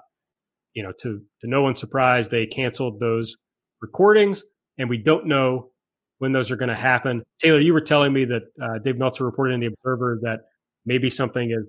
you 0.76 0.82
know, 0.82 0.92
to 1.00 1.20
to 1.40 1.48
no 1.48 1.62
one's 1.62 1.80
surprise, 1.80 2.28
they 2.28 2.46
canceled 2.46 3.00
those 3.00 3.34
recordings, 3.80 4.44
and 4.78 4.88
we 4.88 4.98
don't 4.98 5.26
know 5.26 5.70
when 6.18 6.32
those 6.32 6.50
are 6.50 6.56
going 6.56 6.68
to 6.68 6.74
happen. 6.76 7.22
Taylor, 7.40 7.60
you 7.60 7.72
were 7.72 7.80
telling 7.80 8.12
me 8.12 8.26
that 8.26 8.42
uh, 8.62 8.78
Dave 8.84 8.98
Meltzer 8.98 9.24
reported 9.24 9.54
in 9.54 9.60
the 9.60 9.66
Observer 9.66 10.20
that 10.22 10.40
maybe 10.84 11.10
something 11.10 11.50
is 11.50 11.66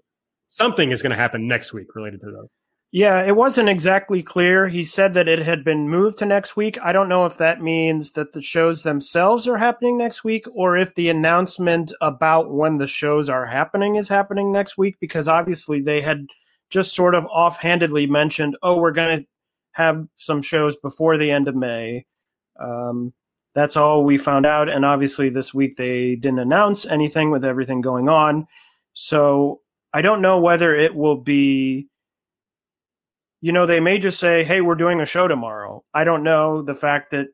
something 0.49 0.91
is 0.91 1.01
going 1.01 1.11
to 1.11 1.17
happen 1.17 1.47
next 1.47 1.73
week 1.73 1.87
related 1.95 2.19
to 2.21 2.27
those. 2.27 2.47
Yeah, 2.91 3.21
it 3.23 3.35
wasn't 3.35 3.67
exactly 3.67 4.23
clear. 4.23 4.67
He 4.69 4.85
said 4.85 5.13
that 5.13 5.27
it 5.27 5.39
had 5.39 5.63
been 5.63 5.89
moved 5.89 6.19
to 6.19 6.25
next 6.25 6.55
week. 6.55 6.77
I 6.81 6.93
don't 6.93 7.09
know 7.09 7.25
if 7.25 7.37
that 7.37 7.61
means 7.61 8.11
that 8.11 8.31
the 8.31 8.41
shows 8.41 8.83
themselves 8.83 9.45
are 9.45 9.57
happening 9.57 9.97
next 9.97 10.23
week 10.23 10.45
or 10.55 10.77
if 10.77 10.95
the 10.95 11.09
announcement 11.09 11.91
about 11.99 12.53
when 12.53 12.77
the 12.77 12.87
shows 12.87 13.29
are 13.29 13.45
happening 13.45 13.95
is 13.95 14.07
happening 14.07 14.53
next 14.53 14.77
week, 14.77 14.95
because 15.01 15.27
obviously 15.27 15.81
they 15.81 16.01
had 16.01 16.27
just 16.69 16.95
sort 16.95 17.15
of 17.15 17.25
offhandedly 17.25 18.07
mentioned, 18.07 18.57
oh, 18.61 18.79
we're 18.79 18.91
going 18.91 19.19
to 19.19 19.25
have 19.71 20.07
some 20.17 20.41
shows 20.41 20.75
before 20.75 21.17
the 21.17 21.31
end 21.31 21.47
of 21.47 21.55
May. 21.55 22.05
Um, 22.59 23.13
that's 23.53 23.77
all 23.77 24.03
we 24.03 24.17
found 24.17 24.45
out. 24.45 24.69
And 24.69 24.85
obviously 24.85 25.29
this 25.29 25.53
week 25.53 25.77
they 25.77 26.15
didn't 26.15 26.39
announce 26.39 26.85
anything 26.85 27.31
with 27.31 27.45
everything 27.45 27.81
going 27.81 28.09
on. 28.09 28.47
So 28.93 29.61
I 29.93 30.01
don't 30.01 30.21
know 30.21 30.39
whether 30.39 30.75
it 30.75 30.95
will 30.95 31.17
be 31.17 31.87
you 33.41 33.51
know, 33.51 33.65
they 33.65 33.79
may 33.79 33.99
just 33.99 34.19
say, 34.19 34.43
"Hey, 34.43 34.61
we're 34.61 34.75
doing 34.75 34.99
a 34.99 35.05
show 35.05 35.27
tomorrow." 35.27 35.83
I 35.93 36.03
don't 36.03 36.23
know 36.23 36.61
the 36.61 36.73
fact 36.73 37.11
that 37.11 37.27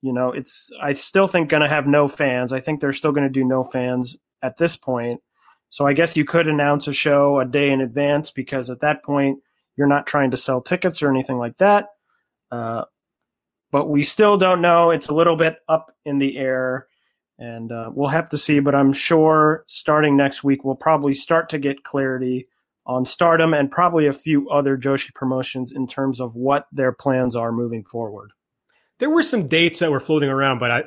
you 0.00 0.12
know, 0.12 0.32
it's 0.32 0.70
I 0.80 0.92
still 0.92 1.28
think 1.28 1.50
going 1.50 1.62
to 1.62 1.68
have 1.68 1.86
no 1.86 2.08
fans. 2.08 2.52
I 2.52 2.60
think 2.60 2.80
they're 2.80 2.92
still 2.92 3.12
going 3.12 3.26
to 3.26 3.32
do 3.32 3.44
no 3.44 3.62
fans 3.62 4.16
at 4.42 4.56
this 4.56 4.76
point. 4.76 5.20
So 5.70 5.86
I 5.86 5.92
guess 5.92 6.16
you 6.16 6.24
could 6.24 6.48
announce 6.48 6.86
a 6.88 6.92
show 6.92 7.40
a 7.40 7.44
day 7.44 7.70
in 7.70 7.80
advance 7.80 8.30
because 8.30 8.70
at 8.70 8.80
that 8.80 9.02
point 9.02 9.40
you're 9.76 9.86
not 9.86 10.06
trying 10.06 10.30
to 10.30 10.36
sell 10.36 10.60
tickets 10.60 11.02
or 11.02 11.10
anything 11.10 11.38
like 11.38 11.58
that. 11.58 11.88
Uh, 12.50 12.84
but 13.70 13.88
we 13.88 14.02
still 14.02 14.38
don't 14.38 14.60
know. 14.60 14.90
It's 14.90 15.08
a 15.08 15.14
little 15.14 15.36
bit 15.36 15.58
up 15.68 15.94
in 16.04 16.18
the 16.18 16.38
air, 16.38 16.86
and 17.38 17.70
uh, 17.70 17.90
we'll 17.92 18.08
have 18.08 18.30
to 18.30 18.38
see. 18.38 18.60
But 18.60 18.74
I'm 18.74 18.92
sure 18.92 19.64
starting 19.66 20.16
next 20.16 20.42
week 20.42 20.64
we'll 20.64 20.74
probably 20.74 21.14
start 21.14 21.50
to 21.50 21.58
get 21.58 21.84
clarity 21.84 22.48
on 22.86 23.04
Stardom 23.04 23.52
and 23.52 23.70
probably 23.70 24.06
a 24.06 24.12
few 24.12 24.48
other 24.48 24.78
Joshi 24.78 25.12
promotions 25.14 25.72
in 25.72 25.86
terms 25.86 26.20
of 26.20 26.34
what 26.34 26.66
their 26.72 26.90
plans 26.90 27.36
are 27.36 27.52
moving 27.52 27.84
forward. 27.84 28.30
There 28.98 29.10
were 29.10 29.22
some 29.22 29.46
dates 29.46 29.80
that 29.80 29.90
were 29.90 30.00
floating 30.00 30.30
around, 30.30 30.58
but 30.58 30.70
I 30.70 30.84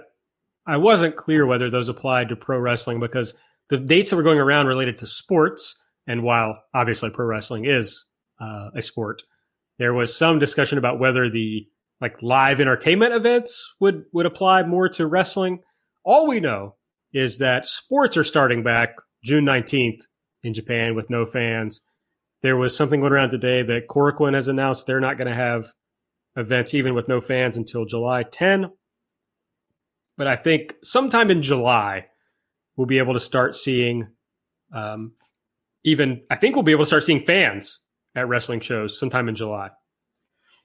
I 0.66 0.78
wasn't 0.78 1.16
clear 1.16 1.46
whether 1.46 1.70
those 1.70 1.88
applied 1.90 2.30
to 2.30 2.36
pro 2.36 2.60
wrestling 2.60 3.00
because 3.00 3.36
the 3.72 3.78
dates 3.78 4.10
that 4.10 4.18
were 4.18 4.24
going 4.24 4.38
around 4.38 4.68
related 4.68 4.98
to 4.98 5.08
sports, 5.08 5.80
and 6.06 6.24
while 6.24 6.62
obviously 6.74 7.10
pro 7.10 7.26
wrestling 7.26 7.64
is 7.64 8.04
uh, 8.40 8.70
a 8.76 8.82
sport, 8.82 9.24
there 9.80 9.94
was 9.94 10.16
some 10.16 10.40
discussion 10.40 10.78
about 10.78 11.00
whether 11.00 11.30
the 11.30 11.66
like 12.02 12.22
live 12.22 12.60
entertainment 12.60 13.14
events 13.14 13.74
would 13.80 14.04
would 14.12 14.26
apply 14.26 14.64
more 14.64 14.90
to 14.90 15.08
wrestling. 15.08 15.60
All 16.04 16.28
we 16.28 16.42
know 16.42 16.76
is 17.14 17.38
that 17.38 17.66
sports 17.66 18.18
are 18.18 18.26
starting 18.26 18.62
back 18.62 18.90
June 19.24 19.46
19th 19.46 20.02
in 20.44 20.54
Japan 20.54 20.94
with 20.94 21.10
no 21.10 21.26
fans. 21.26 21.80
There 22.42 22.58
was 22.58 22.76
something 22.76 23.00
going 23.00 23.14
around 23.14 23.30
today 23.30 23.64
that 23.64 23.88
Korakuen 23.88 24.34
has 24.34 24.50
announced 24.50 24.86
they're 24.86 25.00
not 25.00 25.18
going 25.18 25.30
to 25.30 25.34
have 25.34 25.72
events 26.36 26.74
even 26.74 26.94
with 26.94 27.08
no 27.08 27.22
fans 27.22 27.56
until 27.56 27.86
July 27.86 28.24
10. 28.24 28.72
But 30.18 30.28
I 30.28 30.36
think 30.36 30.76
sometime 30.84 31.32
in 31.32 31.42
July, 31.42 32.08
we'll 32.82 32.88
be 32.88 32.98
able 32.98 33.14
to 33.14 33.20
start 33.20 33.56
seeing, 33.56 34.08
um, 34.74 35.14
even, 35.84 36.20
I 36.32 36.36
think 36.36 36.56
we'll 36.56 36.64
be 36.64 36.72
able 36.72 36.82
to 36.82 36.88
start 36.88 37.04
seeing 37.04 37.20
fans 37.20 37.80
at 38.16 38.28
wrestling 38.28 38.60
shows 38.60 39.00
sometime 39.00 39.30
in 39.30 39.36
July. 39.36 39.70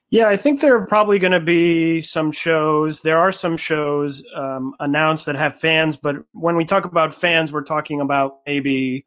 Yeah, 0.09 0.27
I 0.27 0.35
think 0.35 0.59
there 0.59 0.75
are 0.75 0.87
probably 0.87 1.19
going 1.19 1.33
to 1.33 1.39
be 1.39 2.01
some 2.01 2.31
shows. 2.31 3.01
There 3.01 3.19
are 3.19 3.31
some 3.31 3.55
shows 3.55 4.23
um, 4.35 4.73
announced 4.79 5.27
that 5.27 5.35
have 5.35 5.59
fans, 5.59 5.95
but 5.95 6.15
when 6.31 6.55
we 6.55 6.65
talk 6.65 6.85
about 6.85 7.13
fans, 7.13 7.53
we're 7.53 7.61
talking 7.61 8.01
about 8.01 8.39
maybe 8.47 9.05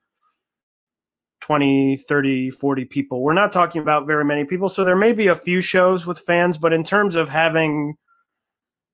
20, 1.41 1.97
30, 1.97 2.51
40 2.51 2.85
people. 2.85 3.25
We're 3.25 3.33
not 3.33 3.51
talking 3.51 3.83
about 3.83 4.07
very 4.07 4.25
many 4.25 4.45
people. 4.45 4.69
So 4.69 4.85
there 4.85 4.95
may 4.95 5.13
be 5.13 5.27
a 5.27 5.35
few 5.35 5.63
shows 5.63 6.07
with 6.07 6.21
fans, 6.21 6.59
but 6.59 6.73
in 6.73 6.85
terms 6.85 7.17
of 7.17 7.29
having, 7.29 7.97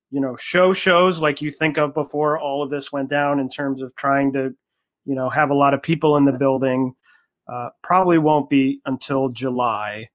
you 0.09 0.21
know, 0.21 0.35
show 0.35 0.73
shows 0.73 1.19
like 1.19 1.41
you 1.41 1.51
think 1.51 1.77
of 1.77 1.93
before 1.93 2.39
all 2.39 2.63
of 2.63 2.69
this 2.69 2.91
went 2.91 3.09
down 3.09 3.39
in 3.39 3.49
terms 3.49 3.81
of 3.81 3.95
trying 3.95 4.33
to, 4.33 4.53
you 5.05 5.15
know, 5.15 5.29
have 5.29 5.49
a 5.49 5.55
lot 5.55 5.73
of 5.73 5.81
people 5.81 6.17
in 6.17 6.25
the 6.25 6.33
building, 6.33 6.93
uh, 7.51 7.69
probably 7.83 8.17
won't 8.17 8.49
be 8.49 8.79
until 8.85 9.29
July 9.29 10.09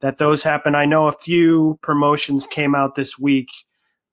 that 0.00 0.18
those 0.18 0.42
happen. 0.42 0.74
I 0.74 0.84
know 0.84 1.06
a 1.06 1.12
few 1.12 1.78
promotions 1.82 2.46
came 2.46 2.74
out 2.74 2.94
this 2.94 3.18
week 3.18 3.48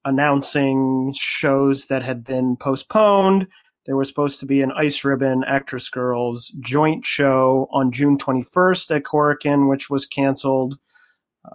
announcing 0.06 1.14
shows 1.16 1.88
that 1.88 2.04
had 2.04 2.24
been 2.24 2.56
postponed 2.58 3.48
there 3.86 3.98
was 3.98 4.08
supposed 4.08 4.40
to 4.40 4.46
be 4.46 4.62
an 4.62 4.72
Ice 4.74 5.04
Ribbon 5.04 5.44
Actress 5.44 5.90
Girls 5.90 6.50
joint 6.60 7.06
show 7.06 7.68
on 7.72 7.92
June 7.92 8.18
21st 8.18 8.96
at 8.96 9.04
Korakuen, 9.04 9.68
which 9.68 9.90
was 9.90 10.06
canceled 10.06 10.78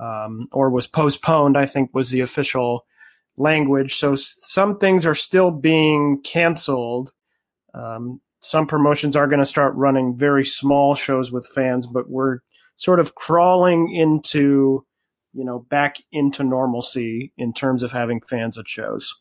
um, 0.00 0.48
or 0.50 0.68
was 0.70 0.88
postponed, 0.88 1.56
I 1.56 1.66
think 1.66 1.90
was 1.94 2.10
the 2.10 2.20
official 2.20 2.84
language. 3.38 3.94
So 3.94 4.14
some 4.14 4.78
things 4.78 5.04
are 5.06 5.14
still 5.14 5.50
being 5.50 6.20
canceled. 6.22 7.12
Um, 7.74 8.20
some 8.40 8.66
promotions 8.66 9.16
are 9.16 9.26
going 9.26 9.40
to 9.40 9.46
start 9.46 9.74
running 9.74 10.16
very 10.16 10.44
small 10.44 10.94
shows 10.94 11.32
with 11.32 11.46
fans, 11.46 11.86
but 11.86 12.08
we're 12.08 12.40
sort 12.76 13.00
of 13.00 13.14
crawling 13.14 13.92
into, 13.94 14.84
you 15.32 15.44
know, 15.44 15.60
back 15.68 15.96
into 16.12 16.44
normalcy 16.44 17.32
in 17.36 17.52
terms 17.52 17.82
of 17.82 17.92
having 17.92 18.20
fans 18.20 18.58
at 18.58 18.68
shows. 18.68 19.14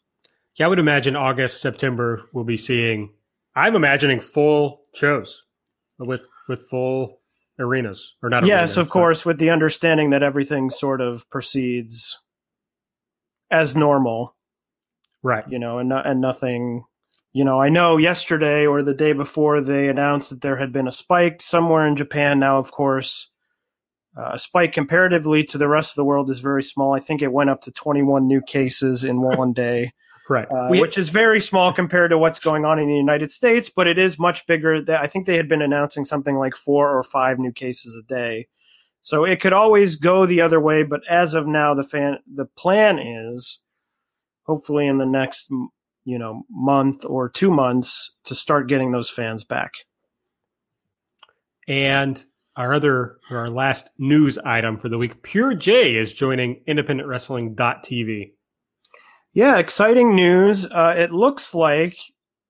Yeah, 0.55 0.68
I 0.68 0.70
would 0.70 0.80
imagine 0.80 1.16
August, 1.16 1.61
September 1.61 2.30
we'll 2.32 2.45
be 2.45 2.57
seeing. 2.57 3.13
I'm 3.55 3.76
imagining 3.76 4.20
full 4.20 4.82
shows 4.93 5.43
with 5.97 6.28
with 6.47 6.68
full 6.70 7.22
arenas 7.59 8.16
or 8.22 8.30
not. 8.30 8.45
Yes, 8.45 8.72
arenas, 8.72 8.78
of 8.78 8.89
course, 8.89 9.26
with 9.26 9.38
the 9.38 9.49
understanding 9.49 10.11
that 10.11 10.24
everything 10.24 10.70
sort 10.70 11.01
of 11.01 11.30
proceeds 11.30 12.20
as 13.52 13.76
normal, 13.76 14.36
right? 15.24 15.46
You 15.48 15.60
know, 15.60 15.80
and 15.80 15.91
and 15.91 16.22
nothing. 16.22 16.86
You 17.34 17.43
know, 17.43 17.60
I 17.60 17.68
know 17.68 17.98
yesterday 17.98 18.66
or 18.66 18.82
the 18.82 18.93
day 18.93 19.12
before 19.12 19.60
they 19.60 19.89
announced 19.89 20.30
that 20.30 20.39
there 20.39 20.56
had 20.56 20.72
been 20.72 20.88
a 20.88 20.91
spike 20.91 21.41
somewhere 21.41 21.86
in 21.86 21.98
Japan. 21.98 22.39
Now, 22.39 22.60
of 22.60 22.72
course, 22.72 23.30
uh, 24.18 24.32
a 24.34 24.39
spike 24.39 24.72
comparatively 24.72 25.43
to 25.43 25.58
the 25.58 25.68
rest 25.68 25.91
of 25.91 25.96
the 25.96 26.06
world 26.06 26.30
is 26.30 26.39
very 26.39 26.64
small. 26.64 26.93
I 26.93 27.00
think 27.00 27.22
it 27.22 27.34
went 27.34 27.50
up 27.50 27.62
to 27.64 27.72
21 27.72 28.26
new 28.26 28.41
cases 28.41 29.04
in 29.04 29.22
one 29.38 29.52
day. 29.52 29.91
Right. 30.30 30.48
Uh, 30.50 30.70
we, 30.72 30.82
which 30.82 30.98
is 30.98 31.10
very 31.10 31.39
small 31.39 31.72
compared 31.72 32.12
to 32.12 32.18
what's 32.18 32.39
going 32.39 32.66
on 32.66 32.80
in 32.80 32.88
the 32.88 32.96
United 32.96 33.32
States, 33.32 33.70
but 33.70 33.86
it 33.86 34.00
is 34.00 34.18
much 34.18 34.48
bigger. 34.48 34.84
I 34.98 35.08
think 35.08 35.26
they 35.26 35.38
had 35.38 35.48
been 35.48 35.62
announcing 35.62 36.06
something 36.06 36.36
like 36.38 36.56
four 36.56 36.98
or 36.98 37.04
five 37.04 37.38
new 37.38 37.52
cases 37.52 37.96
a 37.96 38.02
day. 38.02 38.48
So 39.06 39.24
it 39.24 39.39
could 39.39 39.53
always 39.53 39.97
go 39.97 40.26
the 40.26 40.41
other 40.41 40.60
way, 40.60 40.82
but 40.82 41.01
as 41.08 41.36
of 41.36 41.45
now, 41.45 41.76
the 41.76 41.84
fan, 41.84 42.18
the 42.26 42.47
plan 42.47 42.97
is 42.97 43.60
hopefully 44.47 44.88
in 44.88 44.97
the 44.97 45.06
next, 45.06 45.47
you 46.06 46.18
know, 46.18 46.41
month 46.49 47.06
or 47.06 47.30
two 47.30 47.51
months 47.51 48.16
to 48.24 48.34
start 48.34 48.68
getting 48.68 48.91
those 48.91 49.12
fans 49.12 49.43
back. 49.43 49.76
And 51.68 52.26
our 52.56 52.74
other, 52.74 53.18
our 53.30 53.47
last 53.47 53.91
news 53.99 54.39
item 54.39 54.76
for 54.76 54.89
the 54.89 54.97
week, 54.97 55.22
Pure 55.22 55.53
J 55.53 55.95
is 55.95 56.12
joining 56.12 56.64
independentwrestling.tv. 56.68 58.32
Yeah, 59.34 59.58
exciting 59.58 60.16
news. 60.16 60.66
Uh, 60.66 60.95
it 60.97 61.12
looks 61.12 61.53
like 61.53 61.99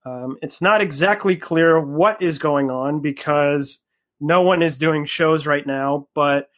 um, 0.06 0.38
it's 0.40 0.62
not 0.62 0.80
exactly 0.80 1.36
clear 1.36 1.78
what 1.78 2.22
is 2.22 2.38
going 2.38 2.70
on 2.70 3.00
because 3.02 3.82
no 4.20 4.42
one 4.42 4.62
is 4.62 4.78
doing 4.78 5.04
shows 5.04 5.46
right 5.46 5.66
now, 5.66 6.08
but 6.14 6.48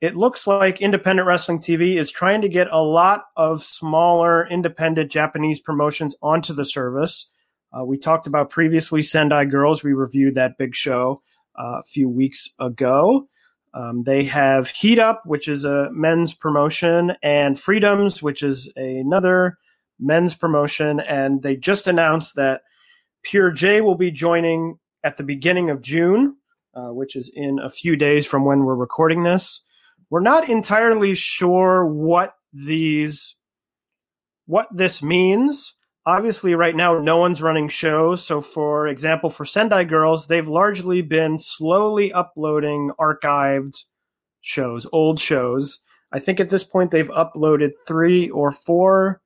it 0.00 0.16
looks 0.16 0.46
like 0.46 0.80
Independent 0.80 1.26
Wrestling 1.26 1.58
TV 1.58 1.96
is 1.96 2.10
trying 2.10 2.42
to 2.42 2.48
get 2.48 2.68
a 2.70 2.82
lot 2.82 3.24
of 3.36 3.64
smaller 3.64 4.46
independent 4.46 5.10
Japanese 5.10 5.58
promotions 5.58 6.14
onto 6.22 6.52
the 6.52 6.64
service. 6.64 7.30
Uh, 7.72 7.84
we 7.84 7.98
talked 7.98 8.26
about 8.26 8.50
previously 8.50 9.02
Sendai 9.02 9.44
Girls. 9.46 9.82
We 9.82 9.92
reviewed 9.92 10.36
that 10.36 10.56
big 10.56 10.74
show 10.74 11.22
uh, 11.58 11.80
a 11.80 11.82
few 11.82 12.08
weeks 12.08 12.48
ago. 12.60 13.28
Um, 13.74 14.04
they 14.04 14.24
have 14.24 14.68
Heat 14.68 14.98
Up, 14.98 15.22
which 15.26 15.48
is 15.48 15.64
a 15.64 15.90
men's 15.92 16.32
promotion, 16.32 17.14
and 17.22 17.58
Freedoms, 17.58 18.22
which 18.22 18.42
is 18.42 18.72
another 18.76 19.58
men's 20.00 20.34
promotion, 20.34 21.00
and 21.00 21.42
they 21.42 21.56
just 21.56 21.86
announced 21.86 22.36
that 22.36 22.62
Pure 23.22 23.52
J 23.52 23.80
will 23.80 23.96
be 23.96 24.10
joining 24.10 24.78
at 25.04 25.16
the 25.16 25.22
beginning 25.22 25.70
of 25.70 25.82
June, 25.82 26.36
uh, 26.74 26.92
which 26.92 27.16
is 27.16 27.30
in 27.34 27.58
a 27.58 27.70
few 27.70 27.96
days 27.96 28.26
from 28.26 28.44
when 28.44 28.64
we're 28.64 28.74
recording 28.74 29.22
this. 29.22 29.62
We're 30.10 30.20
not 30.20 30.48
entirely 30.48 31.14
sure 31.14 31.84
what 31.84 32.34
these 32.52 33.36
what 34.46 34.68
this 34.74 35.02
means. 35.02 35.74
Obviously, 36.06 36.54
right 36.54 36.74
now, 36.74 36.98
no 36.98 37.18
one's 37.18 37.42
running 37.42 37.68
shows. 37.68 38.24
So, 38.24 38.40
for 38.40 38.88
example, 38.88 39.28
for 39.28 39.44
Sendai 39.44 39.84
Girls, 39.84 40.26
they've 40.26 40.48
largely 40.48 41.02
been 41.02 41.36
slowly 41.36 42.10
uploading 42.12 42.90
archived 42.98 43.84
shows, 44.40 44.86
old 44.90 45.20
shows. 45.20 45.80
I 46.10 46.18
think 46.18 46.40
at 46.40 46.48
this 46.48 46.64
point 46.64 46.90
they've 46.90 47.10
uploaded 47.10 47.72
three 47.86 48.30
or 48.30 48.50
four 48.50 49.20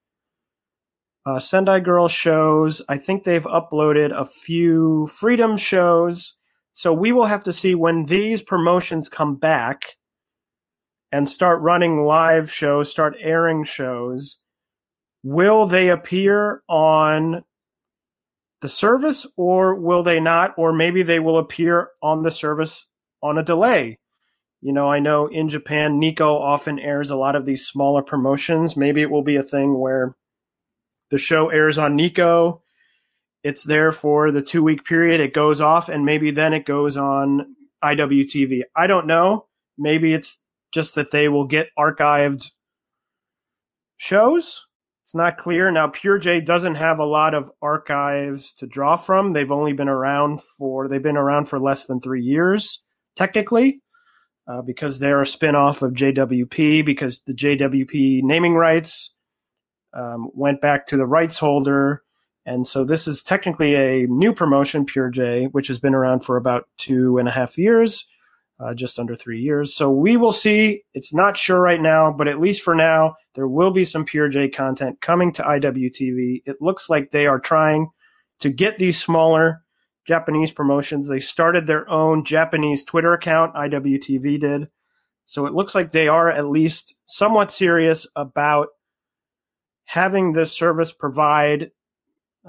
uh, 1.24 1.38
Sendai 1.38 1.80
Girl 1.80 2.08
shows. 2.08 2.82
I 2.88 2.98
think 2.98 3.22
they've 3.22 3.44
uploaded 3.44 4.10
a 4.12 4.24
few 4.24 5.06
Freedom 5.06 5.56
shows. 5.56 6.36
So 6.82 6.92
we 6.92 7.12
will 7.12 7.26
have 7.26 7.44
to 7.44 7.52
see 7.52 7.76
when 7.76 8.06
these 8.06 8.42
promotions 8.42 9.08
come 9.08 9.36
back 9.36 9.84
and 11.12 11.28
start 11.28 11.60
running 11.60 12.02
live 12.02 12.50
shows, 12.50 12.90
start 12.90 13.14
airing 13.20 13.62
shows, 13.62 14.40
will 15.22 15.66
they 15.66 15.90
appear 15.90 16.64
on 16.68 17.44
the 18.62 18.68
service 18.68 19.28
or 19.36 19.76
will 19.76 20.02
they 20.02 20.18
not? 20.18 20.54
Or 20.58 20.72
maybe 20.72 21.04
they 21.04 21.20
will 21.20 21.38
appear 21.38 21.90
on 22.02 22.24
the 22.24 22.32
service 22.32 22.88
on 23.22 23.38
a 23.38 23.44
delay. 23.44 24.00
You 24.60 24.72
know, 24.72 24.90
I 24.90 24.98
know 24.98 25.28
in 25.28 25.48
Japan, 25.48 26.00
Nico 26.00 26.36
often 26.36 26.80
airs 26.80 27.10
a 27.10 27.16
lot 27.16 27.36
of 27.36 27.46
these 27.46 27.64
smaller 27.64 28.02
promotions. 28.02 28.76
Maybe 28.76 29.02
it 29.02 29.10
will 29.12 29.22
be 29.22 29.36
a 29.36 29.44
thing 29.44 29.78
where 29.78 30.16
the 31.10 31.18
show 31.18 31.48
airs 31.48 31.78
on 31.78 31.94
Nico. 31.94 32.61
It's 33.42 33.64
there 33.64 33.92
for 33.92 34.30
the 34.30 34.42
two 34.42 34.62
week 34.62 34.84
period. 34.84 35.20
It 35.20 35.34
goes 35.34 35.60
off, 35.60 35.88
and 35.88 36.04
maybe 36.04 36.30
then 36.30 36.52
it 36.52 36.64
goes 36.64 36.96
on 36.96 37.56
IWTV. 37.82 38.62
I 38.76 38.86
don't 38.86 39.06
know. 39.06 39.46
Maybe 39.76 40.14
it's 40.14 40.40
just 40.72 40.94
that 40.94 41.10
they 41.10 41.28
will 41.28 41.46
get 41.46 41.68
archived 41.78 42.50
shows. 43.96 44.66
It's 45.02 45.14
not 45.14 45.36
clear. 45.36 45.70
Now, 45.70 45.88
PureJ 45.88 46.46
doesn't 46.46 46.76
have 46.76 46.98
a 46.98 47.04
lot 47.04 47.34
of 47.34 47.50
archives 47.60 48.52
to 48.54 48.66
draw 48.66 48.96
from. 48.96 49.32
They've 49.32 49.50
only 49.50 49.72
been 49.72 49.88
around 49.88 50.40
for, 50.40 50.88
they've 50.88 51.02
been 51.02 51.16
around 51.16 51.46
for 51.46 51.58
less 51.58 51.86
than 51.86 52.00
three 52.00 52.22
years, 52.22 52.84
technically, 53.16 53.82
uh, 54.46 54.62
because 54.62 54.98
they're 55.00 55.20
a 55.20 55.24
spinoff 55.24 55.82
of 55.82 55.92
JWP, 55.92 56.86
because 56.86 57.20
the 57.26 57.34
JWP 57.34 58.22
naming 58.22 58.54
rights 58.54 59.12
um, 59.92 60.30
went 60.34 60.60
back 60.60 60.86
to 60.86 60.96
the 60.96 61.06
rights 61.06 61.38
holder. 61.38 62.01
And 62.44 62.66
so 62.66 62.84
this 62.84 63.06
is 63.06 63.22
technically 63.22 63.74
a 63.74 64.06
new 64.08 64.34
promotion, 64.34 64.84
Pure 64.84 65.10
J, 65.10 65.44
which 65.46 65.68
has 65.68 65.78
been 65.78 65.94
around 65.94 66.20
for 66.20 66.36
about 66.36 66.68
two 66.76 67.18
and 67.18 67.28
a 67.28 67.32
half 67.32 67.56
years 67.56 68.06
uh, 68.62 68.74
just 68.74 68.98
under 68.98 69.16
three 69.16 69.40
years. 69.40 69.74
So 69.74 69.90
we 69.90 70.16
will 70.16 70.32
see. 70.32 70.82
It's 70.94 71.12
not 71.12 71.36
sure 71.36 71.60
right 71.60 71.80
now, 71.80 72.12
but 72.12 72.28
at 72.28 72.40
least 72.40 72.62
for 72.62 72.74
now, 72.74 73.16
there 73.34 73.48
will 73.48 73.70
be 73.70 73.84
some 73.84 74.04
Pure 74.04 74.28
J 74.28 74.48
content 74.48 75.00
coming 75.00 75.32
to 75.32 75.42
IWTV. 75.42 76.42
It 76.46 76.56
looks 76.60 76.88
like 76.88 77.10
they 77.10 77.26
are 77.26 77.40
trying 77.40 77.88
to 78.40 78.50
get 78.50 78.78
these 78.78 79.00
smaller 79.00 79.62
Japanese 80.06 80.50
promotions. 80.50 81.08
They 81.08 81.20
started 81.20 81.66
their 81.66 81.88
own 81.88 82.24
Japanese 82.24 82.84
Twitter 82.84 83.12
account, 83.12 83.54
IWTV 83.54 84.40
did. 84.40 84.68
So 85.26 85.46
it 85.46 85.54
looks 85.54 85.74
like 85.74 85.90
they 85.90 86.08
are 86.08 86.30
at 86.30 86.48
least 86.48 86.94
somewhat 87.06 87.52
serious 87.52 88.06
about 88.16 88.68
having 89.84 90.32
this 90.32 90.52
service 90.52 90.92
provide 90.92 91.70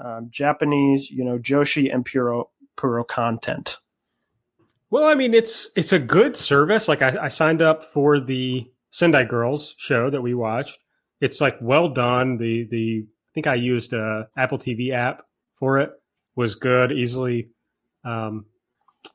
uh, 0.02 0.22
Japanese, 0.28 1.10
you 1.10 1.24
know, 1.24 1.38
Joshi 1.38 1.92
and 1.92 2.04
Puro, 2.04 2.50
Puro 2.76 3.04
content. 3.04 3.78
Well, 4.90 5.06
I 5.06 5.14
mean, 5.14 5.34
it's 5.34 5.70
it's 5.76 5.92
a 5.92 5.98
good 5.98 6.36
service. 6.36 6.88
Like 6.88 7.02
I, 7.02 7.16
I 7.22 7.28
signed 7.28 7.62
up 7.62 7.84
for 7.84 8.20
the 8.20 8.70
Sendai 8.90 9.24
Girls 9.24 9.74
show 9.78 10.10
that 10.10 10.22
we 10.22 10.34
watched. 10.34 10.78
It's 11.20 11.40
like 11.40 11.56
well 11.60 11.88
done. 11.88 12.36
The 12.36 12.64
the 12.70 13.06
I 13.06 13.30
think 13.34 13.46
I 13.46 13.54
used 13.54 13.92
a 13.92 14.28
Apple 14.36 14.58
TV 14.58 14.92
app 14.92 15.22
for 15.52 15.78
it. 15.78 15.90
Was 16.36 16.54
good, 16.56 16.92
easily 16.92 17.50
um, 18.04 18.46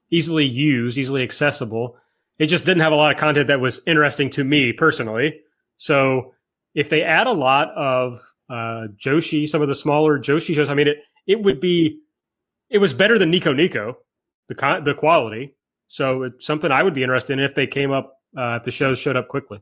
easily 0.09 0.45
used, 0.45 0.97
easily 0.97 1.23
accessible. 1.23 1.97
It 2.38 2.47
just 2.47 2.65
didn't 2.65 2.82
have 2.82 2.93
a 2.93 2.97
lot 2.97 3.11
of 3.11 3.17
content 3.17 3.47
that 3.47 3.59
was 3.59 3.82
interesting 3.86 4.30
to 4.32 4.43
me 4.43 4.73
personally. 4.73 5.41
So 5.77 6.34
if 6.73 6.89
they 6.89 7.03
add 7.03 7.27
a 7.27 7.34
lot 7.34 7.69
of 7.75 8.21
uh, 8.50 8.88
Joshi, 8.97 9.47
some 9.47 9.62
of 9.62 9.68
the 9.68 9.76
smaller 9.76 10.20
Joshi 10.20 10.56
shows, 10.56 10.70
I 10.70 10.74
mean, 10.74 10.88
it 10.88 10.97
it 11.28 11.41
would 11.41 11.60
be 11.60 12.00
it 12.70 12.80
was 12.80 12.93
better 12.93 13.18
than 13.18 13.32
Nico 13.32 13.54
Nico, 13.54 13.97
the 14.47 14.56
con- 14.56 14.84
the 14.84 14.93
quality. 14.93 15.56
So 15.88 16.24
it's 16.24 16.45
something 16.45 16.72
I 16.72 16.84
would 16.84 16.93
be 16.93 17.04
interested 17.04 17.34
in 17.34 17.39
if 17.39 17.56
they 17.56 17.68
came 17.68 17.91
up, 17.91 18.14
uh, 18.38 18.58
if 18.60 18.64
the 18.64 18.72
shows 18.72 19.00
showed 19.00 19.16
up 19.16 19.28
quickly. 19.28 19.62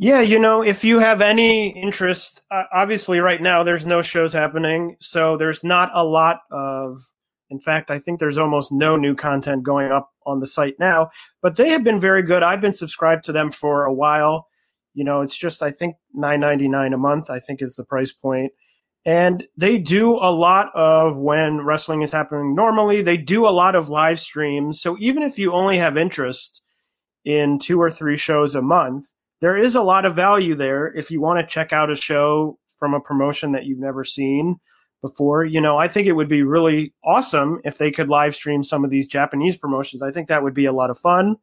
Yeah, 0.00 0.20
you 0.20 0.38
know, 0.38 0.62
if 0.62 0.84
you 0.84 1.00
have 1.00 1.20
any 1.20 1.70
interest, 1.70 2.42
uh, 2.52 2.64
obviously 2.72 3.18
right 3.18 3.42
now 3.42 3.64
there's 3.64 3.84
no 3.84 4.00
shows 4.00 4.32
happening, 4.32 4.96
so 5.00 5.36
there's 5.36 5.64
not 5.64 5.90
a 5.94 6.04
lot 6.04 6.40
of. 6.50 7.02
In 7.50 7.58
fact, 7.58 7.90
I 7.90 7.98
think 7.98 8.20
there's 8.20 8.36
almost 8.36 8.70
no 8.70 8.96
new 8.96 9.14
content 9.14 9.62
going 9.62 9.90
up 9.90 10.10
on 10.26 10.38
the 10.38 10.46
site 10.46 10.74
now, 10.78 11.08
but 11.40 11.56
they 11.56 11.70
have 11.70 11.82
been 11.82 11.98
very 11.98 12.22
good. 12.22 12.42
I've 12.42 12.60
been 12.60 12.74
subscribed 12.74 13.24
to 13.24 13.32
them 13.32 13.50
for 13.50 13.86
a 13.86 13.92
while. 13.92 14.48
You 14.98 15.04
know, 15.04 15.20
it's 15.20 15.38
just 15.38 15.62
I 15.62 15.70
think 15.70 15.94
9.99 16.16 16.92
a 16.92 16.98
month. 16.98 17.30
I 17.30 17.38
think 17.38 17.62
is 17.62 17.76
the 17.76 17.84
price 17.84 18.12
point. 18.12 18.50
And 19.04 19.46
they 19.56 19.78
do 19.78 20.14
a 20.14 20.32
lot 20.32 20.72
of 20.74 21.16
when 21.16 21.64
wrestling 21.64 22.02
is 22.02 22.10
happening 22.10 22.56
normally, 22.56 23.00
they 23.00 23.16
do 23.16 23.46
a 23.46 23.50
lot 23.50 23.76
of 23.76 23.88
live 23.88 24.18
streams. 24.18 24.80
So 24.80 24.96
even 24.98 25.22
if 25.22 25.38
you 25.38 25.52
only 25.52 25.78
have 25.78 25.96
interest 25.96 26.62
in 27.24 27.60
two 27.60 27.80
or 27.80 27.92
three 27.92 28.16
shows 28.16 28.56
a 28.56 28.60
month, 28.60 29.14
there 29.40 29.56
is 29.56 29.76
a 29.76 29.82
lot 29.82 30.04
of 30.04 30.16
value 30.16 30.56
there 30.56 30.92
if 30.96 31.12
you 31.12 31.20
want 31.20 31.38
to 31.38 31.46
check 31.46 31.72
out 31.72 31.92
a 31.92 31.94
show 31.94 32.58
from 32.76 32.92
a 32.92 33.00
promotion 33.00 33.52
that 33.52 33.66
you've 33.66 33.78
never 33.78 34.02
seen 34.02 34.56
before. 35.00 35.44
You 35.44 35.60
know, 35.60 35.78
I 35.78 35.86
think 35.86 36.08
it 36.08 36.16
would 36.16 36.28
be 36.28 36.42
really 36.42 36.92
awesome 37.04 37.60
if 37.64 37.78
they 37.78 37.92
could 37.92 38.08
live 38.08 38.34
stream 38.34 38.64
some 38.64 38.84
of 38.84 38.90
these 38.90 39.06
Japanese 39.06 39.56
promotions. 39.56 40.02
I 40.02 40.10
think 40.10 40.26
that 40.26 40.42
would 40.42 40.54
be 40.54 40.64
a 40.64 40.72
lot 40.72 40.90
of 40.90 40.98
fun. 40.98 41.36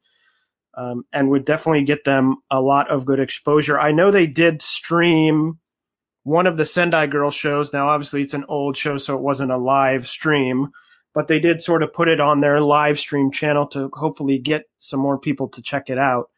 Um, 0.77 1.05
and 1.13 1.29
would 1.29 1.45
definitely 1.45 1.85
get 1.85 2.03
them 2.03 2.35
a 2.51 2.61
lot 2.61 2.91
of 2.91 3.05
good 3.05 3.21
exposure. 3.21 3.79
I 3.79 3.93
know 3.93 4.11
they 4.11 4.27
did 4.27 4.61
stream 4.61 5.59
one 6.23 6.47
of 6.47 6.57
the 6.57 6.65
Sendai 6.65 7.07
Girls 7.07 7.35
shows. 7.35 7.71
Now, 7.71 7.87
obviously, 7.87 8.21
it's 8.21 8.33
an 8.33 8.45
old 8.49 8.75
show, 8.75 8.97
so 8.97 9.15
it 9.15 9.21
wasn't 9.21 9.51
a 9.51 9.57
live 9.57 10.05
stream, 10.07 10.71
but 11.13 11.27
they 11.27 11.39
did 11.39 11.61
sort 11.61 11.81
of 11.83 11.93
put 11.93 12.09
it 12.09 12.19
on 12.19 12.41
their 12.41 12.59
live 12.59 12.99
stream 12.99 13.31
channel 13.31 13.67
to 13.67 13.89
hopefully 13.93 14.37
get 14.37 14.63
some 14.77 14.99
more 14.99 15.17
people 15.17 15.47
to 15.49 15.61
check 15.61 15.89
it 15.89 15.97
out. 15.97 16.29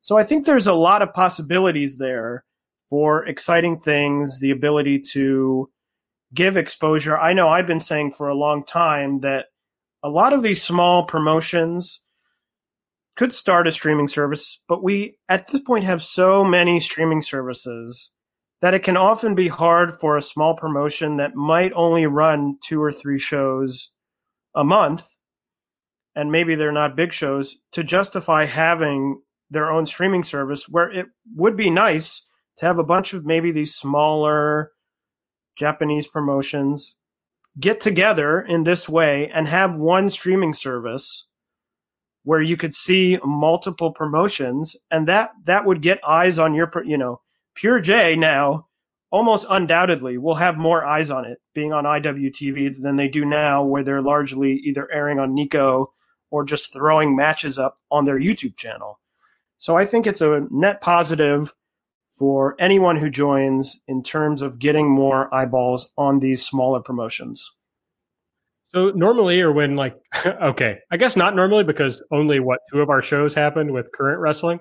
So 0.00 0.16
I 0.16 0.24
think 0.24 0.44
there's 0.44 0.66
a 0.66 0.74
lot 0.74 1.02
of 1.02 1.14
possibilities 1.14 1.98
there 1.98 2.44
for 2.90 3.26
exciting 3.26 3.78
things, 3.78 4.40
the 4.40 4.50
ability 4.50 5.00
to 5.12 5.70
give 6.32 6.56
exposure. 6.56 7.18
I 7.18 7.32
know 7.32 7.48
I've 7.48 7.66
been 7.66 7.80
saying 7.80 8.12
for 8.12 8.28
a 8.28 8.34
long 8.34 8.64
time 8.64 9.20
that 9.20 9.46
a 10.02 10.08
lot 10.08 10.32
of 10.32 10.42
these 10.42 10.62
small 10.62 11.04
promotions 11.04 12.02
could 13.16 13.32
start 13.32 13.68
a 13.68 13.72
streaming 13.72 14.08
service, 14.08 14.60
but 14.68 14.82
we 14.82 15.16
at 15.28 15.46
this 15.48 15.60
point 15.60 15.84
have 15.84 16.02
so 16.02 16.44
many 16.44 16.80
streaming 16.80 17.22
services 17.22 18.10
that 18.60 18.74
it 18.74 18.82
can 18.82 18.96
often 18.96 19.34
be 19.34 19.48
hard 19.48 19.92
for 20.00 20.16
a 20.16 20.22
small 20.22 20.56
promotion 20.56 21.16
that 21.16 21.34
might 21.34 21.72
only 21.74 22.06
run 22.06 22.56
two 22.62 22.82
or 22.82 22.90
three 22.90 23.18
shows 23.18 23.92
a 24.54 24.64
month, 24.64 25.16
and 26.14 26.32
maybe 26.32 26.54
they're 26.54 26.72
not 26.72 26.96
big 26.96 27.12
shows, 27.12 27.56
to 27.72 27.84
justify 27.84 28.46
having 28.46 29.20
their 29.50 29.70
own 29.70 29.86
streaming 29.86 30.22
service 30.22 30.68
where 30.68 30.90
it 30.90 31.06
would 31.36 31.56
be 31.56 31.70
nice 31.70 32.26
to 32.56 32.66
have 32.66 32.78
a 32.78 32.84
bunch 32.84 33.12
of 33.12 33.26
maybe 33.26 33.52
these 33.52 33.74
smaller 33.74 34.72
Japanese 35.56 36.06
promotions 36.06 36.96
get 37.60 37.80
together 37.80 38.40
in 38.40 38.64
this 38.64 38.88
way 38.88 39.30
and 39.30 39.46
have 39.48 39.74
one 39.74 40.10
streaming 40.10 40.52
service 40.52 41.26
where 42.24 42.40
you 42.40 42.56
could 42.56 42.74
see 42.74 43.18
multiple 43.24 43.92
promotions 43.92 44.76
and 44.90 45.06
that 45.06 45.30
that 45.44 45.64
would 45.64 45.80
get 45.80 46.06
eyes 46.06 46.38
on 46.38 46.54
your 46.54 46.70
you 46.84 46.98
know 46.98 47.20
PureJ 47.56 48.18
now 48.18 48.66
almost 49.14 49.46
undoubtedly 49.48 50.18
will 50.18 50.34
have 50.34 50.56
more 50.56 50.84
eyes 50.84 51.08
on 51.08 51.24
it 51.24 51.40
being 51.54 51.72
on 51.72 51.84
IWTV 51.84 52.82
than 52.82 52.96
they 52.96 53.06
do 53.06 53.24
now, 53.24 53.62
where 53.62 53.84
they're 53.84 54.02
largely 54.02 54.54
either 54.64 54.90
airing 54.90 55.20
on 55.20 55.32
Nico 55.32 55.92
or 56.32 56.44
just 56.44 56.72
throwing 56.72 57.14
matches 57.14 57.56
up 57.56 57.78
on 57.92 58.06
their 58.06 58.18
YouTube 58.18 58.56
channel. 58.56 58.98
So 59.56 59.76
I 59.76 59.84
think 59.84 60.08
it's 60.08 60.20
a 60.20 60.48
net 60.50 60.80
positive 60.80 61.54
for 62.10 62.56
anyone 62.58 62.96
who 62.96 63.08
joins 63.08 63.78
in 63.86 64.02
terms 64.02 64.42
of 64.42 64.58
getting 64.58 64.90
more 64.90 65.32
eyeballs 65.32 65.90
on 65.96 66.18
these 66.18 66.44
smaller 66.44 66.80
promotions. 66.80 67.52
So 68.74 68.90
normally, 68.90 69.40
or 69.40 69.52
when 69.52 69.76
like, 69.76 69.94
okay, 70.26 70.78
I 70.90 70.96
guess 70.96 71.16
not 71.16 71.36
normally 71.36 71.64
because 71.64 72.02
only 72.10 72.40
what 72.40 72.58
two 72.72 72.80
of 72.80 72.90
our 72.90 73.02
shows 73.02 73.34
happened 73.34 73.72
with 73.72 73.92
current 73.92 74.20
wrestling. 74.20 74.58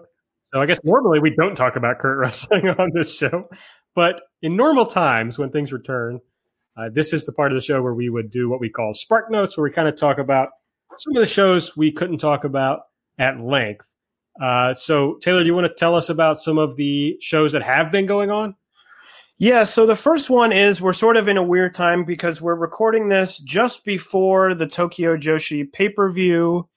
So 0.54 0.62
I 0.62 0.68
guess 0.68 0.80
normally 0.84 1.20
we 1.20 1.36
don't 1.36 1.56
talk 1.56 1.76
about 1.76 1.98
current 1.98 2.20
wrestling 2.22 2.70
on 2.70 2.92
this 2.94 3.18
show, 3.18 3.50
but 3.96 4.22
in 4.44 4.56
normal 4.56 4.86
times 4.86 5.40
when 5.40 5.50
things 5.50 5.74
return, 5.74 6.20
uh, 6.78 6.90
this 6.94 7.12
is 7.12 7.26
the 7.26 7.32
part 7.32 7.52
of 7.52 7.56
the 7.56 7.62
show 7.62 7.82
where 7.82 7.94
we 7.94 8.10
would 8.10 8.30
do 8.30 8.50
what 8.50 8.60
we 8.60 8.70
call 8.70 8.94
spark 8.94 9.32
notes, 9.32 9.58
where 9.58 9.64
we 9.64 9.72
kind 9.72 9.88
of 9.88 9.96
talk 9.96 10.20
about 10.20 10.50
some 10.98 11.16
of 11.16 11.20
the 11.22 11.28
shows 11.28 11.76
we 11.76 11.92
couldn't 11.92 12.20
talk 12.20 12.44
about 12.44 12.82
at 13.18 13.40
length. 13.40 13.88
Uh, 14.40 14.76
so 14.76 15.18
Taylor, 15.22 15.42
do 15.42 15.48
you 15.48 15.56
want 15.56 15.68
to 15.68 15.74
tell 15.74 15.96
us 15.96 16.10
about 16.10 16.38
some 16.38 16.60
of 16.60 16.76
the 16.76 17.18
shows 17.20 17.54
that 17.54 17.64
have 17.64 17.92
been 17.92 18.06
going 18.06 18.30
on? 18.30 18.56
Yeah, 19.44 19.66
so 19.66 19.86
the 19.86 19.98
first 19.98 20.30
one 20.30 20.54
is 20.54 20.80
we're 20.80 20.94
sort 20.94 21.18
of 21.18 21.28
in 21.28 21.36
a 21.36 21.44
weird 21.44 21.74
time 21.74 22.06
because 22.06 22.42
we're 22.42 22.56
recording 22.56 23.10
this 23.10 23.40
just 23.40 23.84
before 23.84 24.56
the 24.56 24.68
Tokyo 24.68 25.18
Joshi 25.18 25.70
pay 25.70 25.90
per 25.90 26.10
view 26.10 26.70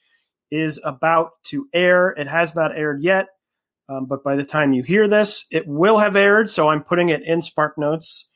is 0.50 0.80
about 0.82 1.40
to 1.44 1.68
air. 1.72 2.08
It 2.08 2.26
has 2.26 2.56
not 2.56 2.76
aired 2.76 3.04
yet. 3.04 3.28
Um, 3.88 4.06
but 4.06 4.24
by 4.24 4.34
the 4.34 4.44
time 4.44 4.72
you 4.72 4.82
hear 4.82 5.06
this, 5.06 5.46
it 5.52 5.68
will 5.68 5.98
have 5.98 6.16
aired. 6.16 6.50
So 6.50 6.68
I'm 6.68 6.82
putting 6.82 7.08
it 7.08 7.22
in 7.22 7.40
Spark 7.40 7.78
Notes. 7.78 8.28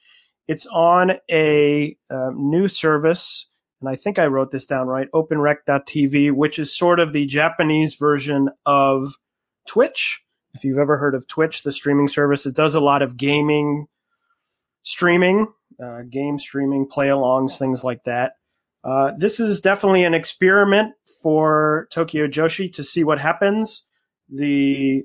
It's 0.46 0.64
on 0.66 1.14
a 1.28 1.96
uh, 2.08 2.30
new 2.32 2.68
service, 2.68 3.48
and 3.80 3.90
I 3.90 3.96
think 3.96 4.20
I 4.20 4.26
wrote 4.26 4.52
this 4.52 4.64
down 4.64 4.86
right 4.86 5.08
OpenRec.tv, 5.12 6.30
which 6.30 6.56
is 6.60 6.78
sort 6.78 7.00
of 7.00 7.12
the 7.12 7.26
Japanese 7.26 7.96
version 7.96 8.50
of 8.64 9.14
Twitch. 9.66 10.22
If 10.54 10.62
you've 10.62 10.78
ever 10.78 10.98
heard 10.98 11.16
of 11.16 11.26
Twitch, 11.26 11.64
the 11.64 11.72
streaming 11.72 12.06
service, 12.06 12.46
it 12.46 12.54
does 12.54 12.76
a 12.76 12.80
lot 12.80 13.02
of 13.02 13.16
gaming 13.16 13.88
streaming, 14.82 15.46
uh, 15.82 16.02
game 16.10 16.38
streaming, 16.38 16.86
play 16.86 17.08
alongs, 17.08 17.58
things 17.58 17.84
like 17.84 18.04
that. 18.04 18.32
Uh, 18.82 19.12
this 19.18 19.40
is 19.40 19.60
definitely 19.60 20.04
an 20.04 20.14
experiment 20.14 20.94
for 21.22 21.86
Tokyo 21.92 22.26
Joshi 22.26 22.72
to 22.72 22.84
see 22.84 23.04
what 23.04 23.18
happens. 23.18 23.86
The 24.28 25.02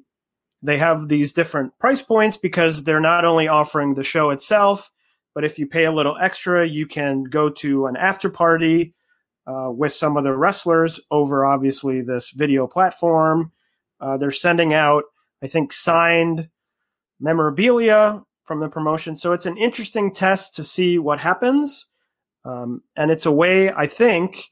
they 0.61 0.77
have 0.77 1.09
these 1.09 1.33
different 1.33 1.77
price 1.79 2.01
points 2.01 2.37
because 2.37 2.83
they're 2.83 2.99
not 2.99 3.25
only 3.25 3.47
offering 3.47 3.93
the 3.93 4.03
show 4.03 4.31
itself, 4.31 4.91
but 5.35 5.43
if 5.43 5.59
you 5.59 5.67
pay 5.67 5.85
a 5.85 5.91
little 5.91 6.17
extra, 6.19 6.65
you 6.65 6.87
can 6.87 7.23
go 7.23 7.49
to 7.49 7.85
an 7.85 7.95
after 7.97 8.29
party 8.29 8.95
uh, 9.45 9.69
with 9.69 9.93
some 9.93 10.17
of 10.17 10.23
the 10.23 10.35
wrestlers 10.35 10.99
over 11.11 11.45
obviously 11.45 12.01
this 12.01 12.31
video 12.31 12.65
platform. 12.65 13.51
Uh, 13.99 14.17
they're 14.17 14.31
sending 14.31 14.73
out, 14.73 15.03
I 15.43 15.47
think, 15.47 15.71
signed 15.71 16.49
memorabilia 17.19 18.23
from 18.45 18.59
the 18.59 18.69
promotion. 18.69 19.15
So 19.15 19.33
it's 19.33 19.45
an 19.45 19.57
interesting 19.57 20.11
test 20.13 20.55
to 20.55 20.63
see 20.63 20.97
what 20.97 21.19
happens. 21.19 21.87
Um, 22.45 22.83
and 22.95 23.11
it's 23.11 23.25
a 23.25 23.31
way, 23.31 23.71
I 23.71 23.87
think, 23.87 24.43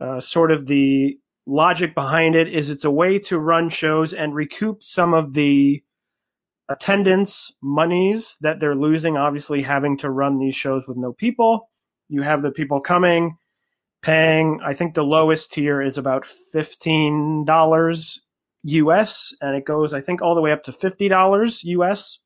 uh, 0.00 0.20
sort 0.20 0.52
of 0.52 0.66
the 0.66 1.18
logic 1.46 1.94
behind 1.94 2.36
it 2.36 2.48
is 2.48 2.70
it's 2.70 2.84
a 2.84 2.90
way 2.90 3.18
to 3.18 3.38
run 3.38 3.70
shows 3.70 4.12
and 4.12 4.34
recoup 4.34 4.82
some 4.82 5.14
of 5.14 5.32
the 5.32 5.82
attendance 6.68 7.50
monies 7.62 8.36
that 8.40 8.60
they're 8.60 8.76
losing, 8.76 9.16
obviously 9.16 9.62
having 9.62 9.96
to 9.98 10.10
run 10.10 10.38
these 10.38 10.54
shows 10.54 10.84
with 10.86 10.96
no 10.96 11.12
people. 11.12 11.68
You 12.08 12.22
have 12.22 12.42
the 12.42 12.52
people 12.52 12.80
coming, 12.80 13.36
paying, 14.02 14.60
I 14.64 14.74
think 14.74 14.94
the 14.94 15.04
lowest 15.04 15.52
tier 15.52 15.82
is 15.82 15.98
about 15.98 16.24
$15 16.54 18.18
US, 18.62 19.34
and 19.40 19.56
it 19.56 19.64
goes, 19.64 19.94
I 19.94 20.00
think, 20.00 20.22
all 20.22 20.34
the 20.34 20.40
way 20.40 20.52
up 20.52 20.62
to 20.64 20.72
$50 20.72 21.64
US 21.64 22.19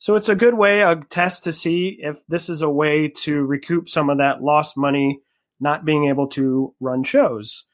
so 0.00 0.16
it's 0.16 0.30
a 0.30 0.34
good 0.34 0.54
way, 0.54 0.80
a 0.80 0.96
test 0.96 1.44
to 1.44 1.52
see 1.52 1.98
if 2.00 2.26
this 2.26 2.48
is 2.48 2.62
a 2.62 2.70
way 2.70 3.06
to 3.08 3.44
recoup 3.44 3.86
some 3.86 4.08
of 4.08 4.16
that 4.16 4.42
lost 4.42 4.78
money 4.78 5.20
not 5.60 5.84
being 5.84 6.06
able 6.06 6.26
to 6.28 6.74
run 6.80 7.04
shows. 7.04 7.66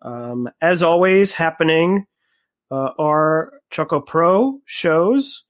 Um, 0.00 0.48
as 0.62 0.84
always, 0.84 1.32
happening 1.32 2.06
uh, 2.70 2.92
are 2.96 3.54
Choco 3.70 4.00
Pro 4.00 4.60
shows. 4.66 5.46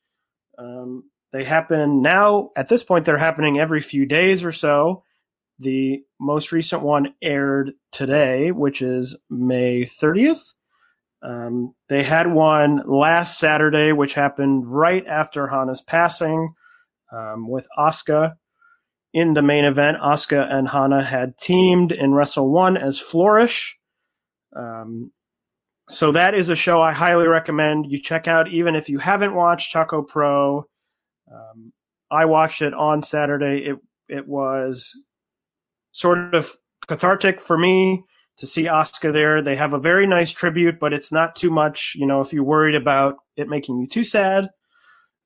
Um, 0.56 1.10
they 1.34 1.44
happen 1.44 2.00
now, 2.00 2.52
at 2.56 2.68
this 2.68 2.82
point, 2.82 3.04
they're 3.04 3.18
happening 3.18 3.58
every 3.58 3.82
few 3.82 4.06
days 4.06 4.42
or 4.42 4.52
so. 4.52 5.04
The 5.58 6.02
most 6.18 6.52
recent 6.52 6.80
one 6.80 7.12
aired 7.20 7.72
today, 7.92 8.50
which 8.50 8.80
is 8.80 9.14
May 9.28 9.82
30th. 9.82 10.54
Um, 11.22 11.74
they 11.88 12.02
had 12.04 12.32
one 12.32 12.82
last 12.86 13.38
Saturday, 13.38 13.92
which 13.92 14.14
happened 14.14 14.64
right 14.66 15.04
after 15.06 15.48
Hana's 15.48 15.82
passing, 15.82 16.54
um, 17.12 17.48
with 17.48 17.66
Asuka 17.78 18.34
in 19.12 19.34
the 19.34 19.42
main 19.42 19.64
event. 19.64 19.98
Asuka 19.98 20.52
and 20.52 20.68
Hana 20.68 21.02
had 21.02 21.38
teamed 21.38 21.92
in 21.92 22.14
Wrestle 22.14 22.50
One 22.50 22.76
as 22.76 22.98
Flourish. 22.98 23.78
Um, 24.54 25.12
so 25.88 26.12
that 26.12 26.34
is 26.34 26.48
a 26.48 26.56
show 26.56 26.82
I 26.82 26.92
highly 26.92 27.26
recommend 27.26 27.86
you 27.88 28.00
check 28.00 28.28
out, 28.28 28.48
even 28.48 28.76
if 28.76 28.88
you 28.88 28.98
haven't 28.98 29.34
watched 29.34 29.72
Choco 29.72 30.02
Pro. 30.02 30.66
Um, 31.32 31.72
I 32.10 32.26
watched 32.26 32.62
it 32.62 32.74
on 32.74 33.02
Saturday. 33.02 33.64
It 33.64 33.78
it 34.08 34.26
was 34.26 34.94
sort 35.92 36.34
of 36.34 36.52
cathartic 36.86 37.40
for 37.40 37.58
me 37.58 38.04
to 38.38 38.46
see 38.46 38.64
Asuka 38.64 39.12
there. 39.12 39.42
They 39.42 39.56
have 39.56 39.72
a 39.72 39.78
very 39.78 40.06
nice 40.06 40.30
tribute, 40.30 40.78
but 40.78 40.92
it's 40.92 41.12
not 41.12 41.36
too 41.36 41.50
much. 41.50 41.94
You 41.96 42.06
know, 42.06 42.20
if 42.20 42.32
you're 42.32 42.44
worried 42.44 42.76
about 42.76 43.16
it 43.36 43.48
making 43.48 43.78
you 43.78 43.86
too 43.86 44.04
sad, 44.04 44.48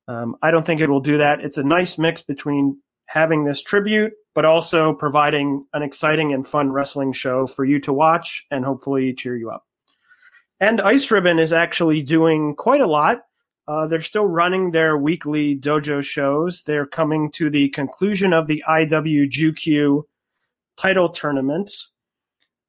um, 0.09 0.37
I 0.43 0.51
don't 0.51 0.67
think 0.67 0.81
it 0.81 0.91
will 0.91 1.01
do 1.01 1.19
that. 1.19 1.41
It's 1.41 1.59
a 1.59 1.63
nice 1.63 1.99
mix 1.99 2.23
between 2.23 2.81
having 3.07 3.45
this 3.45 3.63
tribute, 3.63 4.13
but 4.35 4.45
also 4.45 4.95
providing 4.95 5.67
an 5.75 5.83
exciting 5.83 6.33
and 6.33 6.47
fun 6.47 6.73
wrestling 6.73 7.13
show 7.13 7.47
for 7.47 7.65
you 7.65 7.79
to 7.81 7.93
watch 7.93 8.47
and 8.51 8.65
hopefully 8.65 9.13
cheer 9.13 9.37
you 9.37 9.51
up. 9.51 9.67
And 10.61 10.81
Ice 10.81 11.11
Ribbon 11.11 11.39
is 11.39 11.53
actually 11.53 12.03
doing 12.03 12.55
quite 12.55 12.81
a 12.81 12.87
lot. 12.87 13.23
Uh, 13.69 13.87
they're 13.87 14.01
still 14.01 14.27
running 14.27 14.71
their 14.71 14.97
weekly 14.97 15.57
dojo 15.57 16.03
shows. 16.03 16.63
They're 16.63 16.87
coming 16.87 17.31
to 17.33 17.51
the 17.51 17.69
conclusion 17.71 18.33
of 18.33 18.47
the 18.47 18.63
IWGQ 18.69 20.03
title 20.77 21.11
tournaments. 21.11 21.92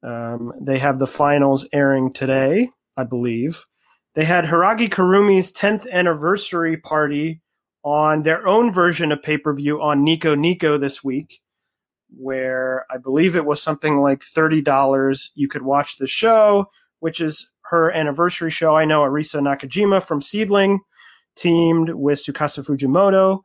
Um, 0.04 0.52
they 0.60 0.78
have 0.78 0.98
the 0.98 1.06
finals 1.06 1.66
airing 1.72 2.12
today, 2.12 2.68
I 2.96 3.04
believe. 3.04 3.64
They 4.14 4.24
had 4.24 4.44
Hiiragi 4.44 4.90
Kurumi's 4.90 5.50
10th 5.52 5.90
anniversary 5.90 6.76
party 6.76 7.40
on 7.82 8.22
their 8.22 8.46
own 8.46 8.72
version 8.72 9.12
of 9.12 9.22
pay 9.22 9.38
per 9.38 9.54
view 9.54 9.80
on 9.80 10.04
Nico 10.04 10.34
Nico 10.34 10.78
this 10.78 11.02
week, 11.02 11.40
where 12.16 12.84
I 12.90 12.98
believe 12.98 13.34
it 13.34 13.46
was 13.46 13.62
something 13.62 13.98
like 13.98 14.20
$30. 14.20 15.30
You 15.34 15.48
could 15.48 15.62
watch 15.62 15.96
the 15.96 16.06
show, 16.06 16.66
which 17.00 17.20
is 17.20 17.50
her 17.70 17.90
anniversary 17.90 18.50
show. 18.50 18.76
I 18.76 18.84
know 18.84 19.00
Arisa 19.00 19.40
Nakajima 19.40 20.02
from 20.02 20.20
SEAdLINNNG 20.20 20.80
teamed 21.34 21.90
with 21.90 22.18
Tsukasa 22.18 22.64
Fujimoto 22.64 23.40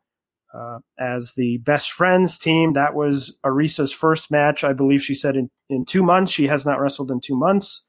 uh, 0.54 0.80
as 0.98 1.34
the 1.36 1.58
best 1.60 1.92
friends 1.92 2.38
team. 2.38 2.74
That 2.74 2.96
was 2.96 3.38
Arisa's 3.44 3.94
first 3.94 4.32
match, 4.32 4.64
I 4.64 4.74
believe 4.74 5.02
she 5.02 5.16
said 5.16 5.36
in, 5.36 5.50
in 5.70 5.86
two 5.86 6.04
months. 6.04 6.32
She 6.32 6.48
has 6.48 6.66
not 6.66 6.80
wrestled 6.80 7.12
in 7.12 7.20
two 7.20 7.36
months. 7.36 7.86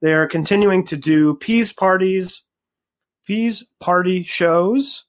They're 0.00 0.28
continuing 0.28 0.84
to 0.86 0.96
do 0.96 1.34
P's 1.34 1.72
parties, 1.72 2.44
P's 3.26 3.66
party 3.80 4.22
shows, 4.22 5.04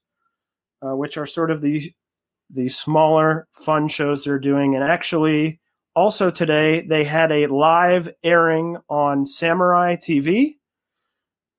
uh, 0.81 0.95
which 0.95 1.17
are 1.17 1.25
sort 1.25 1.51
of 1.51 1.61
the 1.61 1.91
the 2.51 2.69
smaller 2.69 3.47
fun 3.53 3.87
shows 3.87 4.23
they're 4.23 4.39
doing. 4.39 4.73
And 4.73 4.83
actually, 4.83 5.59
also 5.95 6.31
today 6.31 6.81
they 6.81 7.03
had 7.03 7.31
a 7.31 7.45
live 7.45 8.09
airing 8.23 8.77
on 8.89 9.27
Samurai 9.27 9.95
TV, 9.95 10.55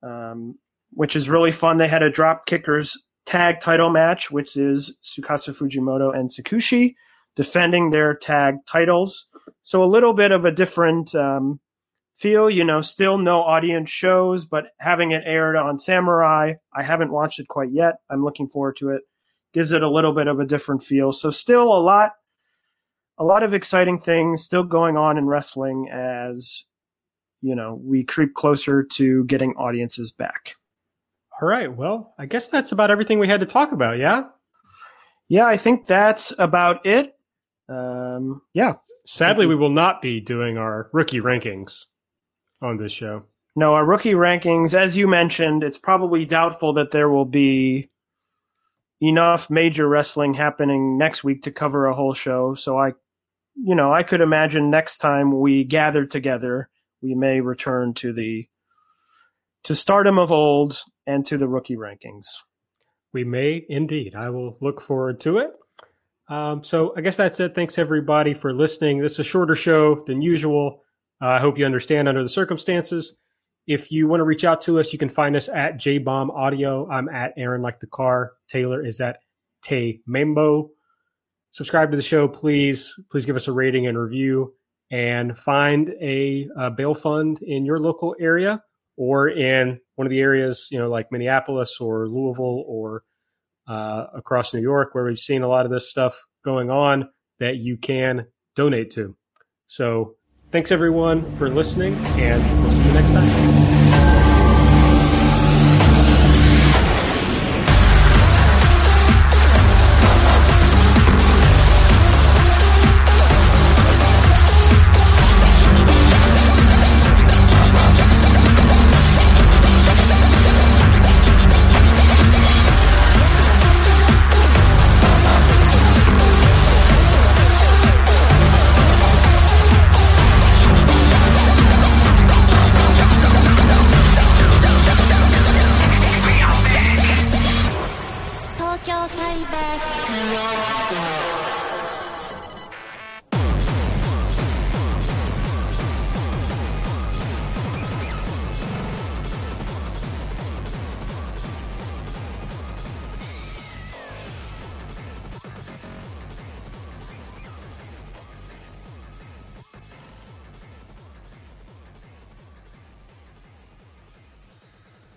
um, 0.03 0.59
which 0.91 1.15
is 1.15 1.29
really 1.29 1.53
fun. 1.53 1.77
They 1.77 1.87
had 1.87 2.03
a 2.03 2.11
drop 2.11 2.47
kickers 2.47 2.99
tag 3.31 3.61
title 3.61 3.91
match, 3.91 4.29
which 4.33 4.57
is 4.57 4.97
Tsukasa 5.05 5.57
Fujimoto 5.57 6.13
and 6.13 6.29
Tsukushi 6.29 6.97
defending 7.37 7.91
their 7.91 8.13
tag 8.13 8.57
titles. 8.67 9.29
So 9.63 9.85
a 9.85 9.87
little 9.87 10.13
bit 10.13 10.33
of 10.33 10.45
a 10.45 10.51
different 10.51 11.15
um, 11.15 11.61
feel, 12.17 12.51
you 12.51 12.65
know, 12.65 12.81
still 12.81 13.19
no 13.19 13.41
audience 13.43 13.89
shows, 13.89 14.47
but 14.47 14.73
having 14.81 15.13
it 15.13 15.23
aired 15.25 15.55
on 15.55 15.79
Samurai, 15.79 16.55
I 16.75 16.83
haven't 16.83 17.13
watched 17.13 17.39
it 17.39 17.47
quite 17.47 17.71
yet. 17.71 17.99
I'm 18.11 18.25
looking 18.25 18.49
forward 18.49 18.75
to 18.79 18.89
it. 18.89 19.03
Gives 19.55 19.71
it 19.71 19.85
a 19.85 19.89
little 19.89 20.13
bit 20.13 20.27
of 20.27 20.41
a 20.41 20.45
different 20.45 20.83
feel. 20.83 21.13
So 21.13 21.31
still 21.31 21.73
a 21.73 21.79
lot, 21.79 22.15
a 23.17 23.23
lot 23.23 23.45
of 23.45 23.55
exciting 23.55 24.01
things 24.01 24.43
still 24.43 24.65
going 24.65 24.97
on 24.97 25.17
in 25.17 25.27
wrestling 25.27 25.89
as, 25.89 26.65
you 27.43 27.55
know, 27.55 27.81
we 27.81 28.03
creep 28.03 28.35
closer 28.35 28.83
to 28.83 29.23
getting 29.27 29.55
audiences 29.55 30.13
back. 30.13 30.57
All 31.41 31.49
right. 31.49 31.75
Well, 31.75 32.15
I 32.19 32.27
guess 32.27 32.49
that's 32.49 32.73
about 32.73 32.91
everything 32.91 33.19
we 33.19 33.29
had 33.29 33.41
to 33.41 33.47
talk 33.47 33.73
about. 33.73 33.99
Yeah. 33.99 34.25
Yeah, 35.29 35.47
I 35.47 35.57
think 35.57 35.87
that's 35.87 36.39
about 36.39 36.85
it. 36.85 37.15
Um, 37.69 38.43
yeah. 38.53 38.75
Sadly, 39.07 39.47
we 39.47 39.55
will 39.55 39.71
not 39.71 40.03
be 40.03 40.21
doing 40.21 40.59
our 40.59 40.91
rookie 40.93 41.21
rankings 41.21 41.85
on 42.61 42.77
this 42.77 42.93
show. 42.93 43.25
No, 43.57 43.75
our 43.75 43.85
rookie 43.85 44.15
rankings, 44.15 44.75
as 44.75 44.97
you 44.97 45.07
mentioned, 45.07 45.63
it's 45.63 45.79
probably 45.79 46.25
doubtful 46.25 46.73
that 46.75 46.91
there 46.91 47.09
will 47.09 47.25
be 47.25 47.91
enough 49.01 49.49
major 49.49 49.89
wrestling 49.89 50.35
happening 50.35 50.99
next 50.99 51.25
week 51.25 51.43
to 51.43 51.51
cover 51.51 51.87
a 51.87 51.95
whole 51.95 52.13
show. 52.13 52.55
So 52.55 52.79
I, 52.79 52.93
you 53.55 53.75
know, 53.75 53.93
I 53.93 54.03
could 54.03 54.21
imagine 54.21 54.71
next 54.71 54.99
time 54.99 55.41
we 55.41 55.65
gather 55.65 56.05
together, 56.05 56.69
we 57.01 57.15
may 57.15 57.41
return 57.41 57.95
to 57.95 58.13
the 58.13 58.47
to 59.65 59.75
stardom 59.75 60.19
of 60.19 60.33
old 60.33 60.83
and 61.07 61.25
to 61.27 61.39
the 61.39 61.49
rookie 61.49 61.77
rankings. 61.77 62.27
We 63.13 63.25
may 63.25 63.65
indeed. 63.69 64.15
I 64.15 64.31
will 64.31 64.57
look 64.61 64.81
forward 64.81 65.21
to 65.21 65.39
it. 65.39 65.51
Um, 66.29 66.63
so 66.63 66.95
I 66.97 67.01
guess 67.01 67.17
that's 67.17 67.41
it. 67.41 67.55
Thanks 67.55 67.79
everybody 67.79 68.35
for 68.35 68.53
listening. 68.53 68.99
This 68.99 69.15
is 69.15 69.19
a 69.21 69.25
shorter 69.25 69.57
show 69.57 70.05
than 70.07 70.23
usual. 70.23 70.85
Uh, 71.21 71.27
I 71.27 71.41
hope 71.41 71.59
you 71.59 71.67
understand 71.67 72.09
under 72.09 72.23
the 72.23 72.29
circumstances. 72.29 73.19
If 73.67 73.91
you 73.91 74.09
want 74.09 74.21
to 74.21 74.25
reach 74.25 74.45
out 74.45 74.61
to 74.63 74.79
us, 74.79 74.93
you 74.93 74.99
can 74.99 75.09
find 75.09 75.37
us 75.37 75.49
at 75.49 75.75
JBomb 75.75 76.31
Audio. 76.35 76.89
I'm 76.89 77.09
at 77.09 77.35
Aaron 77.37 77.63
like 77.63 77.81
the 77.81 77.87
car. 77.89 78.33
Taylor 78.49 78.85
is 78.85 79.01
at 79.01 79.19
Tay 79.63 80.01
Mambo. 80.07 80.71
Subscribe 81.51 81.91
to 81.91 81.97
the 81.97 82.03
show, 82.03 82.29
please. 82.29 82.95
Please 83.11 83.27
give 83.27 83.37
us 83.37 83.49
a 83.49 83.53
rating 83.53 83.87
and 83.87 83.99
review, 83.99 84.55
and 84.91 85.37
find 85.37 85.91
a, 86.01 86.49
a 86.57 86.71
bail 86.71 86.95
fund 86.95 87.41
in 87.43 87.65
your 87.65 87.79
local 87.79 88.15
area 88.21 88.63
or 88.97 89.29
in 89.29 89.81
one 90.01 90.07
of 90.07 90.11
the 90.11 90.21
areas, 90.21 90.69
you 90.71 90.79
know, 90.79 90.89
like 90.89 91.13
Minneapolis 91.13 91.77
or 91.79 92.09
Louisville 92.09 92.65
or 92.67 93.03
uh, 93.69 94.07
across 94.15 94.55
New 94.55 94.63
York, 94.63 94.95
where 94.95 95.05
we've 95.05 95.19
seen 95.19 95.43
a 95.43 95.47
lot 95.47 95.67
of 95.67 95.71
this 95.71 95.91
stuff 95.91 96.25
going 96.43 96.71
on 96.71 97.11
that 97.39 97.57
you 97.57 97.77
can 97.77 98.27
donate 98.57 98.91
to. 98.93 99.15
So 99.67 100.15
thanks 100.53 100.73
everyone 100.73 101.31
for 101.37 101.51
listening, 101.51 101.97
and 102.17 102.63
we'll 102.63 102.71
see 102.71 102.83
you 102.83 102.93
next 102.95 103.11
time. 103.11 103.60